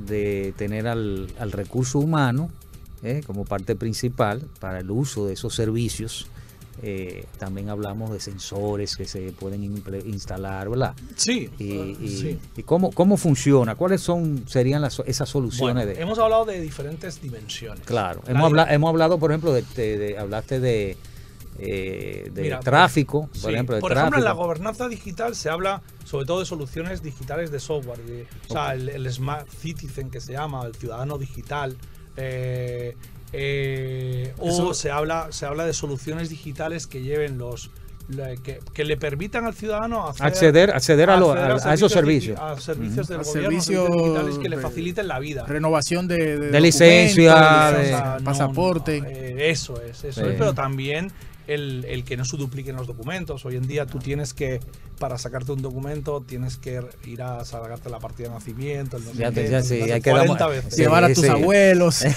de 0.07 0.53
tener 0.57 0.87
al, 0.87 1.27
al 1.39 1.51
recurso 1.51 1.99
humano 1.99 2.49
eh, 3.03 3.21
como 3.27 3.45
parte 3.45 3.75
principal 3.75 4.47
para 4.59 4.79
el 4.79 4.89
uso 4.89 5.27
de 5.27 5.33
esos 5.33 5.53
servicios, 5.53 6.27
eh, 6.81 7.25
también 7.37 7.69
hablamos 7.69 8.11
de 8.11 8.19
sensores 8.19 8.97
que 8.97 9.05
se 9.05 9.31
pueden 9.31 9.63
instalar, 10.05 10.69
¿verdad? 10.69 10.93
Sí, 11.15 11.49
Y, 11.59 11.71
eh, 11.71 11.97
y- 12.01 12.07
sí. 12.09 12.39
y 12.57 12.63
cómo, 12.63 12.91
cómo 12.91 13.15
funciona, 13.17 13.75
cuáles 13.75 14.01
son 14.01 14.43
serían 14.47 14.81
las, 14.81 14.99
esas 15.05 15.29
soluciones 15.29 15.85
Bueno, 15.85 15.97
de... 15.97 16.01
hemos 16.01 16.19
hablado 16.19 16.45
de 16.45 16.59
diferentes 16.59 17.21
dimensiones. 17.21 17.85
Claro, 17.85 18.21
La 18.25 18.31
hemos, 18.31 18.43
dimen- 18.51 18.61
habla- 18.61 18.73
hemos 18.73 18.89
hablado, 18.89 19.17
por 19.19 19.31
ejemplo, 19.31 19.53
de, 19.53 19.63
de- 19.75 19.97
de- 19.97 20.17
hablaste 20.17 20.59
de, 20.59 20.97
eh, 21.59 22.29
de 22.33 22.41
Mira, 22.41 22.59
tráfico, 22.59 23.27
por 23.27 23.37
Sí, 23.37 23.47
ejemplo, 23.53 23.75
de 23.75 23.81
por 23.81 23.91
ejemplo, 23.91 24.17
en 24.17 24.25
la 24.25 24.31
gobernanza 24.31 24.87
digital 24.89 25.35
se 25.35 25.49
habla 25.49 25.81
sobre 26.03 26.25
todo 26.25 26.39
de 26.39 26.45
soluciones 26.45 27.01
digitales 27.03 27.51
de 27.51 27.59
software, 27.59 27.99
de- 28.03 28.25
o 28.49 28.53
sea, 28.53 28.73
el, 28.73 28.89
el 28.89 29.11
Smart 29.13 29.47
Citizen 29.47 30.09
que 30.09 30.19
se 30.19 30.33
llama, 30.33 30.65
el 30.65 30.75
ciudadano 30.75 31.17
digital, 31.19 31.77
eh, 32.17 32.95
eh, 33.33 34.33
o 34.39 34.73
se 34.73 34.91
habla, 34.91 35.27
se 35.31 35.45
habla 35.45 35.65
de 35.65 35.73
soluciones 35.73 36.29
digitales 36.29 36.87
que 36.87 37.01
lleven 37.01 37.37
los 37.37 37.71
le- 38.09 38.35
que, 38.43 38.59
que 38.73 38.83
le 38.83 38.97
permitan 38.97 39.45
al 39.45 39.53
ciudadano 39.53 40.07
hacer- 40.07 40.25
acceder, 40.27 40.71
acceder 40.71 41.09
a, 41.09 41.17
lo- 41.17 41.31
acceder 41.31 41.51
a- 41.67 41.71
a 41.71 41.73
esos 41.73 41.91
servicios. 41.91 42.37
a 42.39 42.59
servicios 42.59 43.07
del 43.07 43.21
A 43.21 43.23
gobierno, 43.23 43.49
servicios 43.61 43.89
digitales 43.91 44.37
que 44.39 44.49
le 44.49 44.57
faciliten 44.57 45.07
la 45.07 45.19
vida. 45.19 45.45
Renovación 45.47 46.07
de, 46.07 46.37
de, 46.37 46.51
De 46.51 46.61
licencia, 46.61 47.71
de- 47.71 47.81
O 47.81 47.85
sea, 47.85 48.17
no, 48.19 48.25
pasaporte. 48.25 49.01
no, 49.01 49.07
eh, 49.07 49.49
eso 49.49 49.81
es, 49.81 50.03
eso 50.03 50.21
Sí. 50.21 50.27
es, 50.29 50.35
pero 50.37 50.53
también 50.53 51.11
el, 51.47 51.85
el 51.87 52.03
que 52.03 52.17
no 52.17 52.25
se 52.25 52.35
dupliquen 52.37 52.75
los 52.75 52.87
documentos. 52.87 53.45
Hoy 53.45 53.55
en 53.55 53.67
día 53.67 53.85
tú 53.85 53.99
tienes 53.99 54.33
que, 54.33 54.59
para 54.99 55.17
sacarte 55.17 55.51
un 55.51 55.61
documento, 55.61 56.21
tienes 56.21 56.57
que 56.57 56.81
ir 57.05 57.21
a 57.21 57.43
sacarte 57.45 57.89
la 57.89 57.99
partida 57.99 58.27
de 58.29 58.33
nacimiento, 58.35 58.97
el 58.97 59.05
no 59.05 59.11
sé 59.11 59.17
Ya 59.17 59.31
qué, 59.31 59.49
ya 59.49 59.61
sí, 59.61 59.81
hay 59.81 60.01
que 60.01 60.11
40 60.11 60.35
dar- 60.37 60.49
veces. 60.49 60.77
Llevar 60.77 61.03
a 61.03 61.07
tus 61.13 61.23
sí. 61.23 61.27
abuelos. 61.29 61.95
Sí. 61.95 62.09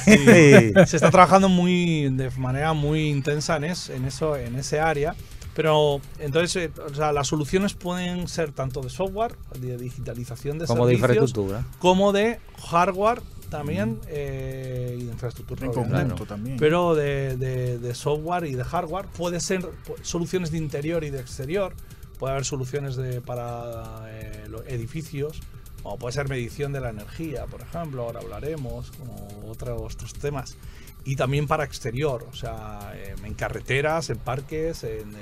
Se 0.86 0.96
está 0.96 1.10
trabajando 1.10 1.48
muy 1.48 2.08
de 2.10 2.30
manera 2.36 2.72
muy 2.72 3.08
intensa 3.08 3.56
en, 3.56 3.64
es- 3.64 3.90
en 3.90 4.04
eso, 4.04 4.36
en 4.36 4.56
ese 4.56 4.80
área. 4.80 5.14
Pero 5.54 6.02
entonces, 6.18 6.54
eh, 6.64 6.70
o 6.90 6.94
sea, 6.94 7.12
las 7.12 7.28
soluciones 7.28 7.72
pueden 7.72 8.28
ser 8.28 8.52
tanto 8.52 8.82
de 8.82 8.90
software, 8.90 9.34
de 9.58 9.78
digitalización 9.78 10.58
de 10.58 10.66
como 10.66 10.86
de 10.86 10.98
servicios, 10.98 11.30
infraestructura. 11.30 11.64
como 11.78 12.12
de 12.12 12.38
hardware 12.68 13.22
también 13.48 13.98
eh, 14.08 14.96
y 15.00 15.04
de 15.04 15.12
infraestructura. 15.12 15.64
en 15.64 15.72
conjunto 15.72 16.26
también. 16.26 16.58
Pero 16.58 16.94
de, 16.94 17.38
de- 17.38 17.78
de 17.78 17.94
software 17.94 18.44
y 18.44 18.54
de 18.54 18.64
hardware 18.64 19.06
puede 19.16 19.40
ser 19.40 19.66
soluciones 20.02 20.50
de 20.50 20.58
interior 20.58 21.04
y 21.04 21.10
de 21.10 21.20
exterior. 21.20 21.72
Puede 22.18 22.32
haber 22.32 22.44
soluciones 22.44 22.96
de, 22.96 23.20
para 23.20 24.04
eh, 24.08 24.44
los 24.48 24.66
edificios, 24.66 25.40
o 25.82 25.96
puede 25.98 26.12
ser 26.12 26.28
medición 26.28 26.72
de 26.72 26.80
la 26.80 26.90
energía, 26.90 27.46
por 27.46 27.60
ejemplo, 27.60 28.02
ahora 28.02 28.20
hablaremos, 28.20 28.90
como 28.92 29.50
otros, 29.50 29.94
otros 29.94 30.14
temas. 30.14 30.56
Y 31.04 31.14
también 31.14 31.46
para 31.46 31.62
exterior, 31.64 32.26
o 32.28 32.34
sea, 32.34 32.92
eh, 32.96 33.14
en 33.22 33.34
carreteras, 33.34 34.10
en 34.10 34.18
parques, 34.18 34.82
en, 34.82 35.12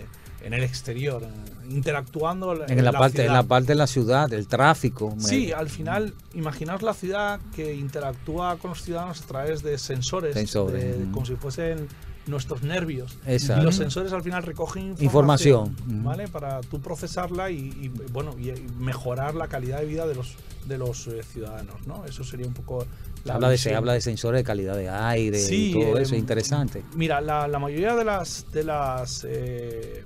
en 0.42 0.54
el 0.54 0.62
exterior, 0.62 1.22
en- 1.22 1.70
interactuando 1.70 2.52
En 2.66 2.82
la, 2.84 2.92
parte, 2.92 3.18
en 3.22 3.24
ciudad. 3.28 3.34
la 3.34 3.42
parte 3.42 3.66
de 3.68 3.74
la 3.74 3.86
ciudad, 3.86 4.32
el 4.32 4.46
tráfico. 4.48 5.14
Sí, 5.18 5.48
me- 5.48 5.52
al 5.54 5.68
final, 5.68 6.14
imaginaos 6.32 6.80
la 6.82 6.94
ciudad 6.94 7.38
que 7.54 7.74
interactúa 7.74 8.56
con 8.56 8.70
los 8.70 8.82
ciudadanos 8.82 9.20
a 9.20 9.26
través 9.26 9.62
de 9.62 9.76
sensores, 9.76 10.32
Sensores, 10.34 10.82
de- 10.98 11.04
mm. 11.04 11.12
como 11.12 11.26
si 11.26 11.36
fuesen 11.36 11.86
nuestros 12.26 12.62
nervios. 12.62 13.18
Exacto. 13.26 13.62
Y 13.62 13.64
los 13.66 13.76
sensores 13.76 14.12
al 14.12 14.22
final 14.22 14.42
recogen 14.42 14.94
Información. 15.00 15.68
información. 15.68 16.04
¿vale? 16.04 16.28
Para 16.28 16.60
tú 16.62 16.80
procesarla 16.80 17.50
y, 17.50 17.56
y, 17.80 17.88
bueno 18.12 18.34
y, 18.38 18.52
mejorar 18.78 19.34
la 19.34 19.48
calidad 19.48 19.80
de 19.80 19.86
vida 19.86 20.06
de 20.06 20.14
los 20.14 20.34
de 20.66 20.78
los 20.78 21.06
eh, 21.08 21.22
ciudadanos, 21.22 21.86
¿no? 21.86 22.06
Eso 22.06 22.24
sería 22.24 22.46
un 22.46 22.54
poco 22.54 22.86
la 23.24 23.34
habla 23.34 23.50
de, 23.50 23.58
se 23.58 23.74
habla 23.74 23.92
de 23.92 24.00
sensores 24.00 24.38
de 24.40 24.44
calidad 24.44 24.74
de 24.76 24.88
aire 24.88 25.38
Sí, 25.38 25.70
y 25.70 25.72
todo 25.72 25.98
eh, 25.98 26.02
eso, 26.02 26.16
interesante. 26.16 26.82
Mira, 26.94 27.20
la, 27.20 27.46
la 27.48 27.58
mayoría 27.58 27.94
de 27.94 28.04
las 28.04 28.46
de 28.52 28.64
las 28.64 29.26
eh, 29.28 30.04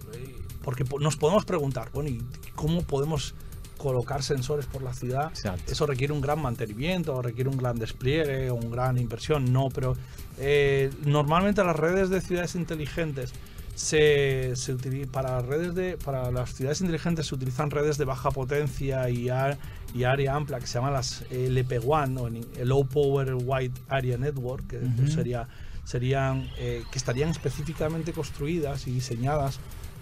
porque 0.64 0.84
po- 0.84 0.98
nos 0.98 1.16
podemos 1.16 1.44
preguntar, 1.44 1.90
bueno, 1.92 2.10
¿y 2.10 2.20
cómo 2.56 2.82
podemos 2.82 3.34
colocar 3.78 4.22
sensores 4.22 4.66
por 4.66 4.82
la 4.82 4.92
ciudad? 4.92 5.28
Exacto. 5.30 5.72
Eso 5.72 5.86
requiere 5.86 6.12
un 6.12 6.20
gran 6.20 6.42
mantenimiento, 6.42 7.22
requiere 7.22 7.48
un 7.48 7.56
gran 7.56 7.78
despliegue, 7.78 8.50
una 8.50 8.68
gran 8.68 8.98
inversión, 8.98 9.50
no, 9.52 9.68
pero 9.72 9.96
eh, 10.38 10.90
normalmente 11.06 11.64
las 11.64 11.76
redes 11.76 12.10
de 12.10 12.20
ciudades 12.20 12.54
inteligentes 12.56 13.32
se, 13.74 14.56
se 14.56 14.74
utili- 14.76 15.06
para 15.06 15.40
redes 15.40 15.72
de 15.74 15.96
para 15.96 16.32
las 16.32 16.52
ciudades 16.52 16.80
inteligentes 16.80 17.26
se 17.28 17.34
utilizan 17.36 17.70
redes 17.70 17.96
de 17.96 18.04
baja 18.04 18.30
potencia 18.32 19.08
y, 19.08 19.28
a- 19.28 19.56
y 19.94 20.02
área 20.04 20.34
amplia 20.34 20.58
que 20.58 20.66
se 20.66 20.74
llaman 20.74 20.94
las 20.94 21.22
LP1 21.30 22.18
o 22.60 22.64
Low 22.64 22.84
Power 22.86 23.34
Wide 23.34 23.72
Area 23.88 24.18
Network 24.18 24.66
que 24.66 24.78
pues, 24.78 25.12
sería 25.12 25.46
serían 25.84 26.50
eh, 26.58 26.82
que 26.90 26.98
estarían 26.98 27.30
específicamente 27.30 28.12
construidas 28.12 28.86
y 28.88 28.92
diseñadas 28.92 29.58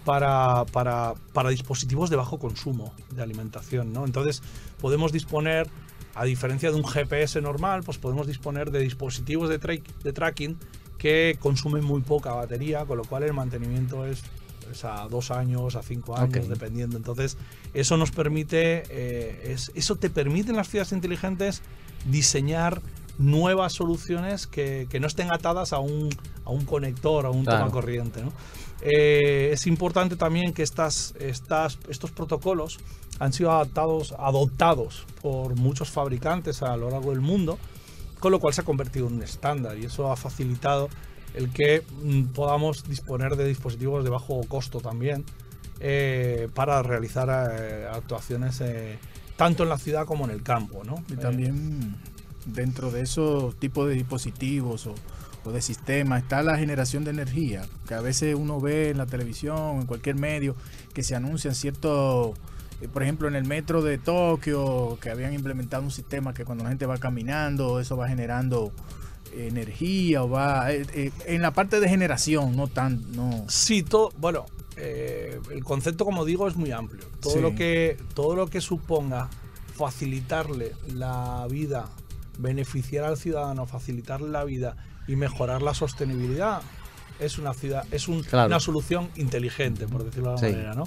para, 0.07 0.63
para, 0.71 1.15
para 1.33 1.49
dispositivos 1.49 2.09
de 2.09 2.15
bajo 2.15 2.39
consumo 2.39 2.93
de 3.11 3.21
alimentación, 3.21 3.91
¿no? 3.91 4.05
Entonces 4.05 4.41
podemos 4.79 5.11
disponer, 5.11 5.67
a 6.15 6.23
diferencia 6.23 6.71
de 6.71 6.77
un 6.77 6.85
GPS 6.87 7.41
normal, 7.41 7.83
pues 7.83 7.97
podemos 7.97 8.25
disponer 8.25 8.71
de 8.71 8.79
dispositivos 8.79 9.49
de, 9.49 9.59
tra- 9.59 9.83
de 10.03 10.13
tracking 10.13 10.57
que 10.97 11.35
consumen 11.41 11.83
muy 11.83 11.99
poca 12.01 12.31
batería, 12.33 12.85
con 12.85 12.97
lo 12.97 13.03
cual 13.03 13.23
el 13.23 13.33
mantenimiento 13.33 14.05
es, 14.05 14.23
es 14.71 14.85
a 14.85 15.09
dos 15.09 15.29
años, 15.29 15.75
a 15.75 15.83
cinco 15.83 16.17
años, 16.17 16.47
dependiendo. 16.47 16.95
Entonces 16.95 17.37
eso 17.73 17.97
nos 17.97 18.11
permite, 18.11 18.83
eh, 18.89 19.51
es- 19.53 19.73
eso 19.75 19.97
te 19.97 20.09
permite 20.09 20.51
en 20.51 20.55
las 20.55 20.69
ciudades 20.69 20.93
inteligentes 20.93 21.61
diseñar 22.05 22.81
nuevas 23.17 23.73
soluciones 23.73 24.47
que, 24.47 24.87
que 24.89 24.99
no 25.01 25.07
estén 25.07 25.31
atadas 25.31 25.73
a 25.73 25.79
un, 25.79 26.07
a 26.45 26.51
un 26.51 26.63
conector, 26.65 27.25
a 27.25 27.29
un 27.29 27.43
Claro. 27.43 27.59
toma 27.65 27.71
corriente. 27.71 28.21
¿no? 28.21 28.31
Eh, 28.81 29.49
es 29.51 29.67
importante 29.67 30.15
también 30.15 30.53
que 30.53 30.63
estas, 30.63 31.13
estas, 31.19 31.79
estos 31.89 32.11
protocolos 32.11 32.79
han 33.19 33.33
sido 33.33 33.51
adaptados, 33.51 34.13
adoptados 34.17 35.05
por 35.21 35.55
muchos 35.55 35.89
fabricantes 35.89 36.61
a 36.61 36.77
lo 36.77 36.89
largo 36.89 37.11
del 37.11 37.21
mundo, 37.21 37.57
con 38.19 38.31
lo 38.31 38.39
cual 38.39 38.53
se 38.53 38.61
ha 38.61 38.65
convertido 38.65 39.07
en 39.07 39.15
un 39.15 39.23
estándar 39.23 39.77
y 39.77 39.85
eso 39.85 40.11
ha 40.11 40.15
facilitado 40.15 40.89
el 41.33 41.51
que 41.51 41.83
mm, 42.03 42.25
podamos 42.33 42.87
disponer 42.87 43.35
de 43.35 43.45
dispositivos 43.45 44.03
de 44.03 44.09
bajo 44.09 44.41
costo 44.47 44.79
también 44.79 45.23
eh, 45.79 46.49
para 46.53 46.81
realizar 46.81 47.29
eh, 47.29 47.87
actuaciones 47.91 48.61
eh, 48.61 48.97
tanto 49.35 49.63
en 49.63 49.69
la 49.69 49.77
ciudad 49.77 50.05
como 50.05 50.25
en 50.25 50.31
el 50.31 50.43
campo. 50.43 50.83
¿no? 50.83 51.03
Y 51.09 51.13
Eh, 51.13 51.17
también 51.17 51.95
dentro 52.45 52.91
de 52.91 53.01
esos 53.01 53.55
tipos 53.55 53.87
de 53.87 53.93
dispositivos 53.93 54.87
o, 54.87 54.95
de 55.51 55.61
sistemas 55.61 56.23
está 56.23 56.41
la 56.43 56.57
generación 56.57 57.03
de 57.03 57.11
energía, 57.11 57.65
que 57.87 57.93
a 57.93 58.01
veces 58.01 58.35
uno 58.35 58.59
ve 58.59 58.89
en 58.89 58.97
la 58.97 59.05
televisión, 59.05 59.81
en 59.81 59.85
cualquier 59.85 60.15
medio, 60.15 60.55
que 60.93 61.03
se 61.03 61.15
anuncian 61.15 61.55
ciertos, 61.55 62.37
eh, 62.81 62.87
por 62.87 63.03
ejemplo, 63.03 63.27
en 63.27 63.35
el 63.35 63.45
metro 63.45 63.81
de 63.81 63.97
Tokio, 63.97 64.97
que 65.01 65.09
habían 65.09 65.33
implementado 65.33 65.83
un 65.83 65.91
sistema 65.91 66.33
que 66.33 66.45
cuando 66.45 66.63
la 66.63 66.69
gente 66.69 66.85
va 66.85 66.97
caminando, 66.97 67.79
eso 67.79 67.97
va 67.97 68.07
generando 68.07 68.71
energía 69.33 70.23
o 70.23 70.29
va 70.29 70.71
eh, 70.71 70.85
eh, 70.93 71.11
en 71.25 71.41
la 71.41 71.51
parte 71.51 71.79
de 71.79 71.89
generación, 71.89 72.55
no 72.55 72.67
tan, 72.67 73.11
no. 73.11 73.45
Sí, 73.47 73.83
todo, 73.83 74.11
bueno, 74.17 74.45
eh, 74.77 75.39
el 75.51 75.63
concepto, 75.63 76.05
como 76.05 76.25
digo, 76.25 76.47
es 76.47 76.55
muy 76.55 76.71
amplio. 76.71 77.03
Todo 77.19 77.33
Sí. 77.33 77.39
lo 77.41 77.55
que 77.55 77.97
todo 78.13 78.35
lo 78.35 78.47
que 78.47 78.61
suponga 78.61 79.29
facilitarle 79.75 80.73
la 80.93 81.45
vida, 81.49 81.89
beneficiar 82.39 83.05
al 83.05 83.17
ciudadano, 83.17 83.65
facilitarle 83.65 84.29
la 84.29 84.43
vida 84.43 84.75
y 85.07 85.15
mejorar 85.15 85.61
la 85.61 85.73
sostenibilidad 85.73 86.61
es 87.19 87.37
una 87.39 87.53
ciudad, 87.53 87.83
es 87.91 88.07
un- 88.07 88.21
Claro. 88.23 88.47
una 88.47 88.59
solución 88.59 89.09
inteligente, 89.15 89.87
por 89.87 90.03
decirlo 90.03 90.29
de 90.29 90.35
alguna 90.35 90.49
Sí. 90.49 90.53
manera, 90.55 90.73
¿no? 90.75 90.83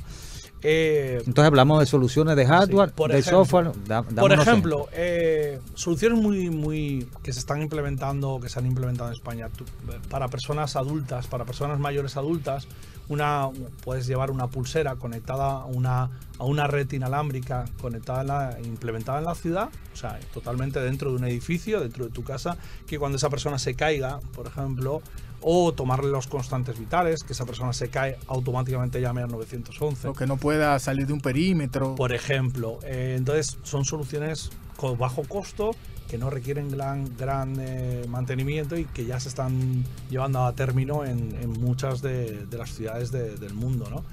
Eh, 0.62 1.16
Entonces 1.26 1.44
hablamos 1.46 1.80
de 1.80 1.86
soluciones 1.86 2.36
de 2.36 2.46
hardware, 2.46 2.92
por 2.92 3.10
de 3.10 3.18
ejemplo. 3.20 3.44
software. 3.44 3.72
da- 3.86 4.02
Por 4.02 4.32
ejemplo, 4.32 4.88
eh, 4.92 5.58
soluciones 5.74 6.18
muy, 6.18 6.50
muy 6.50 7.08
que 7.22 7.32
se 7.32 7.38
están 7.40 7.62
implementando, 7.62 8.38
que 8.42 8.48
se 8.48 8.58
han 8.58 8.66
implementado 8.66 9.08
en 9.08 9.14
España 9.14 9.48
tú- 9.48 9.64
para 10.10 10.28
personas 10.28 10.76
adultas, 10.76 11.26
para 11.28 11.44
personas 11.44 11.78
mayores 11.78 12.16
adultas, 12.16 12.68
una 13.08 13.48
puedes 13.82 14.06
llevar 14.06 14.30
una 14.30 14.46
pulsera 14.48 14.96
conectada 14.96 15.62
a 15.62 15.64
una, 15.64 16.10
a 16.38 16.44
una 16.44 16.66
red 16.66 16.90
inalámbrica 16.92 17.64
conectada 17.80 18.20
en 18.20 18.26
la- 18.28 18.56
implementada 18.62 19.18
en 19.18 19.24
la 19.24 19.34
ciudad, 19.34 19.70
o 19.92 19.96
sea, 19.96 20.20
totalmente 20.32 20.78
dentro 20.80 21.10
de 21.10 21.16
un 21.16 21.24
edificio, 21.24 21.80
dentro 21.80 22.04
de 22.04 22.10
tu 22.12 22.22
casa, 22.22 22.56
que 22.86 22.98
cuando 22.98 23.16
esa 23.16 23.30
persona 23.30 23.58
se 23.58 23.74
caiga, 23.74 24.20
por 24.34 24.46
ejemplo, 24.46 25.00
o 25.42 25.72
tomarle 25.72 26.10
los 26.10 26.26
constantes 26.26 26.78
vitales, 26.78 27.22
que 27.22 27.32
esa 27.32 27.46
persona 27.46 27.72
se 27.72 27.88
cae, 27.88 28.18
automáticamente 28.26 29.00
llame 29.00 29.22
al 29.22 29.30
911 29.30 30.08
O 30.08 30.12
que 30.14 30.26
no 30.26 30.36
pueda 30.36 30.78
salir 30.78 31.06
de 31.06 31.12
un 31.12 31.20
perímetro. 31.20 31.94
por 31.94 32.12
ejemplo. 32.12 32.78
Eh, 32.84 33.14
entonces, 33.16 33.58
son 33.62 33.84
soluciones 33.84 34.50
con 34.76 34.98
bajo 34.98 35.22
costo 35.24 35.70
que 36.08 36.18
no 36.18 36.28
requieren 36.28 36.68
gran, 36.68 37.16
gran 37.16 37.56
eh, 37.60 38.04
mantenimiento 38.08 38.76
y 38.76 38.84
que 38.84 39.04
ya 39.06 39.20
se 39.20 39.28
están 39.28 39.84
llevando 40.10 40.44
a 40.44 40.52
término 40.54 41.04
en, 41.04 41.36
en 41.40 41.50
muchas 41.52 42.02
de, 42.02 42.46
de 42.46 42.58
las 42.58 42.70
ciudades 42.74 43.12
de- 43.12 43.36
del 43.36 43.54
mundo, 43.54 43.88
¿no? 43.88 44.04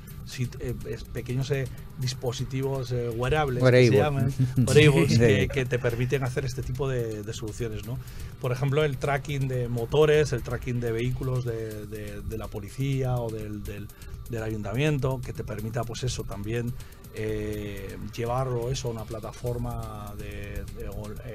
Eh, 0.60 0.74
pequeños 1.14 1.50
eh, 1.52 1.68
dispositivos 2.00 2.92
eh, 2.92 3.10
wearables, 3.10 3.60
que 3.60 3.64
Wearable. 3.64 3.88
se 3.90 3.96
llaman, 3.96 4.34
wearables, 4.58 5.12
Sí. 5.12 5.18
que, 5.20 5.48
que 5.48 5.66
te 5.66 5.80
permiten 5.80 6.24
hacer 6.24 6.44
este 6.44 6.62
tipo 6.64 6.90
de, 6.90 7.24
de 7.24 7.34
soluciones, 7.34 7.86
¿no? 7.86 7.98
Por 8.42 8.52
ejemplo, 8.52 8.84
el 8.84 8.98
tracking 8.98 9.48
de 9.48 9.68
motores, 9.70 10.34
el 10.34 10.44
tracking 10.44 10.80
de 10.82 10.92
vehículos 10.92 11.46
de, 11.46 11.86
de- 11.88 12.22
de 12.22 12.38
la 12.38 12.48
policía 12.48 13.16
o 13.16 13.30
del, 13.30 13.64
del- 13.64 13.88
del 14.30 14.44
ayuntamiento, 14.44 15.22
que 15.26 15.32
te 15.32 15.46
permita, 15.46 15.84
pues 15.86 16.04
eso, 16.04 16.24
también 16.24 16.74
eh, 17.16 17.98
llevarlo 18.16 18.70
eso 18.70 18.90
a 18.90 18.92
una 18.92 19.06
plataforma 19.06 20.14
de, 20.18 20.64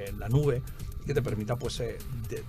en 0.07 0.19
la 0.19 0.29
nube 0.29 0.61
que 1.05 1.13
te 1.13 1.21
permita, 1.21 1.55
pues, 1.55 1.79
eh, 1.79 1.97
de- 2.29 2.37
de- 2.37 2.43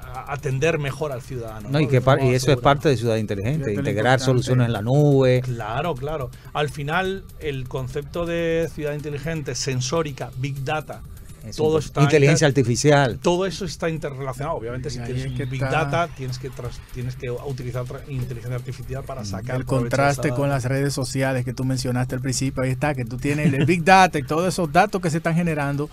a- 0.00 0.32
atender 0.32 0.78
mejor 0.78 1.12
al 1.12 1.22
ciudadano. 1.22 1.68
No, 1.68 1.80
y, 1.80 1.88
que 1.88 2.02
y 2.22 2.34
eso 2.34 2.52
es 2.52 2.58
parte 2.58 2.88
de 2.88 2.96
Ciudad 2.96 3.16
Inteligente, 3.16 3.72
integrar 3.74 4.20
soluciones 4.20 4.66
en 4.66 4.72
la 4.72 4.82
nube. 4.82 5.40
Claro, 5.42 5.94
claro. 5.94 6.30
Al 6.52 6.68
final, 6.70 7.24
el 7.40 7.68
concepto 7.68 8.24
de 8.26 8.68
ciudad 8.74 8.92
inteligente, 8.94 9.54
sensórica, 9.54 10.30
big 10.38 10.64
data, 10.64 11.00
es 11.44 11.56
todo 11.56 11.78
está 11.78 12.02
inteligencia 12.02 12.48
inter- 12.48 12.60
artificial. 12.62 13.18
todo 13.22 13.46
eso 13.46 13.64
está 13.64 13.88
interrelacionado. 13.88 14.56
Obviamente, 14.56 14.90
si 14.90 14.98
Y 14.98 15.02
tienes 15.04 15.24
es 15.26 15.32
que 15.32 15.44
big 15.44 15.62
está- 15.62 15.84
data, 15.84 16.08
tienes 16.16 16.38
que, 16.38 16.50
tras- 16.50 16.80
tienes 16.92 17.14
que 17.16 17.30
utilizar 17.30 17.84
inteligencia 18.08 18.56
artificial 18.56 19.04
para 19.04 19.24
sacar 19.24 19.56
el 19.56 19.64
contraste 19.64 20.30
con 20.30 20.42
data. 20.42 20.54
las 20.54 20.64
redes 20.64 20.92
sociales 20.92 21.44
que 21.44 21.52
tú 21.52 21.64
mencionaste 21.64 22.14
al 22.16 22.20
principio, 22.20 22.62
ahí 22.64 22.70
está, 22.70 22.94
que 22.94 23.04
tú 23.04 23.16
tienes 23.16 23.52
el 23.54 23.64
Big 23.64 23.84
Data 23.84 24.18
y 24.18 24.22
todos 24.24 24.46
esos 24.48 24.72
datos 24.72 25.00
que 25.00 25.08
se 25.10 25.18
están 25.18 25.34
generando 25.36 25.88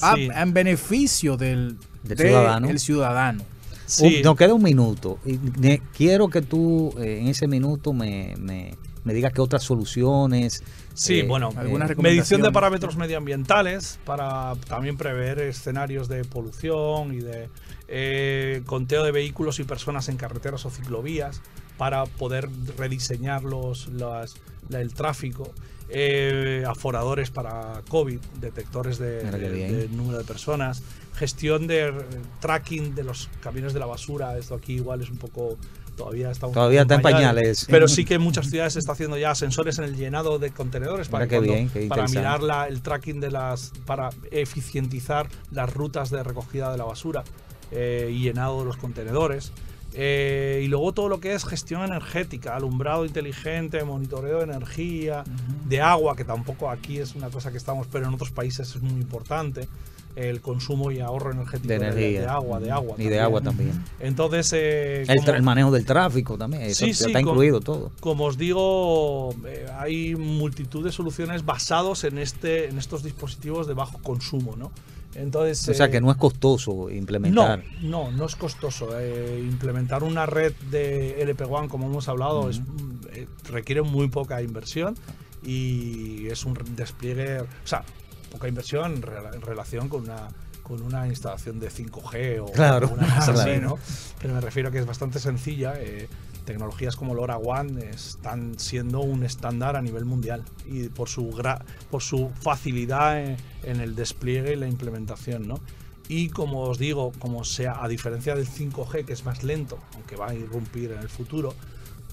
a- 0.00 0.14
Sí. 0.14 0.28
en 0.34 0.52
beneficio 0.52 1.36
del, 1.36 1.76
Del 2.02 2.16
de 2.18 2.24
ciudadano. 2.28 2.68
el 2.68 2.78
ciudadano. 2.78 3.44
Sí. 3.86 4.16
Un- 4.18 4.22
nos 4.22 4.36
queda 4.36 4.54
un 4.54 4.62
minuto. 4.62 5.18
Y 5.26 5.38
ne- 5.58 5.82
quiero 5.96 6.28
que 6.28 6.42
tú 6.42 6.94
eh, 6.98 7.18
en 7.20 7.28
ese 7.28 7.46
minuto 7.48 7.92
me, 7.92 8.34
me, 8.38 8.74
me 9.04 9.14
digas 9.14 9.32
qué 9.32 9.40
otras 9.40 9.62
soluciones. 9.64 10.62
Sí, 10.94 11.20
eh, 11.20 11.22
bueno, 11.26 11.52
algunas 11.56 11.90
eh, 11.90 11.94
medición 11.96 12.42
de 12.42 12.52
parámetros 12.52 12.96
medioambientales 12.96 13.98
para 14.04 14.54
también 14.68 14.96
prever 14.96 15.38
escenarios 15.40 16.08
de 16.08 16.24
polución 16.24 17.14
y 17.14 17.18
de 17.20 17.48
eh, 17.88 18.62
conteo 18.66 19.02
de 19.02 19.10
vehículos 19.10 19.58
y 19.58 19.64
personas 19.64 20.08
en 20.08 20.16
carreteras 20.16 20.64
o 20.66 20.70
ciclovías 20.70 21.40
para 21.76 22.04
poder 22.06 22.48
rediseñar 22.76 23.42
los, 23.42 23.88
las- 23.88 24.34
la- 24.34 24.59
el 24.72 24.94
tráfico. 24.94 25.52
eh, 25.92 26.62
aforadores 26.68 27.32
para 27.32 27.82
COVID, 27.88 28.20
detectores 28.40 28.96
de, 28.98 29.88
número 29.90 30.18
de 30.18 30.24
personas, 30.24 30.84
gestión 31.16 31.66
de 31.66 31.88
eh, 31.88 31.92
tracking 32.38 32.94
de 32.94 33.02
los 33.02 33.28
camiones 33.42 33.72
de 33.72 33.80
la 33.80 33.86
basura. 33.86 34.38
Esto 34.38 34.54
aquí 34.54 34.74
igual 34.74 35.00
es 35.02 35.10
un 35.10 35.16
poco 35.16 35.58
todavía 35.96 36.30
estamos 36.30 36.54
Todavía 36.54 36.82
está 36.82 36.94
en 36.94 37.02
pañales. 37.02 37.66
pero 37.68 37.88
sí 37.88 38.04
que 38.04 38.14
en 38.14 38.20
muchas 38.22 38.48
ciudades 38.48 38.74
se 38.74 38.78
está 38.78 38.92
haciendo 38.92 39.18
ya 39.18 39.34
sensores 39.34 39.78
en 39.78 39.84
el 39.84 39.96
llenado 39.96 40.38
de 40.38 40.52
contenedores 40.52 41.08
para, 41.08 41.26
cuando- 41.26 41.52
bien, 41.52 41.68
para 41.88 42.06
mirar 42.06 42.40
la- 42.44 42.68
el 42.68 42.82
tracking 42.82 43.18
de 43.18 43.32
las 43.32 43.72
para 43.84 44.10
eficientizar 44.30 45.28
las 45.50 45.72
rutas 45.74 46.10
de 46.10 46.22
recogida 46.22 46.70
de 46.70 46.78
la 46.78 46.84
basura 46.84 47.24
eh, 47.72 48.10
y 48.12 48.20
llenado 48.20 48.60
de 48.60 48.64
los 48.66 48.76
contenedores 48.76 49.50
Eh, 49.92 50.62
y 50.64 50.68
luego 50.68 50.92
todo 50.92 51.08
lo 51.08 51.18
que 51.20 51.34
es 51.34 51.44
gestión 51.44 51.82
energética, 51.82 52.54
alumbrado 52.54 53.04
inteligente, 53.04 53.82
monitoreo 53.84 54.38
de 54.38 54.44
energía, 54.44 55.24
de 55.66 55.80
agua, 55.80 56.14
que 56.16 56.24
tampoco 56.24 56.70
aquí 56.70 56.98
es 56.98 57.14
una 57.14 57.28
cosa 57.28 57.50
que 57.50 57.56
estamos, 57.58 57.86
pero 57.90 58.06
en 58.06 58.14
otros 58.14 58.30
países 58.30 58.76
es 58.76 58.82
muy 58.82 59.00
importante, 59.00 59.68
el 60.16 60.40
consumo 60.40 60.90
y 60.90 60.98
ahorro 61.00 61.30
energético 61.32 61.68
de 61.68 61.74
energía. 61.76 62.20
de 62.22 62.26
agua, 62.26 62.60
de 62.60 62.70
agua. 62.70 62.94
Y 62.98 63.04
de 63.04 63.20
agua 63.20 63.40
también. 63.40 63.72
Entonces, 64.00 64.52
eh, 64.54 65.04
El, 65.08 65.24
como- 65.24 65.42
manejo 65.42 65.70
del 65.70 65.84
tráfico 65.84 66.36
también. 66.36 66.74
Sí, 66.74 66.90
está 66.90 67.20
incluido 67.20 67.60
todo. 67.60 67.90
como 68.00 68.24
os 68.24 68.36
digo, 68.36 69.34
eh, 69.46 69.66
hay 69.78 70.14
multitud 70.16 70.84
de 70.84 70.92
soluciones 70.92 71.44
basados 71.44 72.04
en 72.04 72.18
este, 72.18 72.68
en 72.68 72.78
estos 72.78 73.02
dispositivos 73.02 73.66
de 73.66 73.74
bajo 73.74 73.98
consumo, 74.02 74.56
¿no? 74.56 74.70
Entonces, 75.14 75.68
O 75.68 75.74
sea 75.74 75.86
eh, 75.86 75.90
que 75.90 76.00
no 76.00 76.10
es 76.10 76.16
costoso 76.16 76.88
implementar. 76.90 77.64
no, 77.82 78.06
no, 78.06 78.10
no 78.12 78.26
es 78.26 78.36
costoso. 78.36 78.90
Eh, 78.98 79.40
implementar 79.44 80.02
una 80.04 80.24
red 80.26 80.52
de 80.70 81.20
LP1, 81.26 81.68
como 81.68 81.86
hemos 81.86 82.08
hablado, 82.08 82.48
es, 82.48 82.60
mm, 82.60 82.64
eh, 83.12 83.26
requiere 83.48 83.82
muy 83.82 84.08
poca 84.08 84.40
inversión 84.42 84.94
y 85.42 86.26
es 86.28 86.44
un 86.44 86.56
despliegue, 86.76 87.40
o 87.40 87.46
sea, 87.64 87.82
poca 88.30 88.46
inversión 88.48 88.94
en, 88.96 89.02
rela- 89.02 89.34
en 89.34 89.40
relación 89.42 89.88
con 89.88 90.02
una 90.02 90.28
con 90.62 90.82
una 90.82 91.08
instalación 91.08 91.58
de 91.58 91.68
5G 91.68 92.42
o 92.42 92.52
Claro, 92.52 92.90
una 92.90 93.02
cosa 93.16 93.32
así, 93.32 93.42
claro. 93.58 93.60
¿no? 93.70 93.78
Pero 94.20 94.34
me 94.34 94.40
refiero 94.40 94.68
a 94.68 94.72
que 94.72 94.78
es 94.78 94.86
bastante 94.86 95.18
sencilla. 95.18 95.74
eh, 95.78 96.08
tecnologías 96.44 96.96
como 96.96 97.14
LoRaWAN 97.14 97.78
están 97.78 98.58
siendo 98.58 99.00
un 99.00 99.22
estándar 99.24 99.76
a 99.76 99.82
nivel 99.82 100.04
mundial 100.04 100.44
y 100.66 100.88
por 100.88 101.08
su 101.08 101.30
gra- 101.30 101.62
por 101.90 102.02
su 102.02 102.30
facilidad 102.40 103.22
en, 103.22 103.36
en 103.62 103.80
el 103.80 103.94
despliegue 103.94 104.52
y 104.52 104.56
la 104.56 104.66
implementación, 104.68 105.46
¿no? 105.48 105.60
Y 106.08 106.28
como 106.30 106.62
os 106.62 106.78
digo, 106.78 107.12
como 107.20 107.44
sea, 107.44 107.82
a 107.84 107.86
diferencia 107.88 108.34
del 108.34 108.48
5G, 108.48 109.04
que 109.04 109.12
es 109.12 109.24
más 109.24 109.44
lento, 109.44 109.78
aunque 109.94 110.16
va 110.16 110.28
a 110.30 110.34
irrumpir 110.34 110.90
en 110.92 110.98
el 110.98 111.08
futuro, 111.08 111.54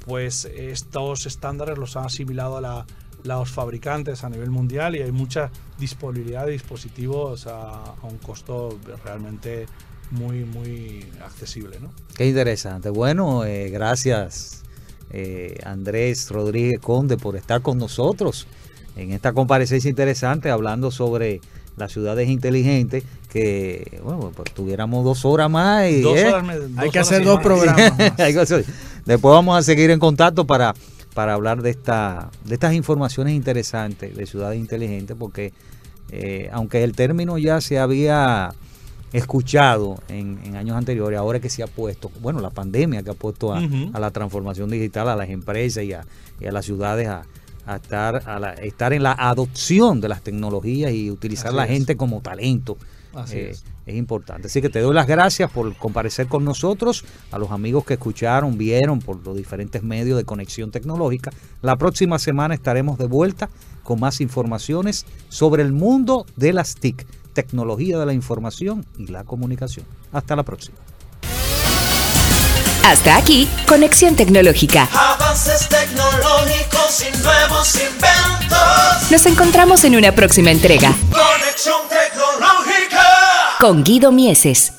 pues 0.06 0.46
estos 0.46 1.26
estándares 1.26 1.78
los 1.78 1.98
han 1.98 2.06
asimilado 2.06 2.58
a 2.58 2.62
la- 2.62 2.86
los 3.24 3.50
fabricantes 3.50 4.24
a 4.24 4.30
nivel 4.30 4.52
mundial 4.52 4.96
y 4.96 5.02
hay 5.02 5.12
mucha 5.12 5.50
disponibilidad 5.80 6.46
de 6.46 6.52
dispositivos 6.52 7.48
a, 7.48 7.84
a 7.84 8.04
un 8.04 8.18
costo 8.20 8.78
realmente 9.04 9.66
muy, 10.12 10.46
muy 10.46 11.06
accesible, 11.24 11.78
¿no? 11.82 11.92
Qué 12.16 12.28
interesante. 12.28 12.90
Bueno, 12.90 13.44
eh, 13.46 13.70
gracias 13.70 14.64
eh, 15.12 15.58
Andrés 15.64 16.30
Rodríguez 16.32 16.80
Conde 16.80 17.18
por 17.18 17.36
estar 17.36 17.62
con 17.62 17.78
nosotros 17.78 18.48
en 18.96 19.12
esta 19.12 19.32
comparecencia 19.34 19.90
interesante 19.90 20.50
hablando 20.50 20.90
sobre 20.92 21.40
las 21.78 21.92
ciudades 21.92 22.28
inteligentes 22.30 23.04
que, 23.32 24.00
bueno, 24.04 24.32
pues 24.36 24.52
tuviéramos 24.54 25.06
dos 25.06 25.24
horas 25.26 25.50
más 25.50 25.88
y... 25.90 26.02
Dos 26.02 26.18
¿eh? 26.18 26.28
horas 26.28 26.44
me- 26.44 26.56
dos 26.56 26.72
Hay 26.78 26.90
que 26.90 26.98
horas 27.00 27.12
hacer 27.12 27.24
dos 27.24 27.36
más. 27.36 27.44
programas. 27.44 27.98
más. 28.18 28.50
Después 29.06 29.32
vamos 29.32 29.58
a 29.60 29.62
seguir 29.62 29.92
en 29.92 30.00
contacto 30.00 30.48
para, 30.48 30.74
para 31.14 31.34
hablar 31.36 31.62
de, 31.62 31.70
esta, 31.70 32.32
de 32.46 32.56
estas 32.56 32.74
informaciones 32.74 33.34
interesantes 33.36 34.16
de 34.16 34.26
ciudades 34.26 34.60
inteligentes, 34.60 35.16
porque 35.20 35.54
eh, 36.10 36.50
aunque 36.52 36.84
el 36.84 36.94
término 36.94 37.38
ya 37.38 37.62
se 37.62 37.78
había 37.78 38.54
escuchado 39.18 39.98
en, 40.10 40.40
en 40.44 40.56
años 40.56 40.76
anteriores, 40.78 41.18
ahora 41.20 41.40
que 41.40 41.50
se 41.50 41.64
ha 41.64 41.68
puesto, 41.68 42.12
bueno, 42.22 42.40
la 42.40 42.50
pandemia 42.50 43.04
que 43.04 43.12
ha 43.12 43.14
puesto 43.16 43.54
a, 43.54 43.62
la 43.62 44.12
transformación 44.12 44.70
digital, 44.70 45.10
a 45.10 45.16
las 45.16 45.30
empresas 45.30 45.84
y 45.84 45.94
a, 45.94 46.06
y 46.40 46.46
a 46.46 46.52
las 46.52 46.66
ciudades 46.66 47.08
a, 47.08 47.24
a 47.66 47.76
estar, 47.78 48.24
a 48.26 48.40
la- 48.40 48.54
estar 48.54 48.94
en 48.94 49.04
la 49.04 49.12
adopción 49.14 50.00
de 50.02 50.10
las 50.10 50.22
tecnologías 50.22 50.92
y 50.94 51.12
utilizar 51.12 51.48
Así 51.48 51.56
la 51.58 51.64
es. 51.66 51.70
gente 51.72 51.98
como 51.98 52.22
talento 52.22 52.78
Así 53.14 53.38
eh, 53.38 53.50
es. 53.52 53.64
es 53.86 53.96
importante. 53.96 54.48
Así 54.48 54.62
que 54.62 54.70
te 54.70 54.80
doy 54.80 54.94
las 54.94 55.08
gracias 55.08 55.50
por 55.52 55.76
comparecer 55.76 56.28
con 56.28 56.46
nosotros, 56.46 57.04
a 57.32 57.40
los 57.40 57.52
amigos 57.52 57.84
que 57.86 57.96
escucharon, 57.96 58.58
vieron 58.58 59.00
por 59.00 59.26
los 59.26 59.36
diferentes 59.36 59.82
medios 59.84 60.18
de 60.18 60.24
conexión 60.24 60.70
tecnológica. 60.72 61.32
La 61.62 61.76
próxima 61.78 62.20
semana 62.20 62.54
estaremos 62.54 62.98
de 63.00 63.08
vuelta 63.08 63.50
con 63.84 64.00
más 64.02 64.20
informaciones 64.22 65.06
sobre 65.30 65.64
el 65.64 65.72
mundo 65.72 66.26
de 66.36 66.52
las 66.54 66.76
TIC, 66.76 67.08
tecnología 67.38 68.00
de 68.00 68.06
la 68.08 68.14
información 68.14 68.84
y 68.98 69.06
la 69.08 69.24
comunicación. 69.24 69.86
Hasta 70.12 70.36
la 70.36 70.42
próxima. 70.42 70.76
Hasta 72.84 73.16
aquí, 73.16 73.48
Conexión 73.68 74.16
Tecnológica. 74.16 74.90
Avances 74.92 75.70
tecnológicos 75.70 77.04
y 77.06 77.22
nuevos 77.22 77.76
inventos. 77.76 79.12
Nos 79.12 79.26
encontramos 79.28 79.84
en 79.84 79.96
una 79.98 80.14
próxima 80.14 80.50
entrega 80.50 80.96
Conexión 81.12 81.82
tecnológica. 81.90 83.04
con 83.60 83.84
Guido 83.84 84.12
Mieses. 84.12 84.77